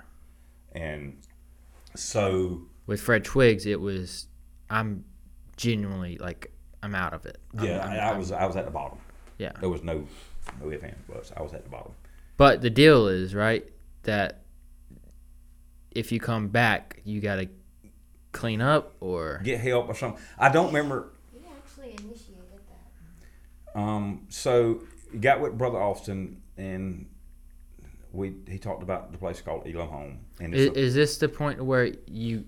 [0.73, 1.19] And
[1.97, 4.27] so, With Fred Twigs, it was
[4.69, 5.05] I'm
[5.57, 6.53] genuinely like
[6.83, 7.39] I'm out of it.
[7.57, 8.99] I'm- yeah, I'm- I, I I'm- was I was at the bottom.
[9.39, 9.53] Yeah.
[9.61, 10.07] There was no
[10.61, 11.33] no if ands buts.
[11.37, 11.93] I was at the bottom.
[12.37, 13.67] But the deal is right
[14.05, 14.43] that
[15.91, 17.49] if you come back, you gotta
[18.33, 20.23] clean up or Get help or something.
[20.39, 21.13] I don't remember.
[21.35, 22.45] You actually initiated
[23.75, 23.81] that.
[23.81, 24.83] Um, so
[25.13, 27.07] you got with brother Austin, and
[28.13, 31.29] we he talked about the place called Elim Home, and is, a- is this the
[31.29, 32.45] point where you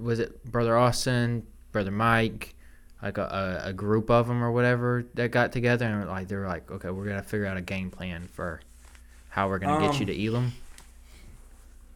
[0.00, 2.54] was it brother Austin, brother Mike,
[3.02, 6.36] like a, a, a group of them or whatever that got together and like they
[6.36, 8.60] were like, okay, we're gonna figure out a game plan for
[9.28, 10.52] how we're gonna get you Um, to Elim.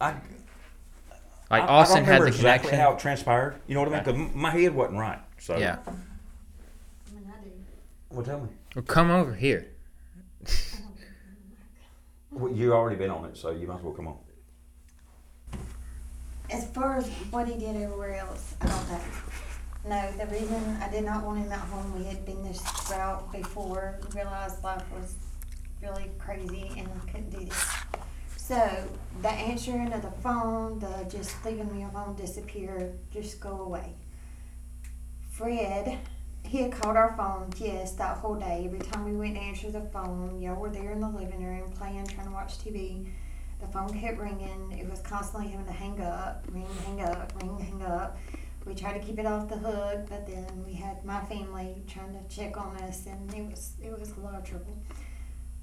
[0.01, 0.11] I,
[1.49, 2.79] Like I, Austin I don't had remember the exactly connection.
[2.91, 3.55] how it transpired.
[3.67, 4.27] You know what I mean?
[4.27, 5.19] Because my head wasn't right.
[5.39, 5.77] So yeah.
[5.87, 5.91] I
[7.15, 7.51] mean, I do.
[8.11, 8.49] Well, tell me.
[8.75, 9.67] Well, come over here.
[12.31, 14.17] Well, you already been on it, so you might as well come on.
[16.51, 18.99] As far as what he did everywhere else, I don't know.
[19.87, 22.61] No, the reason I did not want him at home, we had been this
[22.91, 25.15] route before, realized life was
[25.81, 27.71] really crazy and I couldn't do this.
[28.35, 28.89] So
[29.21, 33.93] the answering of the phone, the just leaving me alone, disappear, just go away.
[35.31, 35.99] Fred,
[36.43, 38.63] he had called our phone, yes, that whole day.
[38.65, 41.71] Every time we went to answer the phone, y'all were there in the living room
[41.71, 43.07] playing, trying to watch TV.
[43.61, 44.77] The phone kept ringing.
[44.77, 48.17] It was constantly having to hang up, ring, hang up, ring, hang up.
[48.67, 52.11] We tried to keep it off the hook, but then we had my family trying
[52.11, 54.77] to check on us, and it was it was a lot of trouble.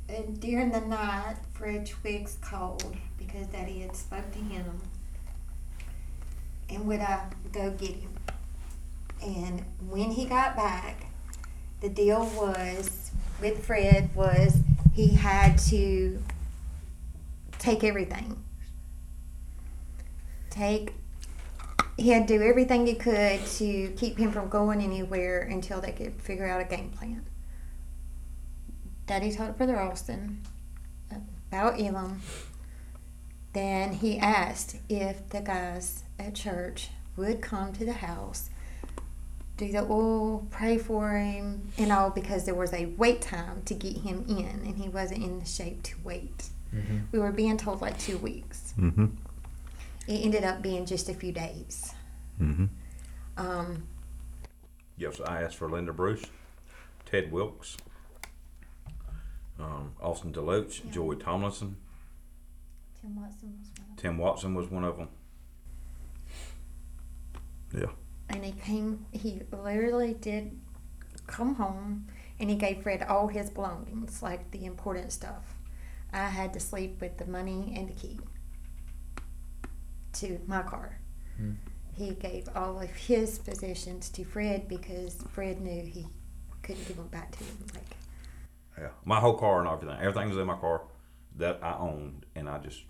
[0.08, 4.80] And during the night, Fred Twigs called because Daddy had spoke to him,
[6.70, 8.16] and would I go get him?
[9.22, 11.06] And when he got back,
[11.80, 14.56] the deal was with Fred was
[14.94, 16.22] he had to
[17.58, 18.42] take everything.
[20.48, 20.94] Take
[21.96, 25.92] he had to do everything he could to keep him from going anywhere until they
[25.92, 27.24] could figure out a game plan.
[29.06, 30.42] Daddy told Brother Austin
[31.10, 32.20] about Elim.
[33.52, 38.50] Then he asked if the guys at church would come to the house,
[39.56, 43.74] do the oil, pray for him, and all because there was a wait time to
[43.74, 46.48] get him in, and he wasn't in the shape to wait.
[46.74, 46.98] Mm-hmm.
[47.12, 48.74] We were being told like two weeks.
[48.76, 49.06] Mm-hmm.
[50.06, 51.94] It ended up being just a few days.
[52.40, 52.66] Mm-hmm.
[53.36, 53.84] Um,
[54.96, 56.24] Yes, I asked for Linda Bruce,
[57.04, 57.76] Ted Wilkes,
[59.58, 60.90] um, Austin Deloach, Yeah.
[60.92, 61.76] Joey Tomlinson,
[63.00, 65.08] Tim Watson was one of Tim Watson was one of them.
[67.76, 67.86] Yeah.
[68.28, 70.58] and he came he literally did
[71.26, 72.06] come home
[72.38, 75.54] and he gave fred all his belongings like the important stuff
[76.12, 78.18] i had to sleep with the money and the key
[80.14, 80.98] to my car
[81.36, 81.52] Hmm.
[81.96, 86.06] he gave all of his possessions to fred because fred knew he
[86.62, 87.96] couldn't give them back to him like
[88.78, 88.88] Yeah.
[89.04, 89.96] My whole car and everything.
[90.00, 90.82] Everything was in my car
[91.36, 92.82] that I owned, and I just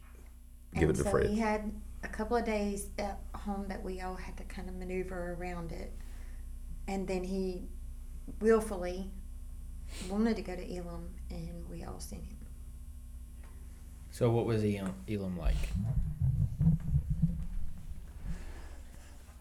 [0.74, 1.28] give and it to so Fred.
[1.30, 1.72] He had
[2.02, 5.72] a couple of days at home that we all had to kind of maneuver around
[5.72, 5.92] it
[6.86, 7.68] and then he
[8.40, 9.10] willfully
[10.10, 12.36] wanted to go to Elim and we all sent him
[14.10, 15.55] So what was Elim, Elim like?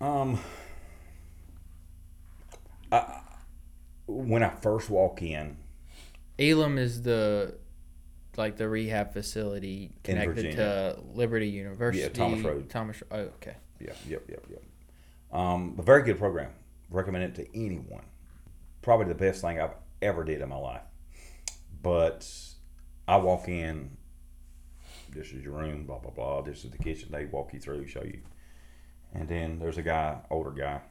[0.04, 0.38] Um,
[2.92, 3.22] I,
[4.06, 5.56] when I first walk in,
[6.38, 7.56] Elim is the
[8.36, 12.04] like the rehab facility connected to Liberty University.
[12.04, 12.70] Yeah, Thomas Road.
[12.70, 13.02] Thomas.
[13.12, 13.56] Oh, okay.
[13.80, 14.62] yeah, yep, yep, yep.
[15.32, 16.52] Um, a very good program.
[16.90, 18.04] Recommend it to anyone.
[18.82, 20.84] Probably the best thing I've ever did in my life.
[21.82, 22.30] But
[23.08, 23.96] I walk in.
[25.12, 25.86] This is your room.
[25.86, 26.42] Blah blah blah.
[26.42, 27.08] This is the kitchen.
[27.10, 28.20] They walk you through, show you,
[29.14, 30.82] and then there's a guy, older guy,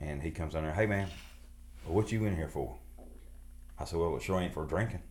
[0.00, 0.72] and he comes in there.
[0.74, 1.08] Hey man,
[1.86, 2.76] what you in here for?
[3.78, 5.02] I said, well, it sure ain't for drinking.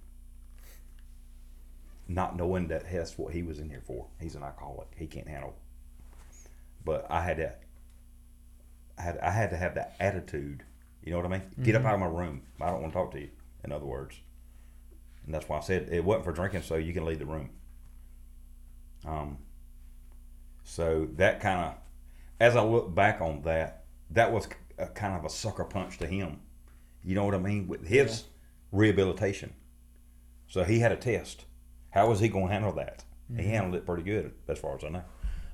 [2.07, 4.07] Not knowing that that's what he was in here for.
[4.19, 4.87] He's an alcoholic.
[4.95, 5.55] He can't handle.
[6.83, 7.61] But I had that.
[8.97, 10.63] I had I had to have that attitude.
[11.03, 11.41] You know what I mean?
[11.63, 12.41] Get up out of my room.
[12.61, 13.29] I don't want to talk to you.
[13.63, 14.15] In other words,
[15.25, 17.49] and that's why I said it wasn't for drinking, so you can leave the room.
[19.05, 19.37] Um.
[20.65, 21.75] So that kind of,
[22.39, 24.47] as I look back on that, that was
[24.77, 26.39] a, kind of a sucker punch to him.
[27.03, 27.67] You know what I mean?
[27.67, 28.23] With his
[28.71, 29.53] rehabilitation.
[30.47, 31.45] So he had a test.
[31.91, 33.05] How was he going to handle that?
[33.35, 35.03] He handled it pretty good, as far as I know.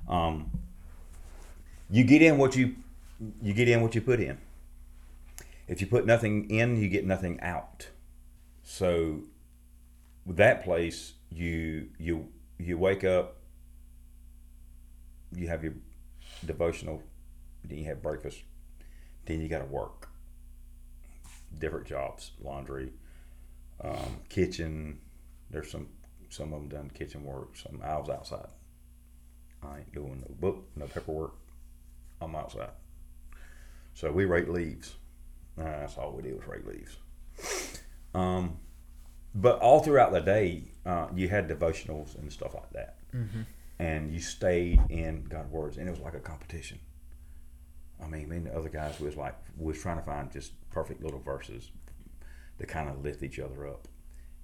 [0.08, 0.50] Um,
[1.90, 2.74] you get in what you
[3.40, 4.38] you get in what you put in.
[5.68, 7.88] If you put nothing in, you get nothing out.
[8.62, 9.20] So
[10.26, 12.28] with that place, you you
[12.58, 13.36] you wake up,
[15.34, 15.74] you have your
[16.44, 17.02] devotional,
[17.64, 18.42] then you have breakfast,
[19.26, 20.08] then you got to work.
[21.58, 22.92] Different jobs, laundry,
[23.82, 25.00] um, kitchen.
[25.50, 25.88] There's some
[26.30, 27.56] some of them done kitchen work.
[27.56, 28.48] Some I was outside.
[29.62, 31.34] I ain't doing no book, no paperwork.
[32.20, 32.70] I'm outside.
[33.94, 34.94] So we rate leaves.
[35.58, 36.96] Uh, that's all we did was rate leaves.
[38.14, 38.58] Um,
[39.34, 42.96] but all throughout the day, uh, you had devotionals and stuff like that,
[43.82, 46.78] and you stayed in God's words, and it was like a competition.
[48.00, 51.02] I mean, me and the other guys was like was trying to find just perfect
[51.02, 51.72] little verses
[52.60, 53.88] to kind of lift each other up.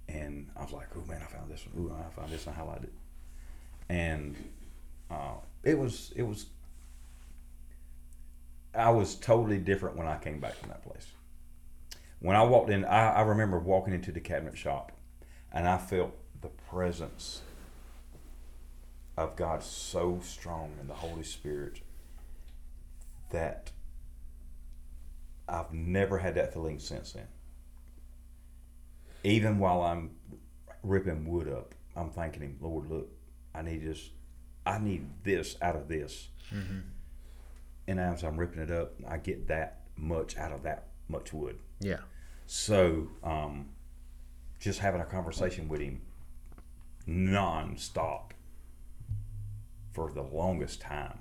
[0.08, 1.84] And I was like, "Oh man, I found this one.
[1.84, 2.48] Ooh, I found this.
[2.48, 2.92] and I highlighted." it."
[3.88, 4.36] And
[5.08, 6.46] uh, it was it was.
[8.74, 11.06] I was totally different when I came back from that place.
[12.18, 14.90] When I walked in, I, I remember walking into the cabinet shop,
[15.52, 17.42] and I felt the presence
[19.18, 21.80] of God so strong in the Holy Spirit
[23.30, 23.72] that
[25.48, 27.26] I've never had that feeling since then.
[29.24, 30.12] Even while I'm
[30.84, 33.10] ripping wood up, I'm thanking Him, Lord, look,
[33.54, 34.10] I need this,
[34.64, 36.28] I need this out of this.
[37.88, 41.58] And as I'm ripping it up, I get that much out of that much wood.
[41.80, 41.98] Yeah.
[42.46, 43.70] So, um,
[44.60, 46.02] just having a conversation with him
[47.06, 48.34] non-stop
[50.06, 51.18] for the longest time.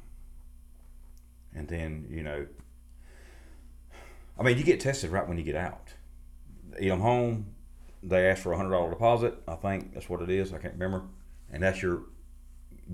[1.53, 2.45] And then, you know,
[4.39, 5.93] I mean, you get tested right when you get out.
[6.79, 7.55] Come home,
[8.03, 9.35] they ask for a hundred dollar deposit.
[9.47, 10.53] I think that's what it is.
[10.53, 11.03] I can't remember,
[11.51, 12.03] and that's your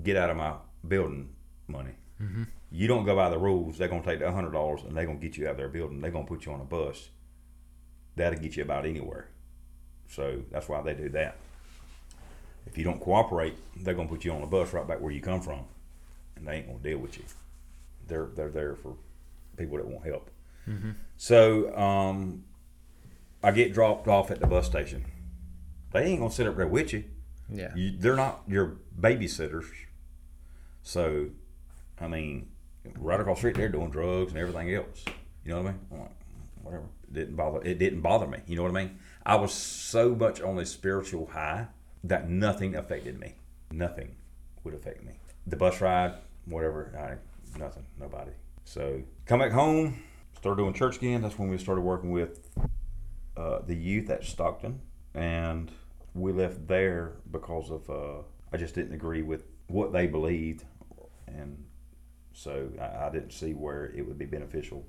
[0.02, 0.54] get out of my
[0.86, 1.30] building
[1.68, 1.94] money.
[2.20, 2.44] Mm-hmm.
[2.70, 3.76] You don't go by the rules.
[3.76, 6.00] They're gonna take the hundred dollars and they're gonna get you out of their building.
[6.00, 7.10] They're gonna put you on a bus.
[8.16, 9.28] That'll get you about anywhere.
[10.08, 11.36] So that's why they do that.
[12.74, 15.20] If you don't cooperate, they're gonna put you on a bus right back where you
[15.20, 15.60] come from,
[16.34, 17.22] and they ain't gonna deal with you.
[18.08, 18.96] They're they're there for
[19.56, 20.28] people that want help.
[21.16, 22.42] So um,
[23.44, 25.04] I get dropped off at the bus station.
[25.92, 27.04] They ain't gonna sit up there with you.
[27.48, 27.72] Yeah.
[27.76, 29.66] You, they're not your babysitters.
[30.82, 31.28] So,
[32.00, 32.48] I mean,
[32.98, 35.04] right across the street, they're doing drugs and everything else.
[35.44, 35.80] You know what I mean?
[35.92, 36.10] I'm like,
[36.64, 36.84] whatever.
[37.04, 37.62] It didn't bother.
[37.62, 38.38] It didn't bother me.
[38.48, 38.98] You know what I mean?
[39.24, 41.68] I was so much on a spiritual high
[42.04, 43.34] that nothing affected me.
[43.72, 44.14] Nothing
[44.62, 45.14] would affect me.
[45.46, 46.14] The bus ride,
[46.44, 48.30] whatever, I, nothing, nobody.
[48.64, 50.02] So, come back home,
[50.36, 51.22] start doing church again.
[51.22, 52.48] That's when we started working with
[53.36, 54.80] uh, the youth at Stockton,
[55.14, 55.70] and
[56.14, 58.22] we left there because of uh,
[58.52, 60.64] I just didn't agree with what they believed,
[61.26, 61.64] and
[62.32, 64.86] so I, I didn't see where it would be beneficial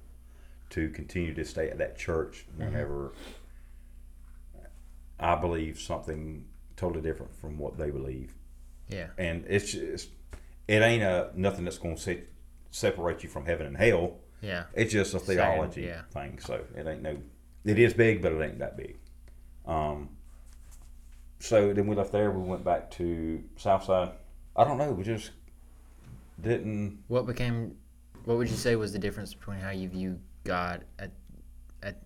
[0.72, 3.14] to continue to stay at that church whenever
[5.20, 6.46] I believe something
[6.78, 8.34] totally different from what they believe,
[8.90, 9.08] Yeah.
[9.18, 10.10] and it's just
[10.68, 12.24] it ain't a nothing that's going to se-
[12.72, 14.16] separate you from heaven and hell.
[14.42, 14.66] Yeah.
[14.74, 16.02] It's just a Same, theology yeah.
[16.12, 16.40] thing.
[16.40, 17.18] So it ain't no.
[17.64, 18.98] It is big, but it ain't that big.
[19.66, 20.10] Um.
[21.40, 22.32] So then we left there.
[22.32, 24.12] We went back to Southside.
[24.56, 24.92] I don't know.
[24.92, 25.32] We just
[26.42, 27.04] didn't.
[27.08, 27.78] What became?
[28.26, 31.12] What would you say was the difference between how you view God at
[31.84, 31.98] at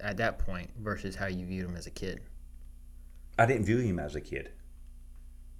[0.00, 2.20] at that point versus how you viewed him as a kid?
[3.38, 4.50] I didn't view him as a kid.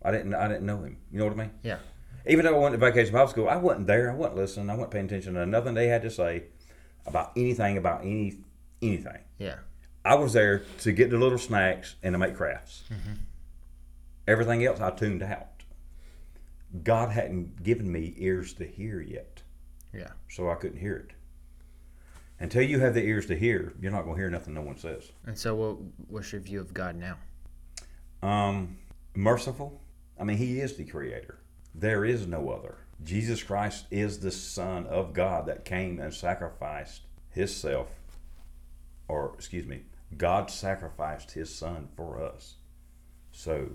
[0.03, 0.35] I didn't.
[0.35, 0.99] I didn't know him.
[1.11, 1.51] You know what I mean?
[1.63, 1.79] Yeah.
[2.27, 4.11] Even though I went to vacation Bible school, I wasn't there.
[4.11, 4.71] I wasn't listening.
[4.71, 6.45] I wasn't paying attention to nothing they had to say
[7.07, 8.39] about anything about any
[8.83, 9.19] anything.
[9.39, 9.57] Yeah.
[10.05, 12.85] I was there to get the little snacks and to make crafts.
[12.93, 13.13] Mm-hmm.
[14.27, 15.65] Everything else I tuned out.
[16.83, 19.43] God hadn't given me ears to hear yet,
[19.93, 20.11] Yeah.
[20.29, 21.13] so I couldn't hear it.
[22.41, 24.77] Until you have the ears to hear, you're not going to hear nothing no one
[24.79, 25.11] says.
[25.27, 25.77] And so, what
[26.09, 27.17] what's your view of God now?
[28.23, 28.79] Um,
[29.15, 29.81] merciful.
[30.19, 31.39] I mean, He is the Creator.
[31.75, 32.79] There is no other.
[33.05, 37.89] Jesus Christ is the Son of God that came and sacrificed Himself
[39.09, 39.83] or excuse me,
[40.17, 42.57] God sacrificed His Son for us.
[43.33, 43.71] So,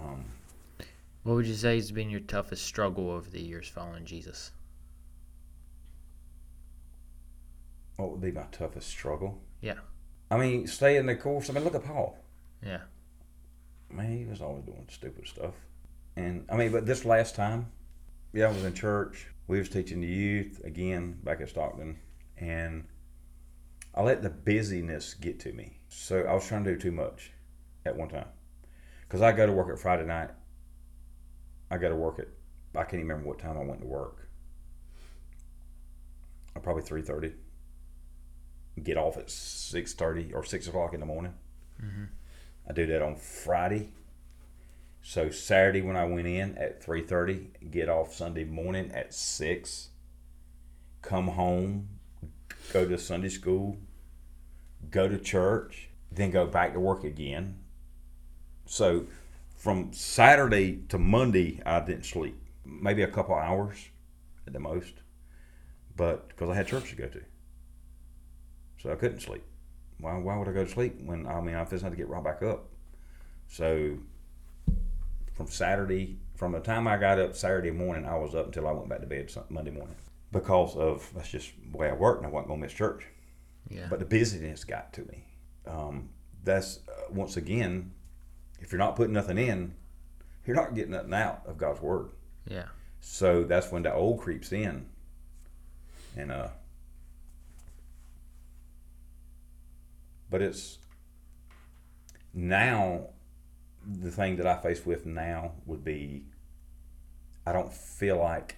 [0.00, 0.26] um,
[1.22, 4.52] What would you say has been your toughest struggle over the years following Jesus?
[7.96, 9.40] what would be my toughest struggle?
[9.60, 9.78] Yeah.
[10.28, 11.48] I mean, staying the course.
[11.48, 12.18] I mean, look at Paul.
[12.60, 12.80] Yeah.
[13.94, 15.54] Man, he was always doing stupid stuff.
[16.16, 17.70] And I mean, but this last time,
[18.32, 19.28] yeah, I was in church.
[19.46, 21.98] We was teaching the youth again back at Stockton,
[22.36, 22.84] and
[23.94, 25.78] I let the busyness get to me.
[25.88, 27.32] So I was trying to do too much
[27.86, 28.26] at one time.
[29.08, 30.30] Cause I go to work at Friday night.
[31.70, 32.26] I go to work at
[32.74, 34.28] I can't even remember what time I went to work.
[36.56, 37.32] Uh, Probably three thirty.
[38.82, 41.34] Get off at six thirty or six o'clock in the morning.
[42.68, 43.90] I do that on Friday.
[45.02, 49.90] So Saturday when I went in at three thirty, get off Sunday morning at six.
[51.02, 51.88] Come home,
[52.72, 53.76] go to Sunday school,
[54.90, 57.58] go to church, then go back to work again.
[58.64, 59.04] So
[59.54, 62.40] from Saturday to Monday, I didn't sleep.
[62.64, 63.76] Maybe a couple hours
[64.46, 64.94] at the most,
[65.94, 67.20] but because I had church to go to,
[68.82, 69.44] so I couldn't sleep.
[70.04, 72.08] Why, why would I go to sleep when I mean I just had to get
[72.08, 72.66] right back up?
[73.48, 73.96] So
[75.32, 78.72] from Saturday, from the time I got up Saturday morning, I was up until I
[78.72, 79.96] went back to bed Monday morning
[80.30, 83.06] because of that's just the way I work, and I wasn't gonna miss church.
[83.70, 83.86] Yeah.
[83.88, 85.24] But the busyness got to me.
[85.66, 86.10] Um,
[86.42, 87.92] that's uh, once again,
[88.60, 89.72] if you're not putting nothing in,
[90.44, 92.10] you're not getting nothing out of God's word.
[92.46, 92.66] Yeah.
[93.00, 94.84] So that's when the old creeps in,
[96.14, 96.48] and uh.
[100.34, 100.78] But it's
[102.32, 103.10] now
[103.86, 106.24] the thing that I face with now would be
[107.46, 108.56] I don't feel like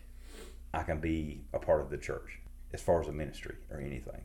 [0.72, 2.40] I can be a part of the church
[2.72, 4.22] as far as a ministry or anything.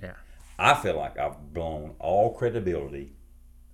[0.00, 0.12] Yeah.
[0.56, 3.16] I feel like I've blown all credibility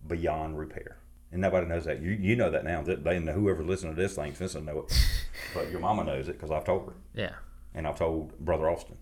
[0.07, 0.97] beyond repair.
[1.31, 2.01] And nobody knows that.
[2.01, 2.81] You you know that now.
[2.81, 4.99] That they know whoever listens to this thing since I know it.
[5.55, 7.35] But your mama knows it because I've told her, Yeah.
[7.75, 8.97] and I've told Brother Austin.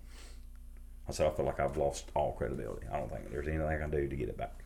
[1.09, 2.87] I said I feel like I've lost all credibility.
[2.93, 4.63] I don't think there's anything I can do to get it back.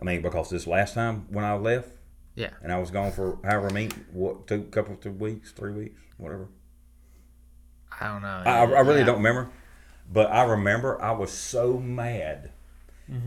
[0.00, 1.90] I mean, because this last time when I left,
[2.34, 2.50] Yeah.
[2.62, 6.48] and I was gone for however many, what, two, couple, two weeks, three weeks, whatever.
[8.00, 8.42] I don't know.
[8.44, 9.06] I, I really Yeah.
[9.06, 9.50] don't remember,
[10.10, 12.50] but I remember I was so mad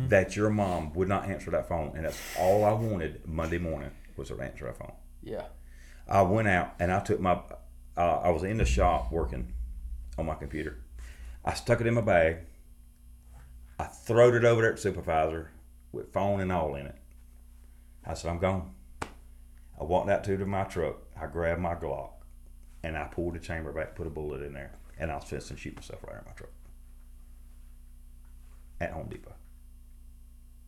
[0.09, 3.91] that your mom would not answer that phone, and that's all I wanted Monday morning
[4.17, 4.91] was her to answer that phone.
[5.23, 5.43] Yeah.
[6.05, 7.39] I went out and I took my,
[7.95, 9.53] uh, I was in the shop working
[10.17, 10.79] on my computer.
[11.43, 12.37] I stuck it in my bag.
[13.79, 15.51] I throwed it over there at the supervisor
[15.91, 16.95] with phone and all in it.
[18.05, 18.73] I said, I'm gone.
[19.79, 20.97] I walked out to my truck.
[21.19, 22.11] I grabbed my Glock
[22.83, 25.55] and I pulled the chamber back, put a bullet in there, and I was fixing
[25.55, 26.51] to shoot myself right in my truck
[28.81, 29.33] at Home Depot.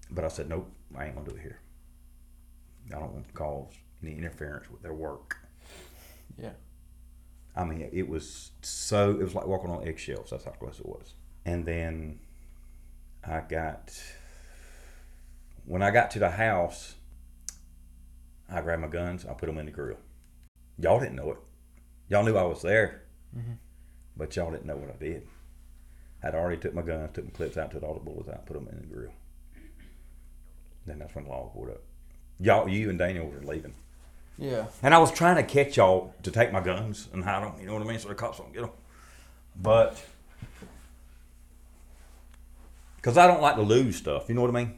[0.09, 1.59] But I said, nope, I ain't gonna do it here.
[2.93, 3.73] I don't want to cause
[4.03, 5.37] any interference with their work.
[6.37, 6.51] Yeah.
[7.55, 10.29] I mean, it was so, it was like walking on eggshells.
[10.29, 11.13] That's how close it was.
[11.45, 12.19] And then
[13.23, 13.91] I got,
[15.65, 16.95] when I got to the house,
[18.49, 19.97] I grabbed my guns, I put them in the grill.
[20.77, 21.37] Y'all didn't know it.
[22.09, 23.03] Y'all knew I was there,
[23.35, 23.53] mm-hmm.
[24.17, 25.27] but y'all didn't know what I did.
[26.23, 28.53] I'd already took my guns, took my clips out, took all the bullets out, put
[28.53, 29.11] them in the grill.
[30.85, 31.81] Then that's when the law pulled up.
[32.39, 33.75] Y'all, you and Daniel were leaving.
[34.37, 34.65] Yeah.
[34.81, 37.67] And I was trying to catch y'all to take my guns and hide them, you
[37.67, 38.71] know what I mean, so the cops don't get them.
[39.55, 40.03] But
[42.97, 44.77] because I don't like to lose stuff, you know what I mean.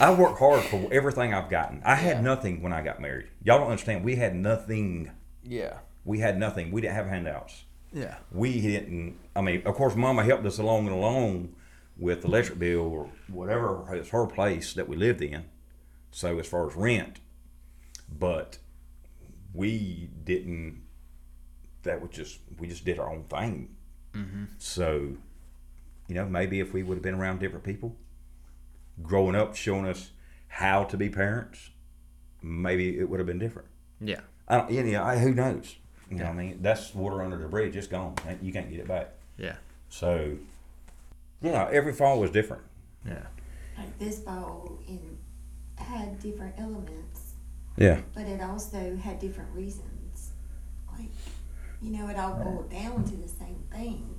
[0.00, 1.80] I work hard for everything I've gotten.
[1.84, 2.22] I had Yeah.
[2.22, 3.28] nothing when I got married.
[3.44, 4.04] Y'all don't understand.
[4.04, 5.10] We had nothing.
[5.44, 5.78] Yeah.
[6.04, 6.72] We had nothing.
[6.72, 7.64] We didn't have handouts.
[7.92, 8.16] Yeah.
[8.32, 9.18] We didn't.
[9.36, 11.54] I mean, of course, Mama helped us along and along
[11.96, 13.84] with the electric bill or whatever.
[13.94, 15.44] It's her place that we lived in.
[16.10, 17.20] So as far as rent,
[18.12, 18.58] but
[19.54, 20.82] we didn't.
[21.82, 23.76] That was just we just did our own thing.
[24.14, 24.44] Mm-hmm.
[24.58, 25.16] So,
[26.08, 27.96] you know, maybe if we would have been around different people,
[29.02, 30.10] growing up, showing us
[30.48, 31.70] how to be parents,
[32.42, 33.68] maybe it would have been different.
[34.00, 34.20] Yeah.
[34.48, 35.76] I don't, you know, I, who knows?
[36.10, 37.76] You know, what I mean, that's water under the bridge.
[37.76, 38.16] It's gone.
[38.42, 39.10] You can't get it back.
[39.38, 39.54] Yeah.
[39.88, 40.38] So,
[41.40, 42.64] yeah, every fall was different.
[43.06, 43.26] Yeah.
[43.78, 45.18] Like this fall in,
[45.76, 47.09] had different elements,
[47.76, 48.00] Yeah.
[48.14, 50.30] but it also had different reasons.
[50.92, 51.08] Like,
[51.80, 54.18] you know, it all boiled down to the same thing,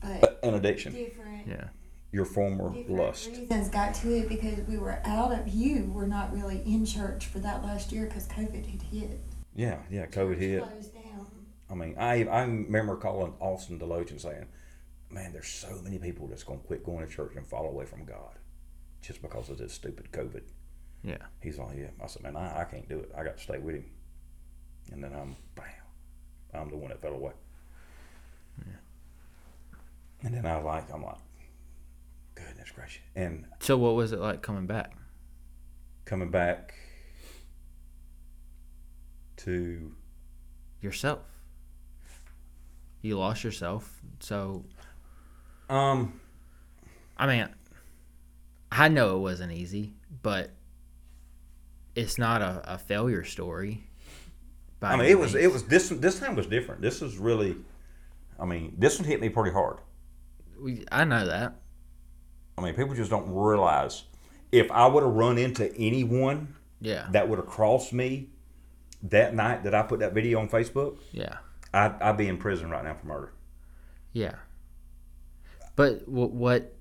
[0.00, 0.92] but An addiction.
[0.92, 1.46] different.
[1.46, 1.68] Yeah.
[2.12, 3.28] Your former different lust.
[3.28, 7.26] reasons got to it because we were out of you were not really in church
[7.26, 9.20] for that last year because COVID had hit.
[9.54, 10.06] Yeah, yeah.
[10.06, 10.62] COVID hit.
[10.62, 11.26] Closed down.
[11.68, 14.46] I mean, I I remember calling Austin Deloach and saying,
[15.10, 17.84] man, there's so many people that's going to quit going to church and fall away
[17.84, 18.38] from God
[19.02, 20.42] just because of this stupid COVID.
[21.02, 21.18] Yeah.
[21.40, 21.88] He's like, yeah.
[22.02, 23.12] I said, man, I, I can't do it.
[23.16, 23.84] I got to stay with him.
[24.92, 25.64] And then I'm, bam,
[26.54, 27.32] I'm the one that fell away.
[28.66, 28.72] Yeah.
[30.22, 31.16] And then I like, I'm like,
[32.34, 33.02] goodness gracious.
[33.14, 34.92] And So what was it like coming back?
[36.04, 36.72] coming back
[39.38, 39.92] to
[40.80, 41.18] Yourself.
[43.02, 44.00] You lost yourself.
[44.20, 44.64] So
[45.68, 46.20] um
[47.16, 47.48] I mean,
[48.70, 50.50] I know it wasn't easy, but
[51.96, 53.84] it's not a, a failure story.
[54.78, 56.80] by I mean it was it was this this time was different.
[56.82, 57.56] This was really
[58.38, 59.78] I mean, this one hit me pretty hard.
[60.62, 61.54] We, I know that.
[62.58, 64.04] I mean, people just don't realize
[64.52, 67.06] if I would have run into anyone Yeah.
[67.12, 68.28] that would have crossed me
[69.02, 71.36] that night that I put that video on Facebook, Yeah.
[71.72, 73.32] I'd, I'd be in prison right now for murder.
[74.12, 74.34] Yeah.
[75.76, 76.74] But what, what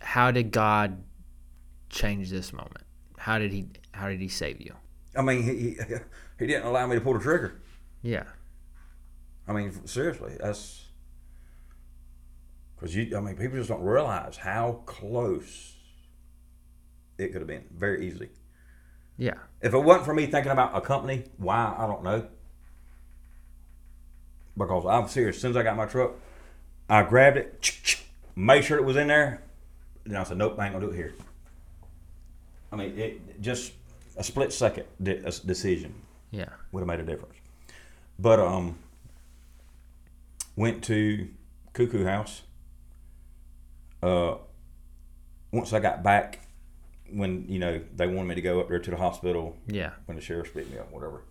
[0.00, 1.02] how did God
[1.90, 2.83] change this moment?
[3.24, 4.74] How did he how did he save you?
[5.16, 5.76] I mean, he, he,
[6.38, 7.58] he didn't allow me to pull the trigger.
[8.02, 8.24] Yeah.
[9.48, 10.84] I mean, seriously, that's
[12.76, 13.16] because you.
[13.16, 15.74] I mean, people just don't realize how close
[17.16, 17.64] it could have been.
[17.74, 18.28] Very easily.
[19.16, 19.38] Yeah.
[19.62, 22.26] If it wasn't for me thinking about a company, why I don't know.
[24.54, 25.36] Because I'm serious.
[25.36, 26.12] As soon as I got my truck,
[26.90, 27.96] I grabbed it,
[28.36, 29.42] made sure it was in there.
[30.04, 31.14] Then I said, "Nope, I ain't gonna do it here."
[32.74, 33.72] I mean, it just
[34.16, 35.94] a split second de- decision
[36.32, 36.48] Yeah.
[36.72, 37.36] would have made a difference.
[38.18, 38.76] But um,
[40.56, 41.28] went to
[41.72, 42.42] Cuckoo House.
[44.02, 44.36] Uh,
[45.52, 46.40] once I got back,
[47.10, 49.90] when you know they wanted me to go up there to the hospital Yeah.
[50.06, 51.22] when the sheriff picked me up, whatever.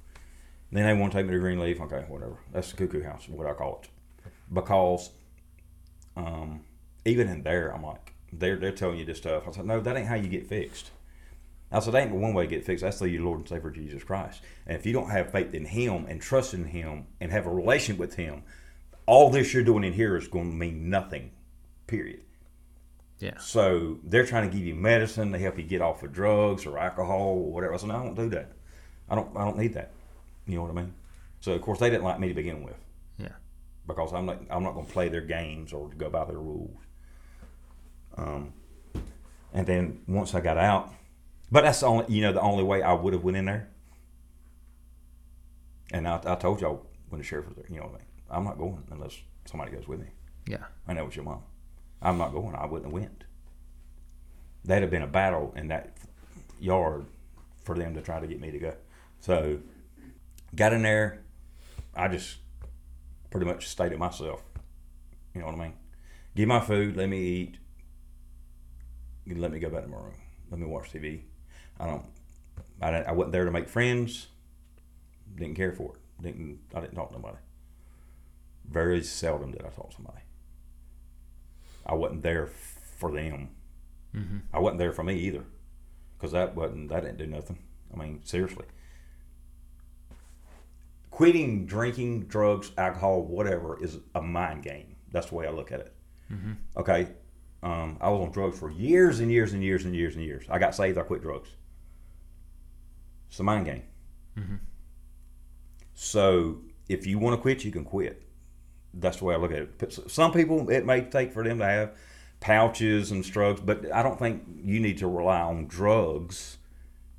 [0.71, 1.79] Then they want to take me to Greenleaf.
[1.81, 2.37] Okay, whatever.
[2.51, 3.89] That's the Cuckoo House, what I call it,
[4.51, 5.09] because
[6.15, 6.61] um,
[7.05, 9.43] even in there, I'm like, they're they're telling you this stuff.
[9.43, 10.91] I was like, no, that ain't how you get fixed.
[11.73, 12.83] I said, that ain't the one way to get fixed.
[12.83, 14.41] That's through your Lord and Savior Jesus Christ.
[14.67, 17.51] And if you don't have faith in Him and trust in Him and have a
[17.51, 18.43] relation with Him,
[19.05, 21.31] all this you're doing in here is going to mean nothing.
[21.87, 22.21] Period.
[23.19, 23.37] Yeah.
[23.37, 26.77] So they're trying to give you medicine to help you get off of drugs or
[26.77, 27.73] alcohol or whatever.
[27.73, 28.51] I said, no, I don't do that.
[29.09, 29.35] I don't.
[29.37, 29.91] I don't need that.
[30.45, 30.93] You know what I mean?
[31.39, 32.77] So of course they didn't like me to begin with.
[33.17, 33.33] Yeah.
[33.87, 34.39] Because I'm not.
[34.49, 36.79] I'm not going to play their games or go by their rules.
[38.17, 38.53] Um,
[39.53, 40.93] and then once I got out,
[41.53, 42.05] but that's the only.
[42.11, 43.69] You know, the only way I would have went in there.
[45.91, 47.67] And I, I told y'all when the sheriff was there.
[47.69, 48.07] You know what I mean?
[48.31, 49.15] I'm not going unless
[49.45, 50.07] somebody goes with me.
[50.47, 50.65] Yeah.
[50.87, 51.43] I know it's your mom.
[52.01, 52.55] I'm not going.
[52.55, 53.23] I wouldn't have went.
[54.65, 55.95] That'd have been a battle in that
[56.59, 57.05] yard
[57.63, 58.73] for them to try to get me to go.
[59.19, 59.59] So,
[60.55, 61.21] got in there.
[61.95, 62.37] I just
[63.29, 64.41] pretty much stayed to myself.
[65.35, 65.73] You know what I mean?
[66.35, 66.97] Give my food.
[66.97, 67.57] Let me eat.
[69.27, 70.15] Let me go back to my room.
[70.49, 71.21] Let me watch TV.
[71.79, 72.05] I don't.
[72.81, 74.27] I, I wasn't there to make friends.
[75.35, 76.23] Didn't care for it.
[76.23, 76.59] Didn't.
[76.73, 77.37] I didn't talk to nobody.
[78.69, 80.19] Very seldom did I talk to somebody.
[81.85, 83.49] I wasn't there for them.
[84.15, 84.37] Mm-hmm.
[84.53, 85.43] I wasn't there for me either,
[86.17, 87.59] because that wasn't that didn't do nothing.
[87.93, 88.65] I mean, seriously.
[91.09, 94.95] Quitting drinking, drugs, alcohol, whatever is a mind game.
[95.11, 95.93] That's the way I look at it.
[96.31, 96.53] Mm-hmm.
[96.77, 97.09] Okay,
[97.61, 100.45] um, I was on drugs for years and years and years and years and years.
[100.49, 100.97] I got saved.
[100.97, 101.49] I quit drugs.
[103.33, 103.81] It's a mind game.
[104.37, 104.59] Mhm.
[105.95, 108.21] So if you want to quit, you can quit.
[108.93, 109.99] That's the way I look at it.
[110.11, 111.97] Some people it may take for them to have
[112.41, 116.59] pouches and drugs, but I don't think you need to rely on drugs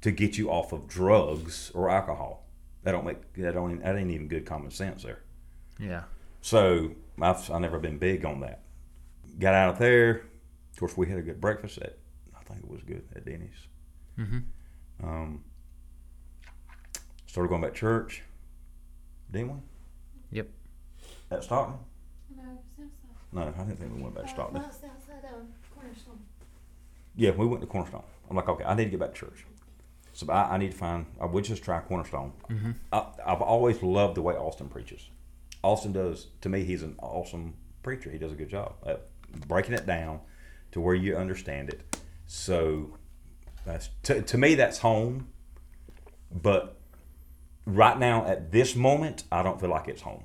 [0.03, 2.49] to get you off of drugs or alcohol.
[2.85, 5.19] That don't make that don't that ain't even good common sense there.
[5.81, 6.05] Yeah.
[6.43, 8.63] So I've I never been big on that.
[9.41, 10.27] Got out of there.
[10.71, 11.99] Of course, we had a good breakfast at
[12.39, 13.67] I think it was good at Denny's.
[14.17, 14.39] Mm-hmm.
[15.05, 15.43] Um,
[17.35, 18.23] started going back to church.
[19.33, 19.59] Didn't we?
[20.31, 20.51] Yep.
[21.33, 21.79] At Stockton?
[22.37, 23.33] No, it's outside.
[23.33, 24.63] No, I didn't think we went back to Stockton.
[24.63, 25.43] No, it's outside of
[25.75, 26.21] Cornerstone.
[27.17, 28.05] Yeah, we went to Cornerstone.
[28.31, 29.47] I'm like, okay, I need to get back to church.
[30.13, 31.07] So I, I need to find.
[31.21, 32.35] I would just try Cornerstone.
[32.49, 32.71] Mm-hmm.
[32.93, 35.11] I, I've always loved the way Austin preaches.
[35.65, 36.63] Austin does to me.
[36.63, 38.13] He's an awesome preacher.
[38.13, 39.09] He does a good job at
[39.49, 40.21] breaking it down
[40.71, 41.99] to where you understand it.
[42.29, 42.97] So
[43.67, 45.31] that's to, to me that's home.
[46.31, 46.79] But
[47.67, 50.25] right now at this moment, I don't feel like it's home.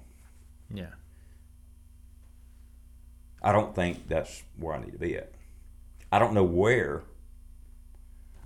[0.73, 0.93] Yeah.
[3.41, 5.31] I don't think that's where I need to be at.
[6.11, 7.03] I don't know where.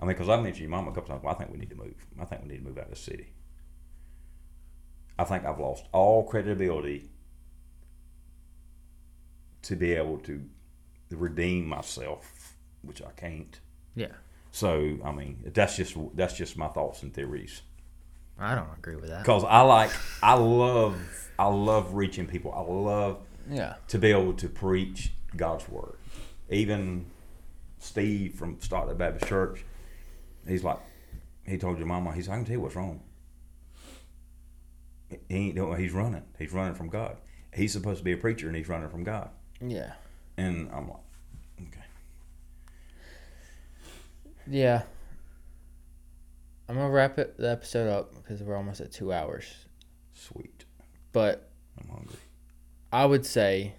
[0.00, 1.22] I mean, because I've mentioned your mom a couple times.
[1.24, 2.06] Well, I think we need to move.
[2.20, 3.32] I think we need to move out of the city.
[5.18, 7.08] I think I've lost all credibility
[9.62, 10.44] to be able to
[11.10, 13.58] redeem myself, which I can't.
[13.94, 14.08] Yeah.
[14.50, 17.62] So I mean, that's just that's just my thoughts and theories.
[18.38, 19.22] I don't agree with that.
[19.22, 19.90] Because I like,
[20.22, 20.96] I love,
[21.38, 22.52] I love reaching people.
[22.52, 23.18] I love
[23.50, 23.74] Yeah.
[23.88, 25.96] to be able to preach God's word.
[26.50, 27.06] Even
[27.78, 29.64] Steve from Stockton Baptist Church,
[30.46, 30.78] he's like,
[31.46, 33.02] he told your mama, he's, I can tell you what's wrong.
[35.08, 35.78] He ain't doing.
[35.78, 36.22] He's running.
[36.38, 37.18] He's running from God.
[37.52, 39.28] He's supposed to be a preacher, and he's running from God.
[39.60, 39.92] Yeah.
[40.36, 40.98] And I'm like,
[41.68, 41.84] okay,
[44.50, 44.82] Yeah.
[46.68, 49.44] I'm gonna wrap it, the episode up because we're almost at two hours.
[50.12, 50.64] sweet.
[51.12, 51.50] But
[51.80, 52.16] I'm hungry.
[52.92, 53.74] I would say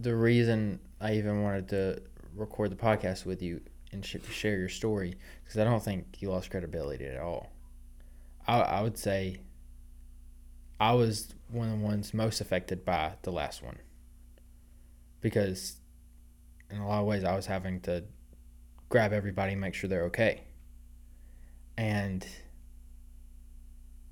[0.00, 2.02] the reason I even wanted to
[2.34, 3.60] record the podcast with you
[3.92, 7.50] and sh- share your story because I don't think you lost credibility at all.
[8.46, 9.40] I, I would say
[10.80, 13.78] I was one of the ones most affected by the last one
[15.20, 15.76] because
[16.70, 18.04] in a lot of ways I was having to
[18.88, 20.42] grab everybody and make sure they're okay.
[21.76, 22.26] And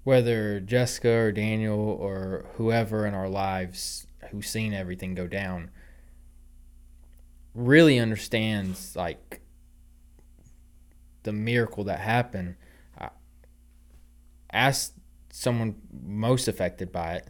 [0.04, 5.70] whether Jessica or Daniel or whoever in our lives who's seen everything go down
[7.54, 9.40] really understands like
[11.24, 12.56] the miracle that happened.
[14.50, 14.94] Ask
[15.30, 17.28] someone most affected by it.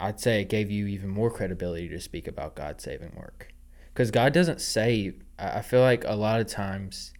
[0.00, 3.54] I'd say it gave you even more credibility to speak about God's saving work.
[3.92, 5.22] Because God doesn't save.
[5.38, 7.12] I feel like a lot of times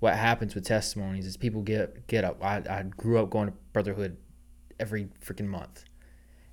[0.00, 2.42] what happens with testimonies is people get get up.
[2.42, 4.16] I, I grew up going to Brotherhood
[4.78, 5.84] every freaking month,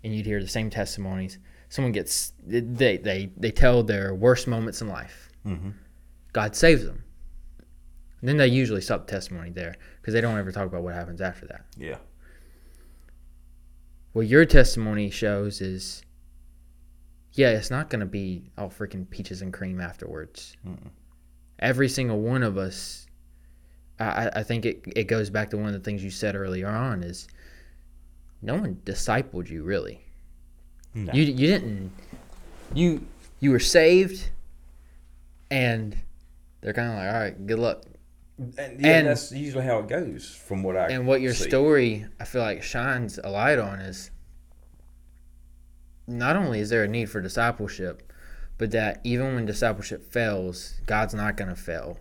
[0.03, 1.39] and you'd hear the same testimonies.
[1.69, 5.29] Someone gets they they they tell their worst moments in life.
[5.45, 5.73] Mhm.
[6.33, 7.03] God saves them.
[8.21, 10.93] And then they usually stop the testimony there because they don't ever talk about what
[10.93, 11.65] happens after that.
[11.75, 11.97] Yeah.
[14.13, 16.03] What your testimony shows is,
[17.33, 20.55] yeah, it's not going to be all freaking peaches and cream afterwards.
[20.67, 20.89] Mm-mm.
[21.59, 23.00] Every single one of us,
[24.03, 26.67] I, I- think it, it goes back to one of the things you said earlier
[26.67, 27.27] on is
[28.41, 30.01] no one discipled you really.
[30.93, 31.13] No.
[31.13, 31.91] You, you didn't,
[32.73, 33.05] you,
[33.39, 34.29] you were saved
[35.49, 35.95] and
[36.61, 37.83] they're kind of like, all right, good luck.
[38.57, 41.47] And, yeah, And- that's usually how it goes, from what I And what your see.
[41.49, 44.11] story, I feel like, shines a light on is
[46.07, 48.11] not only is there a need for discipleship,
[48.57, 51.97] but that even when discipleship fails, God's not going to fail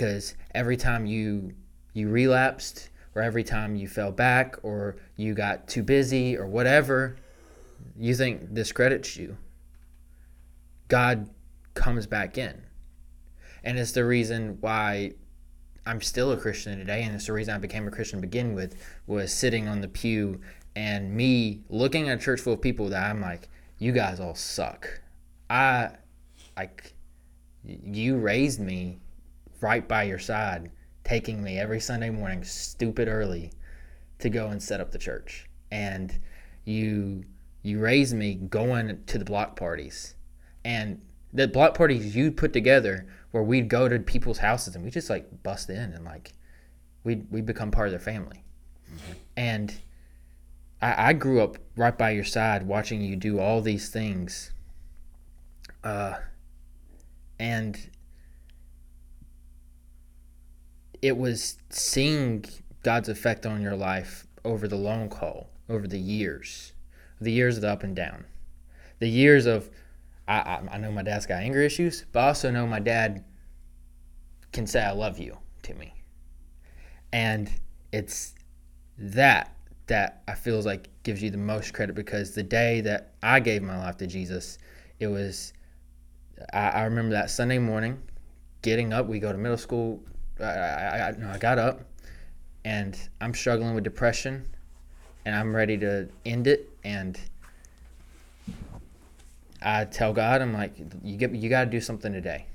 [0.00, 1.52] because every time you
[1.92, 7.16] you relapsed or every time you fell back or you got too busy or whatever
[7.98, 9.36] you think discredits you,
[10.88, 11.28] God
[11.74, 12.62] comes back in.
[13.62, 15.12] And it's the reason why
[15.84, 18.54] I'm still a Christian today, and it's the reason I became a Christian to begin
[18.54, 20.40] with was sitting on the pew
[20.74, 24.34] and me looking at a church full of people that I'm like, you guys all
[24.34, 25.02] suck.
[25.50, 25.90] I
[26.56, 26.94] like
[27.64, 29.00] you raised me
[29.60, 30.70] right by your side,
[31.04, 33.52] taking me every Sunday morning, stupid early,
[34.18, 36.18] to go and set up the church, and
[36.64, 37.24] you
[37.62, 40.14] you raised me going to the block parties,
[40.64, 41.00] and
[41.32, 45.10] the block parties you put together where we'd go to people's houses and we just
[45.10, 46.32] like bust in and like
[47.04, 48.42] we'd we become part of their family.
[49.36, 49.72] And
[50.82, 54.52] I, I grew up right by your side watching you do all these things.
[55.84, 56.14] Uh
[57.38, 57.89] and
[61.02, 62.44] it was seeing
[62.82, 66.72] God's effect on your life over the long haul, over the years,
[67.20, 68.24] the years of the up and down,
[68.98, 69.70] the years of
[70.28, 73.24] I, I, I know my dad's got anger issues, but I also know my dad
[74.52, 75.94] can say I love you to me.
[77.12, 77.50] And
[77.92, 78.34] it's
[78.98, 79.54] that
[79.86, 83.62] that I feels like gives you the most credit because the day that I gave
[83.62, 84.58] my life to Jesus,
[85.00, 85.52] it was
[86.52, 88.00] I, I remember that Sunday morning,
[88.62, 89.06] getting up.
[89.06, 90.00] We go to middle school.
[90.42, 91.82] I, I, I, no, I got up,
[92.64, 94.46] and I'm struggling with depression,
[95.24, 96.70] and I'm ready to end it.
[96.84, 97.18] And
[99.62, 100.72] I tell God, I'm like,
[101.02, 102.46] you get, you got to do something today,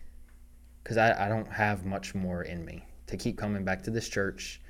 [0.84, 4.10] because I, I don't have much more in me to keep coming back to this
[4.10, 4.62] church,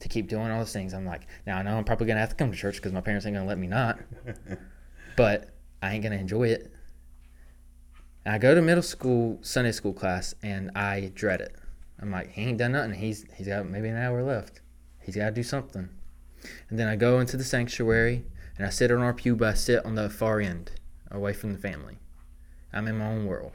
[0.00, 0.94] to keep doing all those things.
[0.94, 3.00] I'm like, now I know I'm probably gonna have to come to church because my
[3.00, 3.98] parents ain't gonna let me not,
[5.16, 5.50] but
[5.82, 6.72] I ain't gonna enjoy it.
[8.24, 11.56] And I go to middle school Sunday school class and I dread it.
[12.00, 12.94] I'm like, he ain't done nothing.
[12.94, 14.60] He's he's got maybe an hour left.
[15.00, 15.88] He's got to do something.
[16.68, 18.24] And then I go into the sanctuary
[18.56, 20.72] and I sit on our pew, but I sit on the far end,
[21.10, 21.98] away from the family.
[22.72, 23.52] I'm in my own world.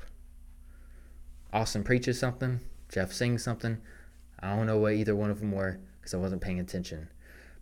[1.52, 2.60] Austin preaches something.
[2.90, 3.80] Jeff sings something.
[4.40, 7.10] I don't know what either one of them were because I wasn't paying attention.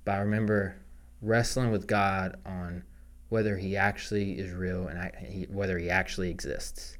[0.06, 0.78] But I remember
[1.22, 2.84] wrestling with God on
[3.30, 6.98] whether he actually is real and I, he, whether he actually exists.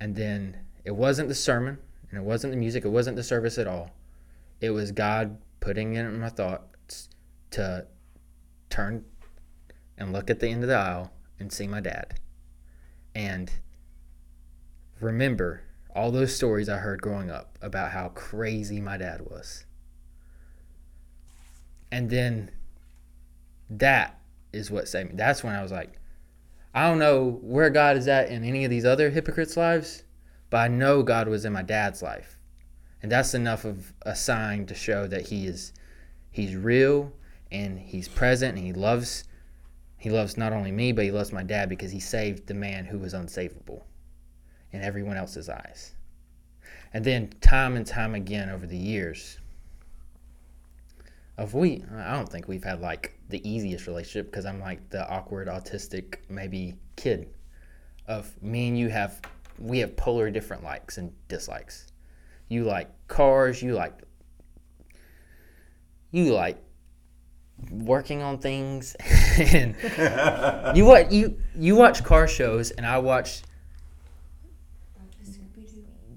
[0.00, 1.78] And then it wasn't the sermon
[2.10, 3.90] and it wasn't the music, it wasn't the service at all.
[4.60, 7.08] It was God putting in my thoughts
[7.52, 7.86] to
[8.70, 9.04] turn
[9.96, 12.20] and look at the end of the aisle and see my dad.
[13.14, 13.50] And
[15.00, 15.62] remember
[15.94, 19.66] all those stories I heard growing up about how crazy my dad was.
[21.90, 22.50] And then
[23.68, 24.18] that
[24.52, 25.16] is what saved me.
[25.16, 25.98] That's when I was like,
[26.74, 30.04] I don't know where God is at in any of these other hypocrites' lives,
[30.52, 32.36] but I know God was in my dad's life.
[33.02, 35.72] And that's enough of a sign to show that he is
[36.30, 37.10] he's real
[37.50, 39.24] and he's present and he loves
[39.96, 42.84] he loves not only me, but he loves my dad because he saved the man
[42.84, 43.84] who was unsavable
[44.72, 45.94] in everyone else's eyes.
[46.92, 49.38] And then time and time again over the years,
[51.38, 55.08] of we I don't think we've had like the easiest relationship because I'm like the
[55.08, 57.30] awkward autistic maybe kid
[58.06, 59.22] of me and you have
[59.62, 61.86] we have polar different likes and dislikes.
[62.48, 63.98] You like cars, you like
[66.10, 66.62] you like
[67.70, 68.96] working on things
[69.38, 69.76] and
[70.76, 73.42] you what you you watch car shows and I watch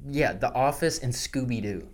[0.07, 1.88] yeah, The Office and Scooby Doo.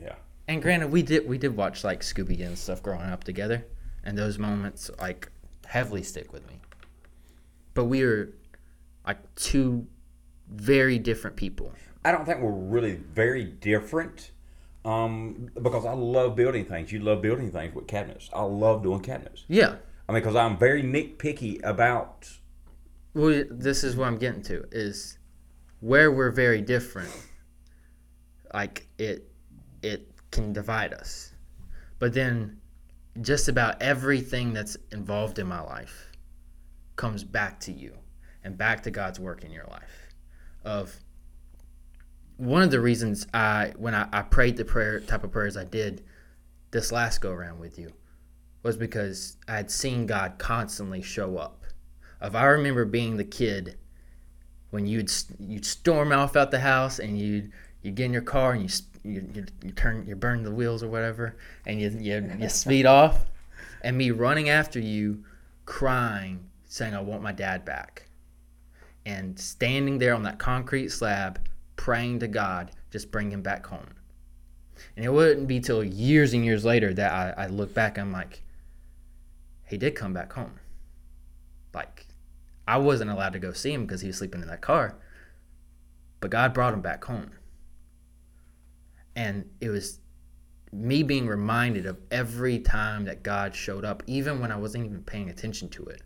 [0.00, 0.14] Yeah.
[0.48, 3.66] And granted, we did we did watch like Scooby Doo and stuff growing up together,
[4.04, 5.30] and those moments like
[5.66, 6.60] heavily stick with me.
[7.74, 8.32] But we are
[9.06, 9.86] like two
[10.54, 11.72] very different people.
[12.04, 14.32] I don't think we're really very different.
[14.84, 16.90] Um, because I love building things.
[16.90, 18.28] You love building things with cabinets.
[18.32, 19.44] I love doing cabinets.
[19.46, 19.76] Yeah.
[20.08, 22.28] I mean, because I'm very nitpicky about.
[23.14, 25.18] Well, this is what I'm getting to is
[25.80, 27.10] where we're very different.
[28.52, 29.30] Like it,
[29.82, 31.32] it can divide us,
[31.98, 32.60] but then
[33.20, 36.10] just about everything that's involved in my life
[36.96, 37.96] comes back to you
[38.44, 40.01] and back to God's work in your life.
[40.64, 41.00] Of
[42.36, 45.64] one of the reasons I when I, I prayed the prayer type of prayers I
[45.64, 46.02] did
[46.70, 47.92] this last go around with you
[48.62, 51.64] was because I had seen God constantly show up.
[52.20, 53.76] If I remember being the kid
[54.70, 57.52] when you'd you'd storm off out the house and you'd
[57.82, 58.68] you get in your car and you
[59.04, 61.36] you, you, you turn you burn the wheels or whatever
[61.66, 63.26] and you, you you speed off
[63.82, 65.24] and me running after you
[65.66, 68.08] crying saying I want my dad back
[69.04, 71.40] and standing there on that concrete slab
[71.76, 73.94] praying to God just bring him back home
[74.96, 78.12] and it wouldn't be till years and years later that I, I look back I'm
[78.12, 78.42] like
[79.66, 80.58] he did come back home
[81.74, 82.06] like
[82.68, 84.96] I wasn't allowed to go see him because he was sleeping in that car
[86.20, 87.30] but God brought him back home
[89.14, 89.98] and it was
[90.72, 95.02] me being reminded of every time that God showed up, even when I wasn't even
[95.02, 96.02] paying attention to it.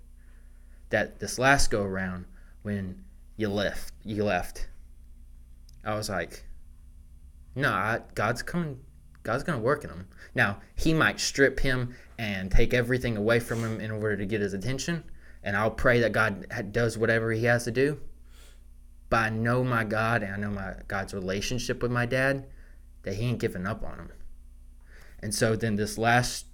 [0.90, 2.26] That this last go around,
[2.66, 3.00] when
[3.36, 4.66] you left, you left.
[5.84, 6.44] I was like,
[7.54, 8.80] no, God's coming.
[9.22, 10.08] God's gonna work in him.
[10.34, 14.40] Now he might strip him and take everything away from him in order to get
[14.40, 15.04] his attention,
[15.44, 18.00] and I'll pray that God does whatever He has to do.
[19.10, 22.46] But I know my God, and I know my God's relationship with my dad
[23.04, 24.10] that he ain't giving up on him.
[25.20, 26.46] And so then this last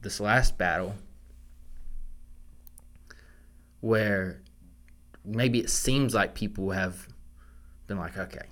[0.00, 0.94] this last battle
[3.80, 4.42] where
[5.26, 7.08] maybe it seems like people have
[7.86, 8.46] been like, okay,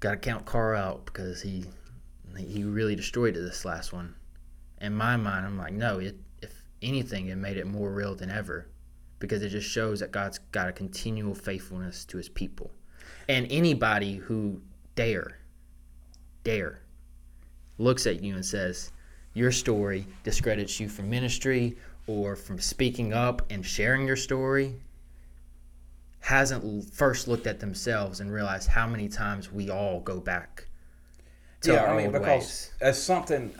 [0.00, 1.64] gotta count Carl out because he
[2.36, 4.14] he really destroyed this last one.
[4.80, 8.30] In my mind, I'm like, no, it, if anything, it made it more real than
[8.30, 8.66] ever
[9.18, 12.70] because it just shows that God's got a continual faithfulness to his people.
[13.28, 14.60] And anybody who
[14.94, 15.38] dare
[16.42, 16.80] dare
[17.78, 18.90] looks at you and says,
[19.34, 21.76] Your story discredits you from ministry
[22.06, 24.74] or from speaking up and sharing your story,
[26.20, 30.66] hasn't first looked at themselves and realized how many times we all go back
[31.62, 32.72] to yeah, our I mean, old because ways.
[32.80, 33.52] that's something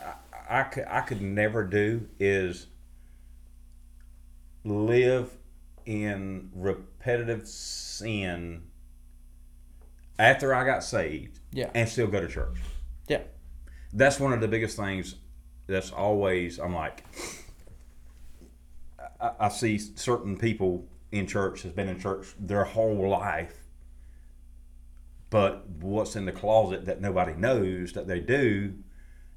[0.49, 2.67] I, I, could, I could never do is
[4.63, 5.29] live
[5.85, 8.63] in repetitive sin
[10.17, 11.69] after I got saved Yeah.
[11.73, 12.57] and still go to church.
[13.07, 13.21] Yeah.
[13.91, 15.15] That's one of the biggest things
[15.67, 17.03] that's always, I'm like,
[19.23, 23.55] I, I see certain people in church has been in church their whole life,
[25.29, 28.73] but what's in the closet that nobody knows that they do,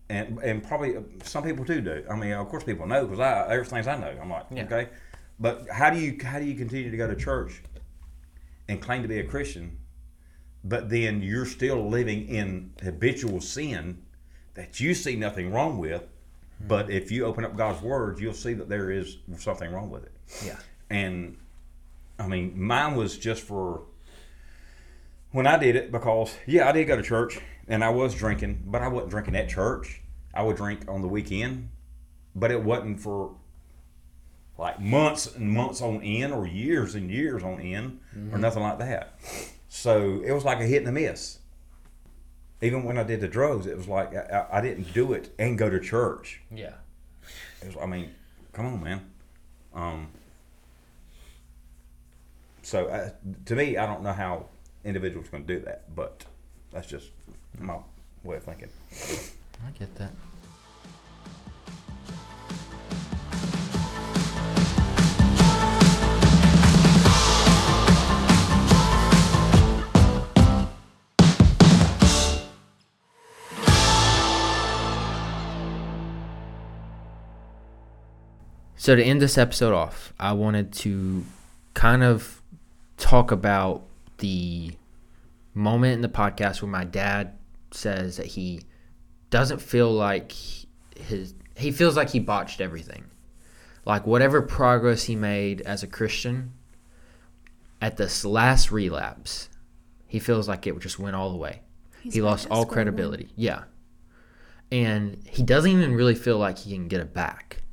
[0.09, 2.05] and and probably uh, some people too do.
[2.11, 4.15] I mean, of course, people know because I there's things I know.
[4.21, 4.65] I'm like, Yeah.
[4.65, 4.89] okay,
[5.39, 7.63] but how do you how do you continue to go to church
[8.69, 9.79] and claim to be a Christian,
[10.65, 14.03] but then you're still living in habitual sin
[14.55, 16.03] that you see nothing wrong with,
[16.59, 16.69] Hmm.
[16.69, 20.05] But if you open up God's Word, you'll see that there is something wrong with
[20.05, 20.13] it.
[20.45, 20.59] Yeah.
[20.91, 21.37] And
[22.19, 23.83] I mean, mine was just for
[25.33, 27.39] when I did it because yeah, I did go to church
[27.69, 30.01] and I was drinking, but I wasn't drinking at church.
[30.33, 31.71] I would drink on the weekend,
[32.35, 33.35] but it wasn't for
[34.59, 38.41] like months and months on end or years and years on end or mm-hmm.
[38.41, 39.19] nothing like that.
[39.69, 41.39] So it was like a hit and a miss.
[42.63, 45.59] Even when I did the drugs, it was like I, I didn't do it and
[45.59, 46.41] go to church.
[46.51, 46.75] Yeah.
[47.61, 48.15] It was, I mean,
[48.53, 49.11] come on, man.
[49.75, 50.09] Um,
[52.63, 53.11] so uh,
[53.45, 54.47] to me, I don't know how
[54.85, 56.25] individuals can do that, but
[56.73, 57.11] that's just
[57.59, 57.79] my
[58.25, 58.71] way of thinking.
[59.67, 60.13] I get that.
[78.87, 81.25] So to end this episode off, I wanted to
[81.75, 82.41] kind of
[82.99, 83.83] talk about
[84.19, 84.75] the
[85.55, 87.33] moment in the podcast where my dad
[87.73, 88.61] says that he
[89.29, 93.07] doesn't feel like he- his he feels like he botched everything.
[93.85, 96.53] Like whatever progress he made as a Christian
[97.83, 99.49] at this last relapse,
[100.07, 101.63] he feels like it just went all the way.
[102.03, 102.69] He's he lost all one.
[102.69, 103.31] credibility.
[103.35, 103.65] Yeah.
[104.71, 107.65] And he doesn't even really feel like he can get it back.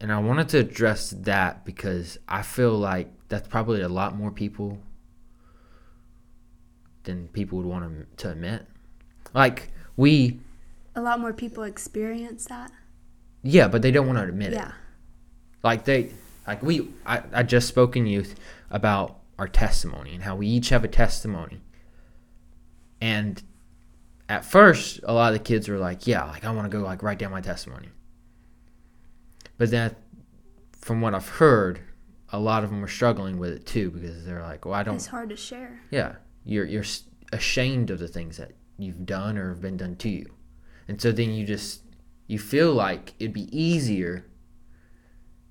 [0.00, 4.30] And I wanted to address that because I feel like that's probably a lot more
[4.30, 4.78] people
[7.04, 7.84] than people would want
[8.16, 8.66] to, to admit.
[9.34, 10.40] Like, we,
[10.94, 12.72] A lot more people experience that.
[13.42, 14.56] yeah, but they don't want to admit it.
[14.56, 14.72] Yeah.
[15.62, 16.10] Like, they,
[16.46, 18.34] like, we, I, I just spoke in youth
[18.70, 21.60] about our testimony and how we each have a testimony.
[23.00, 23.42] And
[24.28, 26.82] at first, a lot of the kids were like, yeah, like, I want to go,
[26.84, 27.88] like, write down my testimony.
[29.60, 29.94] But then,
[30.72, 31.80] from what I've heard,
[32.30, 34.94] a lot of them are struggling with it too because they're like, well, I don't,
[34.94, 35.82] It's hard to share.
[35.90, 36.14] yeah,
[36.46, 36.84] you're you're
[37.30, 40.34] ashamed of the things that you've done or have been done to you,
[40.88, 41.82] and so then you just
[42.26, 44.24] you feel like it'd be easier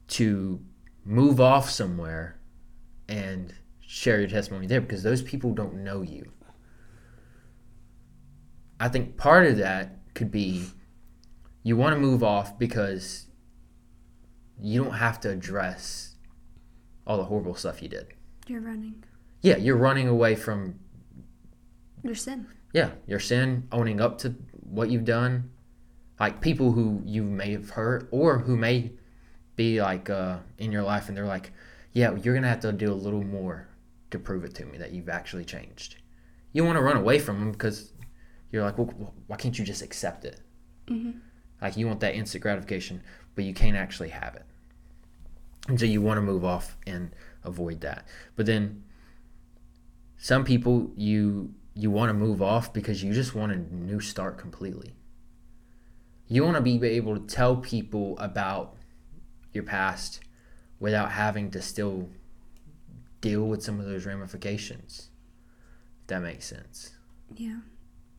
[0.07, 0.59] to
[1.05, 2.39] move off somewhere
[3.07, 6.31] and share your testimony there because those people don't know you.
[8.79, 10.65] I think part of that could be
[11.61, 13.27] you want to move off because
[14.61, 16.15] you don't have to address
[17.07, 18.07] all the horrible stuff you did.
[18.47, 19.03] You're running.
[19.41, 20.79] Yeah, you're running away from
[22.03, 22.47] Your sin.
[22.73, 25.49] yeah, your sin, owning up to what you've done.
[26.19, 28.91] Like people who you may have hurt or who may
[29.55, 31.53] be like uh, in your life and they're like,
[31.93, 33.67] yeah, you're going to have to do a little more
[34.11, 35.95] to prove it to me that you've actually changed.
[36.51, 37.93] You want to run away from them because
[38.51, 40.41] you're like, well, why can't you just accept it?
[40.87, 41.19] Mm-hmm.
[41.61, 43.01] Like you want that instant gratification,
[43.39, 44.43] but you can't actually have it.
[45.69, 48.05] And so you want to move off and avoid that.
[48.35, 48.83] But then
[50.17, 54.37] some people you you want to move off because you just want a new start
[54.37, 54.91] completely.
[56.27, 58.75] You want to be able to tell people about
[59.53, 60.19] your past
[60.81, 62.09] without having to still
[63.21, 65.11] deal with some of those ramifications.
[66.01, 66.91] If that makes sense.
[67.33, 67.59] Yeah.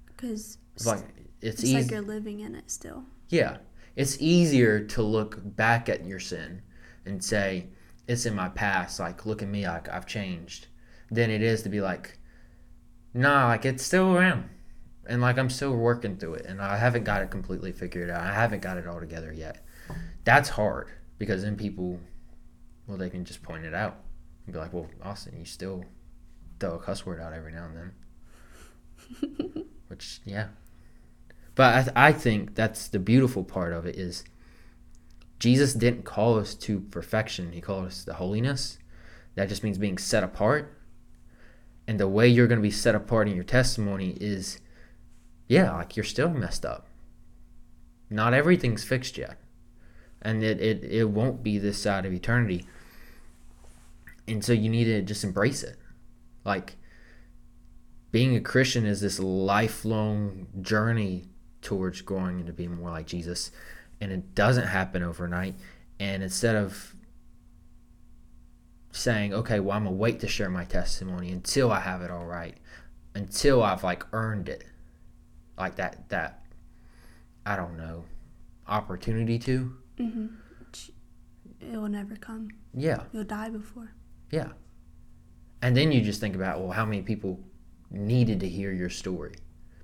[0.06, 1.04] Because It's like
[1.42, 1.82] it's, it's easy.
[1.82, 3.04] like you're living in it still.
[3.28, 3.58] Yeah.
[3.96, 6.62] It's easier to look back at your sin
[7.04, 7.68] and say,
[8.06, 10.66] it's in my past, like, look at me, like, I've changed,
[11.10, 12.18] than it is to be like,
[13.14, 14.48] nah, like, it's still around.
[15.06, 16.46] And, like, I'm still working through it.
[16.46, 18.20] And I haven't got it completely figured out.
[18.20, 19.64] I haven't got it all together yet.
[20.24, 20.88] That's hard
[21.18, 22.00] because then people,
[22.86, 23.96] well, they can just point it out
[24.46, 25.84] and be like, well, Austin, you still
[26.58, 27.92] throw a cuss word out every now and
[29.22, 29.64] then.
[29.88, 30.48] Which, yeah,
[31.60, 34.24] but I, I think that's the beautiful part of it is
[35.38, 37.52] Jesus didn't call us to perfection.
[37.52, 38.78] He called us to holiness.
[39.34, 40.74] That just means being set apart.
[41.86, 44.58] And the way you're going to be set apart in your testimony is,
[45.48, 46.86] yeah, like you're still messed up.
[48.08, 49.36] Not everything's fixed yet.
[50.22, 52.64] And it, it, it won't be this side of eternity.
[54.26, 55.76] And so you need to just embrace it.
[56.42, 56.78] Like,
[58.12, 61.26] being a Christian is this lifelong journey
[61.62, 63.50] towards growing into being more like Jesus.
[64.00, 65.54] And it doesn't happen overnight.
[65.98, 66.94] And instead of
[68.92, 72.10] saying, okay, well, I'm going to wait to share my testimony until I have it
[72.10, 72.56] all right,
[73.14, 74.64] until I've like earned it,
[75.58, 76.44] like that, that,
[77.44, 78.04] I don't know,
[78.66, 79.76] opportunity to.
[79.98, 80.26] Mm-hmm.
[81.60, 82.48] It will never come.
[82.74, 83.02] Yeah.
[83.12, 83.92] You'll die before.
[84.30, 84.48] Yeah.
[85.62, 87.38] And then you just think about, well, how many people
[87.90, 89.34] needed to hear your story?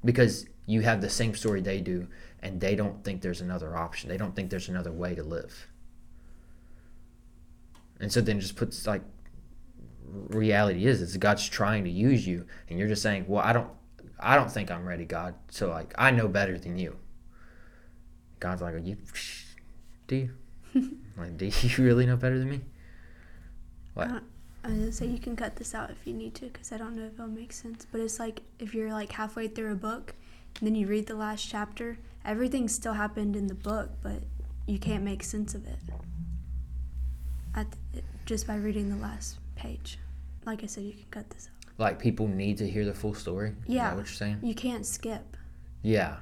[0.04, 2.08] Because you have the same story they do,
[2.42, 4.08] and they don't think there's another option.
[4.08, 5.68] They don't think there's another way to live.
[8.00, 9.02] And so then just puts like
[10.08, 13.70] reality is is God's trying to use you and you're just saying, "Well, I don't
[14.20, 15.34] I don't think I'm ready, God.
[15.50, 16.96] So like I know better than you."
[18.38, 18.96] God's like, "You
[20.08, 20.30] do you?
[21.16, 22.60] like do you really know better than me?"
[23.94, 24.10] What?
[24.10, 24.20] Uh,
[24.62, 26.76] I was gonna say you can cut this out if you need to, because I
[26.76, 27.86] don't know if it'll make sense.
[27.90, 30.14] But it's like if you're like halfway through a book,
[30.60, 34.22] then you read the last chapter, everything still happened in the book, but
[34.66, 35.78] you can't make sense of it.
[37.54, 39.98] At the, just by reading the last page.
[40.44, 41.72] Like I said, you can cut this out.
[41.78, 43.50] Like people need to hear the full story?
[43.66, 43.88] Is Yeah.
[43.90, 44.38] that what you're saying?
[44.42, 45.36] You can't skip.
[45.82, 46.16] Yeah.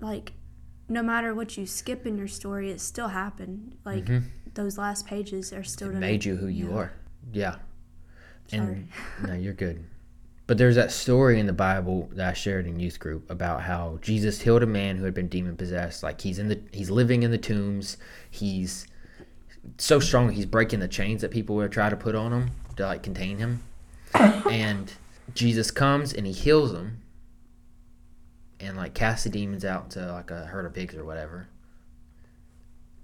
[0.00, 0.32] Like,
[0.88, 3.76] no matter what you skip in your story, it still happened.
[3.84, 4.24] Like Mhm.
[4.54, 6.74] those last pages are still It made you who you yeah.
[6.76, 6.92] are.
[7.32, 7.56] Yeah.
[8.48, 8.60] Sorry.
[8.62, 8.88] And
[9.28, 9.84] no, you're good.
[10.46, 13.98] But there's that story in the Bible that I shared in youth group about how
[14.02, 16.02] Jesus healed a man who had been demon possessed.
[16.02, 17.96] Like he's in the he's living in the tombs.
[18.30, 18.86] He's
[19.78, 22.84] so strong he's breaking the chains that people would try to put on him to
[22.84, 23.62] like contain him.
[24.14, 24.92] and
[25.34, 27.00] Jesus comes and he heals him
[28.60, 31.48] and like casts the demons out to like a herd of pigs or whatever.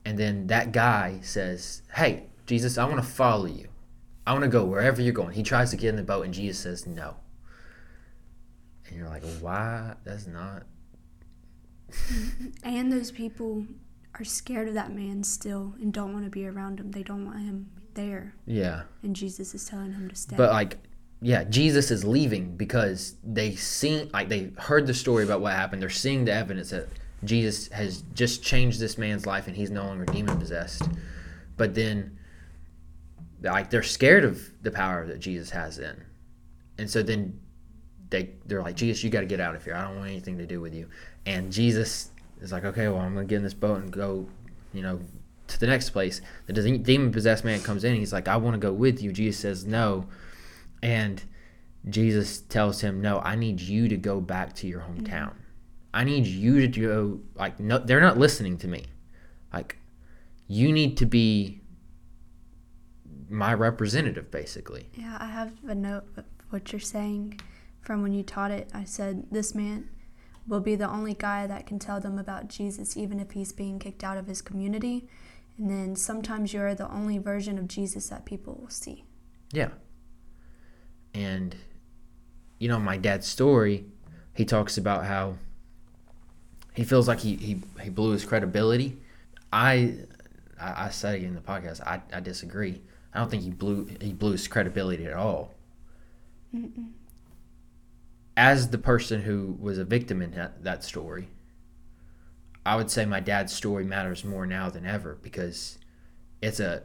[0.05, 3.69] And then that guy says, Hey, Jesus, I want to follow you.
[4.27, 5.33] I want to go wherever you're going.
[5.33, 7.17] He tries to get in the boat, and Jesus says no.
[8.91, 9.95] And you're like, why?
[10.05, 10.65] That's not.
[12.63, 13.67] And those people
[14.19, 16.91] are scared of that man still and don't want to be around him.
[16.91, 18.35] They don't want him there.
[18.47, 18.83] Yeah.
[19.03, 20.37] And Jesus is telling him to stay.
[20.37, 20.79] But like,
[21.23, 25.83] yeah, Jesus is leaving because they seen, like, they heard the story about what happened.
[25.83, 26.89] They're seeing the evidence that
[27.25, 30.83] Jesus has just changed this man's life, and he's no longer demon possessed.
[31.59, 32.19] But then,
[33.43, 36.03] like, they're scared of the power that Jesus has in,
[36.79, 37.39] and so then
[38.11, 39.75] they they're like, Jesus, you got to get out of here.
[39.75, 40.89] I don't want anything to do with you.
[41.27, 42.11] And Jesus
[42.41, 44.29] is like, okay, well, I'm gonna get in this boat and go,
[44.73, 45.01] you know,
[45.47, 46.21] to the next place.
[46.47, 47.95] The demon possessed man comes in.
[47.97, 49.13] He's like, I want to go with you.
[49.13, 50.07] Jesus says no,
[50.83, 51.23] and
[51.89, 55.31] Jesus tells him, no, I need you to go back to your hometown.
[55.31, 55.37] Mm-hmm.
[55.95, 57.21] I need you to go.
[57.35, 58.85] Like, no, they're not listening to me.
[59.53, 59.77] Like,
[60.47, 61.61] you need to be
[63.29, 64.89] my representative, basically.
[64.95, 67.41] yeah, I have a note of what you're saying
[67.81, 68.69] from when you taught it.
[68.73, 69.89] I said, This man
[70.47, 73.79] will be the only guy that can tell them about Jesus, even if he's being
[73.79, 75.09] kicked out of his community.
[75.59, 79.05] And then sometimes you're the only version of Jesus that people will see.
[79.53, 79.71] Yeah.
[81.13, 81.57] And
[82.59, 83.87] you know, my dad's story,
[84.35, 85.37] he talks about how
[86.75, 88.99] he feels like he, he, he blew his credibility.
[89.53, 89.95] I,
[90.61, 91.81] I I said it in the podcast.
[91.81, 92.81] I, I disagree.
[93.13, 95.55] I don't think he blew he blew his credibility at all.
[98.41, 101.29] As the person who was a victim in that, that story,
[102.65, 105.77] I would say my dad's story matters more now than ever because
[106.41, 106.85] it's a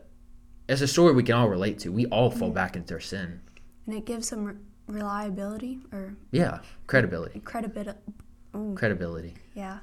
[0.67, 1.93] it's a story we can all relate to.
[1.93, 2.55] We all fall mm-hmm.
[2.55, 3.39] back into our sin.
[3.87, 4.55] And it gives some re-
[4.87, 7.39] reliability or Yeah, credibility.
[7.39, 7.99] credibility.
[8.75, 9.35] Credibility.
[9.53, 9.79] Yeah,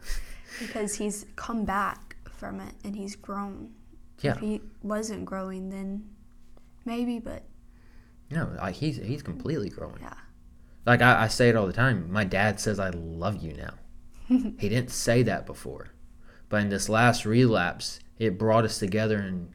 [0.59, 3.71] because he's come back from it and he's grown.
[4.21, 4.33] Yeah.
[4.33, 6.05] If he wasn't growing, then
[6.85, 7.45] maybe, but
[8.31, 10.01] No, like he's he's completely growing.
[10.03, 10.15] yeah.
[10.85, 12.11] Like I, I say it all the time.
[12.11, 13.75] My dad says I love you now.
[14.59, 15.89] he didn't say that before,
[16.49, 19.55] but in this last relapse, it brought us together in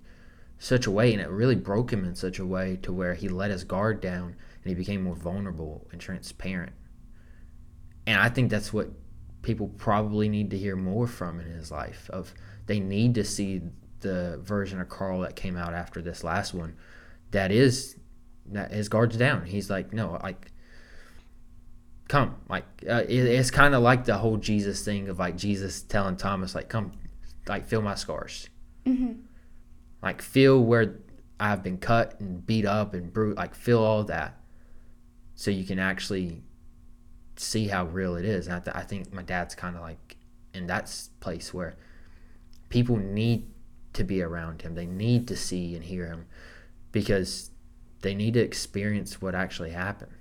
[0.60, 3.30] such a way, and it really broke him in such a way to where he
[3.30, 6.74] let his guard down and he became more vulnerable and transparent.
[8.06, 8.90] And I think that's what
[9.42, 12.10] people probably need to hear more from in his life.
[12.10, 12.34] Of
[12.66, 13.62] they need to see
[14.02, 16.76] the version of Carl that came out after this last one.
[17.32, 17.98] That is,
[18.48, 19.46] that his guard's down.
[19.46, 20.52] He's like, no, like
[22.08, 22.36] come.
[22.50, 26.16] Like uh, it, it's kind of like the whole jesus thing of like jesus telling
[26.16, 26.92] thomas like come
[27.48, 28.50] like feel my scars.
[30.02, 31.00] Like feel where
[31.40, 34.40] i've been cut and beat up and bruised like feel all that
[35.36, 36.42] so you can actually
[37.36, 38.48] see how real it is.
[38.48, 40.18] And i, th- I think my dad's kind of like
[40.54, 41.76] in that place where
[42.70, 43.48] people need
[43.94, 44.76] to be around him.
[44.76, 46.26] They need to see and hear him
[46.92, 47.52] because
[48.02, 50.12] they need to experience what actually happened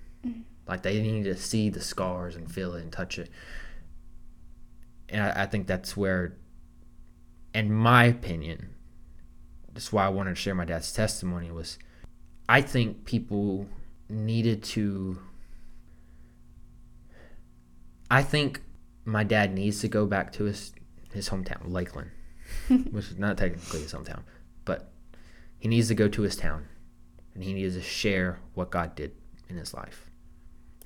[0.67, 3.31] like they need to see the scars and feel it and touch it.
[5.09, 6.37] And I, I think that's where,
[7.55, 8.71] in my opinion,
[9.73, 11.79] that's why I wanted to share my dad's testimony was
[12.49, 13.67] I think people
[14.09, 15.19] needed to
[18.11, 18.63] I think
[19.05, 20.73] my dad needs to go back to his
[21.13, 22.11] his hometown, Lakeland,
[22.69, 24.23] which is not technically his hometown,
[24.65, 24.93] but
[25.59, 26.69] he needs to go to his town
[27.35, 29.13] and he needs to share what God did
[29.49, 30.06] in his life.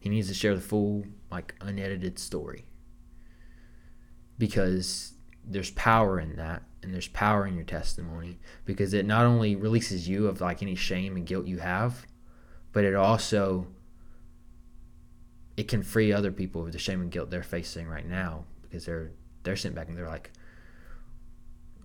[0.00, 2.64] He needs to share the full, like, unedited story.
[4.38, 5.12] because
[5.44, 8.38] there's power in that and there's power in your testimony.
[8.64, 12.06] Because it not only releases you of like any shame and guilt you have
[12.72, 13.66] but it also
[15.56, 18.44] it can free other people of the shame and guilt they're facing right now.
[18.62, 19.10] Because they're
[19.42, 20.30] they're sitting back and they're like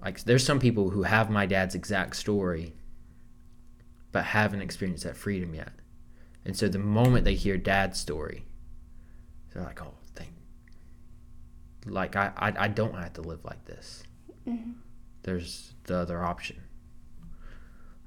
[0.02, 2.74] like there's some people who have my dad's exact story
[4.12, 5.74] but haven't experienced that freedom yet
[6.46, 8.46] and so the moment they hear dad's story
[9.54, 10.30] they're like oh thank
[11.86, 14.04] like i i, I don't have to live like this
[14.48, 14.74] Mm-hmm.
[15.24, 16.58] there's the other option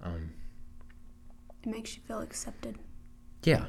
[0.04, 0.30] um
[1.64, 2.78] It makes you feel accepted.
[3.42, 3.64] Yeah.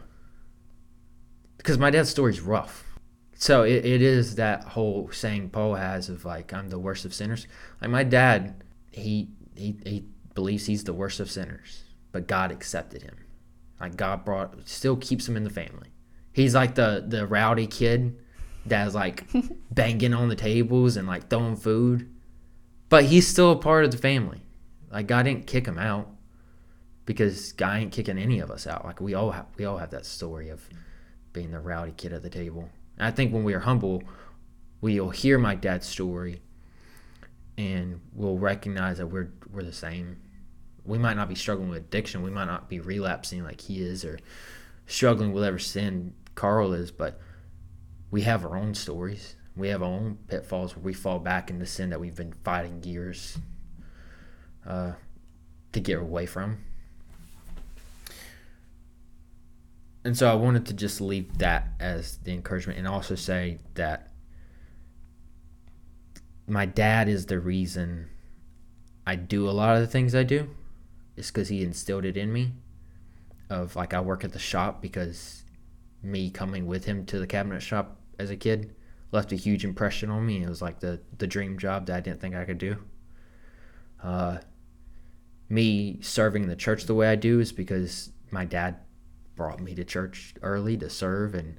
[1.58, 2.86] Because my dad's story's rough.
[3.34, 7.14] So it, it is that whole saying Paul has of like, I'm the worst of
[7.14, 7.48] sinners.
[7.82, 10.06] Like my dad, he, he, he
[10.36, 13.18] believes he's the worst of sinners, but God accepted him.
[13.80, 15.89] Like God brought, still keeps him in the family.
[16.34, 18.18] He's like the, the rowdy kid
[18.65, 19.26] that's like
[19.72, 22.10] banging on the tables and like throwing food,
[22.89, 24.41] but he's still a part of the family.
[24.91, 26.10] Like God didn't kick him out
[27.06, 28.85] because God ain't kicking any of us out.
[28.85, 30.68] Like we all have, we all have that story of
[31.34, 32.69] being the rowdy kid at the table.
[32.97, 34.03] And I think when we are humble,
[34.81, 36.41] we'll hear my dad's story,
[37.57, 40.18] and we'll recognize that we're we're the same.
[40.85, 42.22] We might not be struggling with addiction.
[42.22, 44.19] We might not be relapsing like he is, or
[44.88, 47.19] struggling with whatever sin Carl is, but
[48.11, 49.35] we have our own stories.
[49.56, 52.84] We have our own pitfalls where we fall back into sin that we've been fighting
[52.84, 53.38] years
[54.65, 54.93] uh,
[55.73, 56.60] to get away from.
[60.03, 64.11] and so I wanted to just leave that as the encouragement and also say that
[66.47, 68.10] my dad is the reason
[69.06, 70.49] I do a lot of the things I do.
[71.20, 72.54] It's because he instilled it in me.
[73.50, 75.44] Of like, I work at the shop because
[76.02, 78.74] me coming with him to the cabinet shop as a kid
[79.12, 80.41] left a huge impression on me.
[80.41, 82.78] It was like the, the dream job that I didn't think I could do.
[84.02, 84.38] Uh,
[85.50, 88.78] me serving the church the way I do is because my dad
[89.36, 91.58] brought me to church early to serve and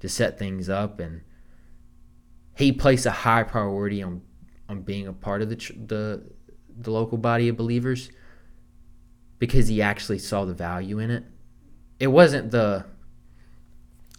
[0.00, 1.20] to set things up and
[2.56, 4.22] he placed a high priority on
[4.68, 5.56] on being a part of the
[5.86, 6.22] the
[6.78, 8.10] the local body of believers
[9.38, 11.24] because he actually saw the value in it.
[12.00, 12.84] It wasn't the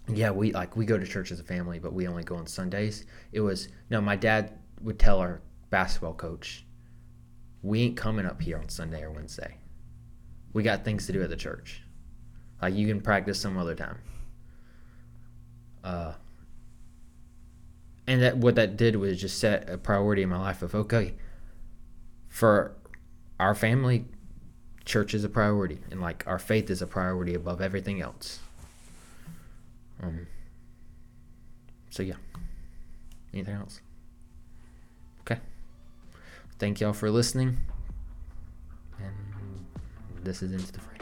[0.08, 2.46] yeah we like we go to church as a family but we only go on
[2.46, 3.06] Sundays.
[3.32, 5.40] It was no my dad would tell our
[5.70, 6.64] basketball coach
[7.62, 9.56] we ain't coming up here on Sunday or Wednesday.
[10.52, 11.82] We got things to do at the church.
[12.62, 13.98] Like you can practice some other time.
[15.82, 16.12] Uh,
[18.06, 21.14] and that what that did was just set a priority in my life of okay,
[22.28, 22.76] for
[23.38, 24.04] our family,
[24.86, 28.38] church is a priority, and like our faith is a priority above everything else.
[30.02, 30.26] Um.
[31.90, 32.14] So yeah.
[33.34, 33.80] Anything else?
[35.20, 35.40] Okay.
[36.58, 37.58] Thank y'all for listening.
[38.98, 39.14] And
[40.22, 40.95] this is Into the Fray.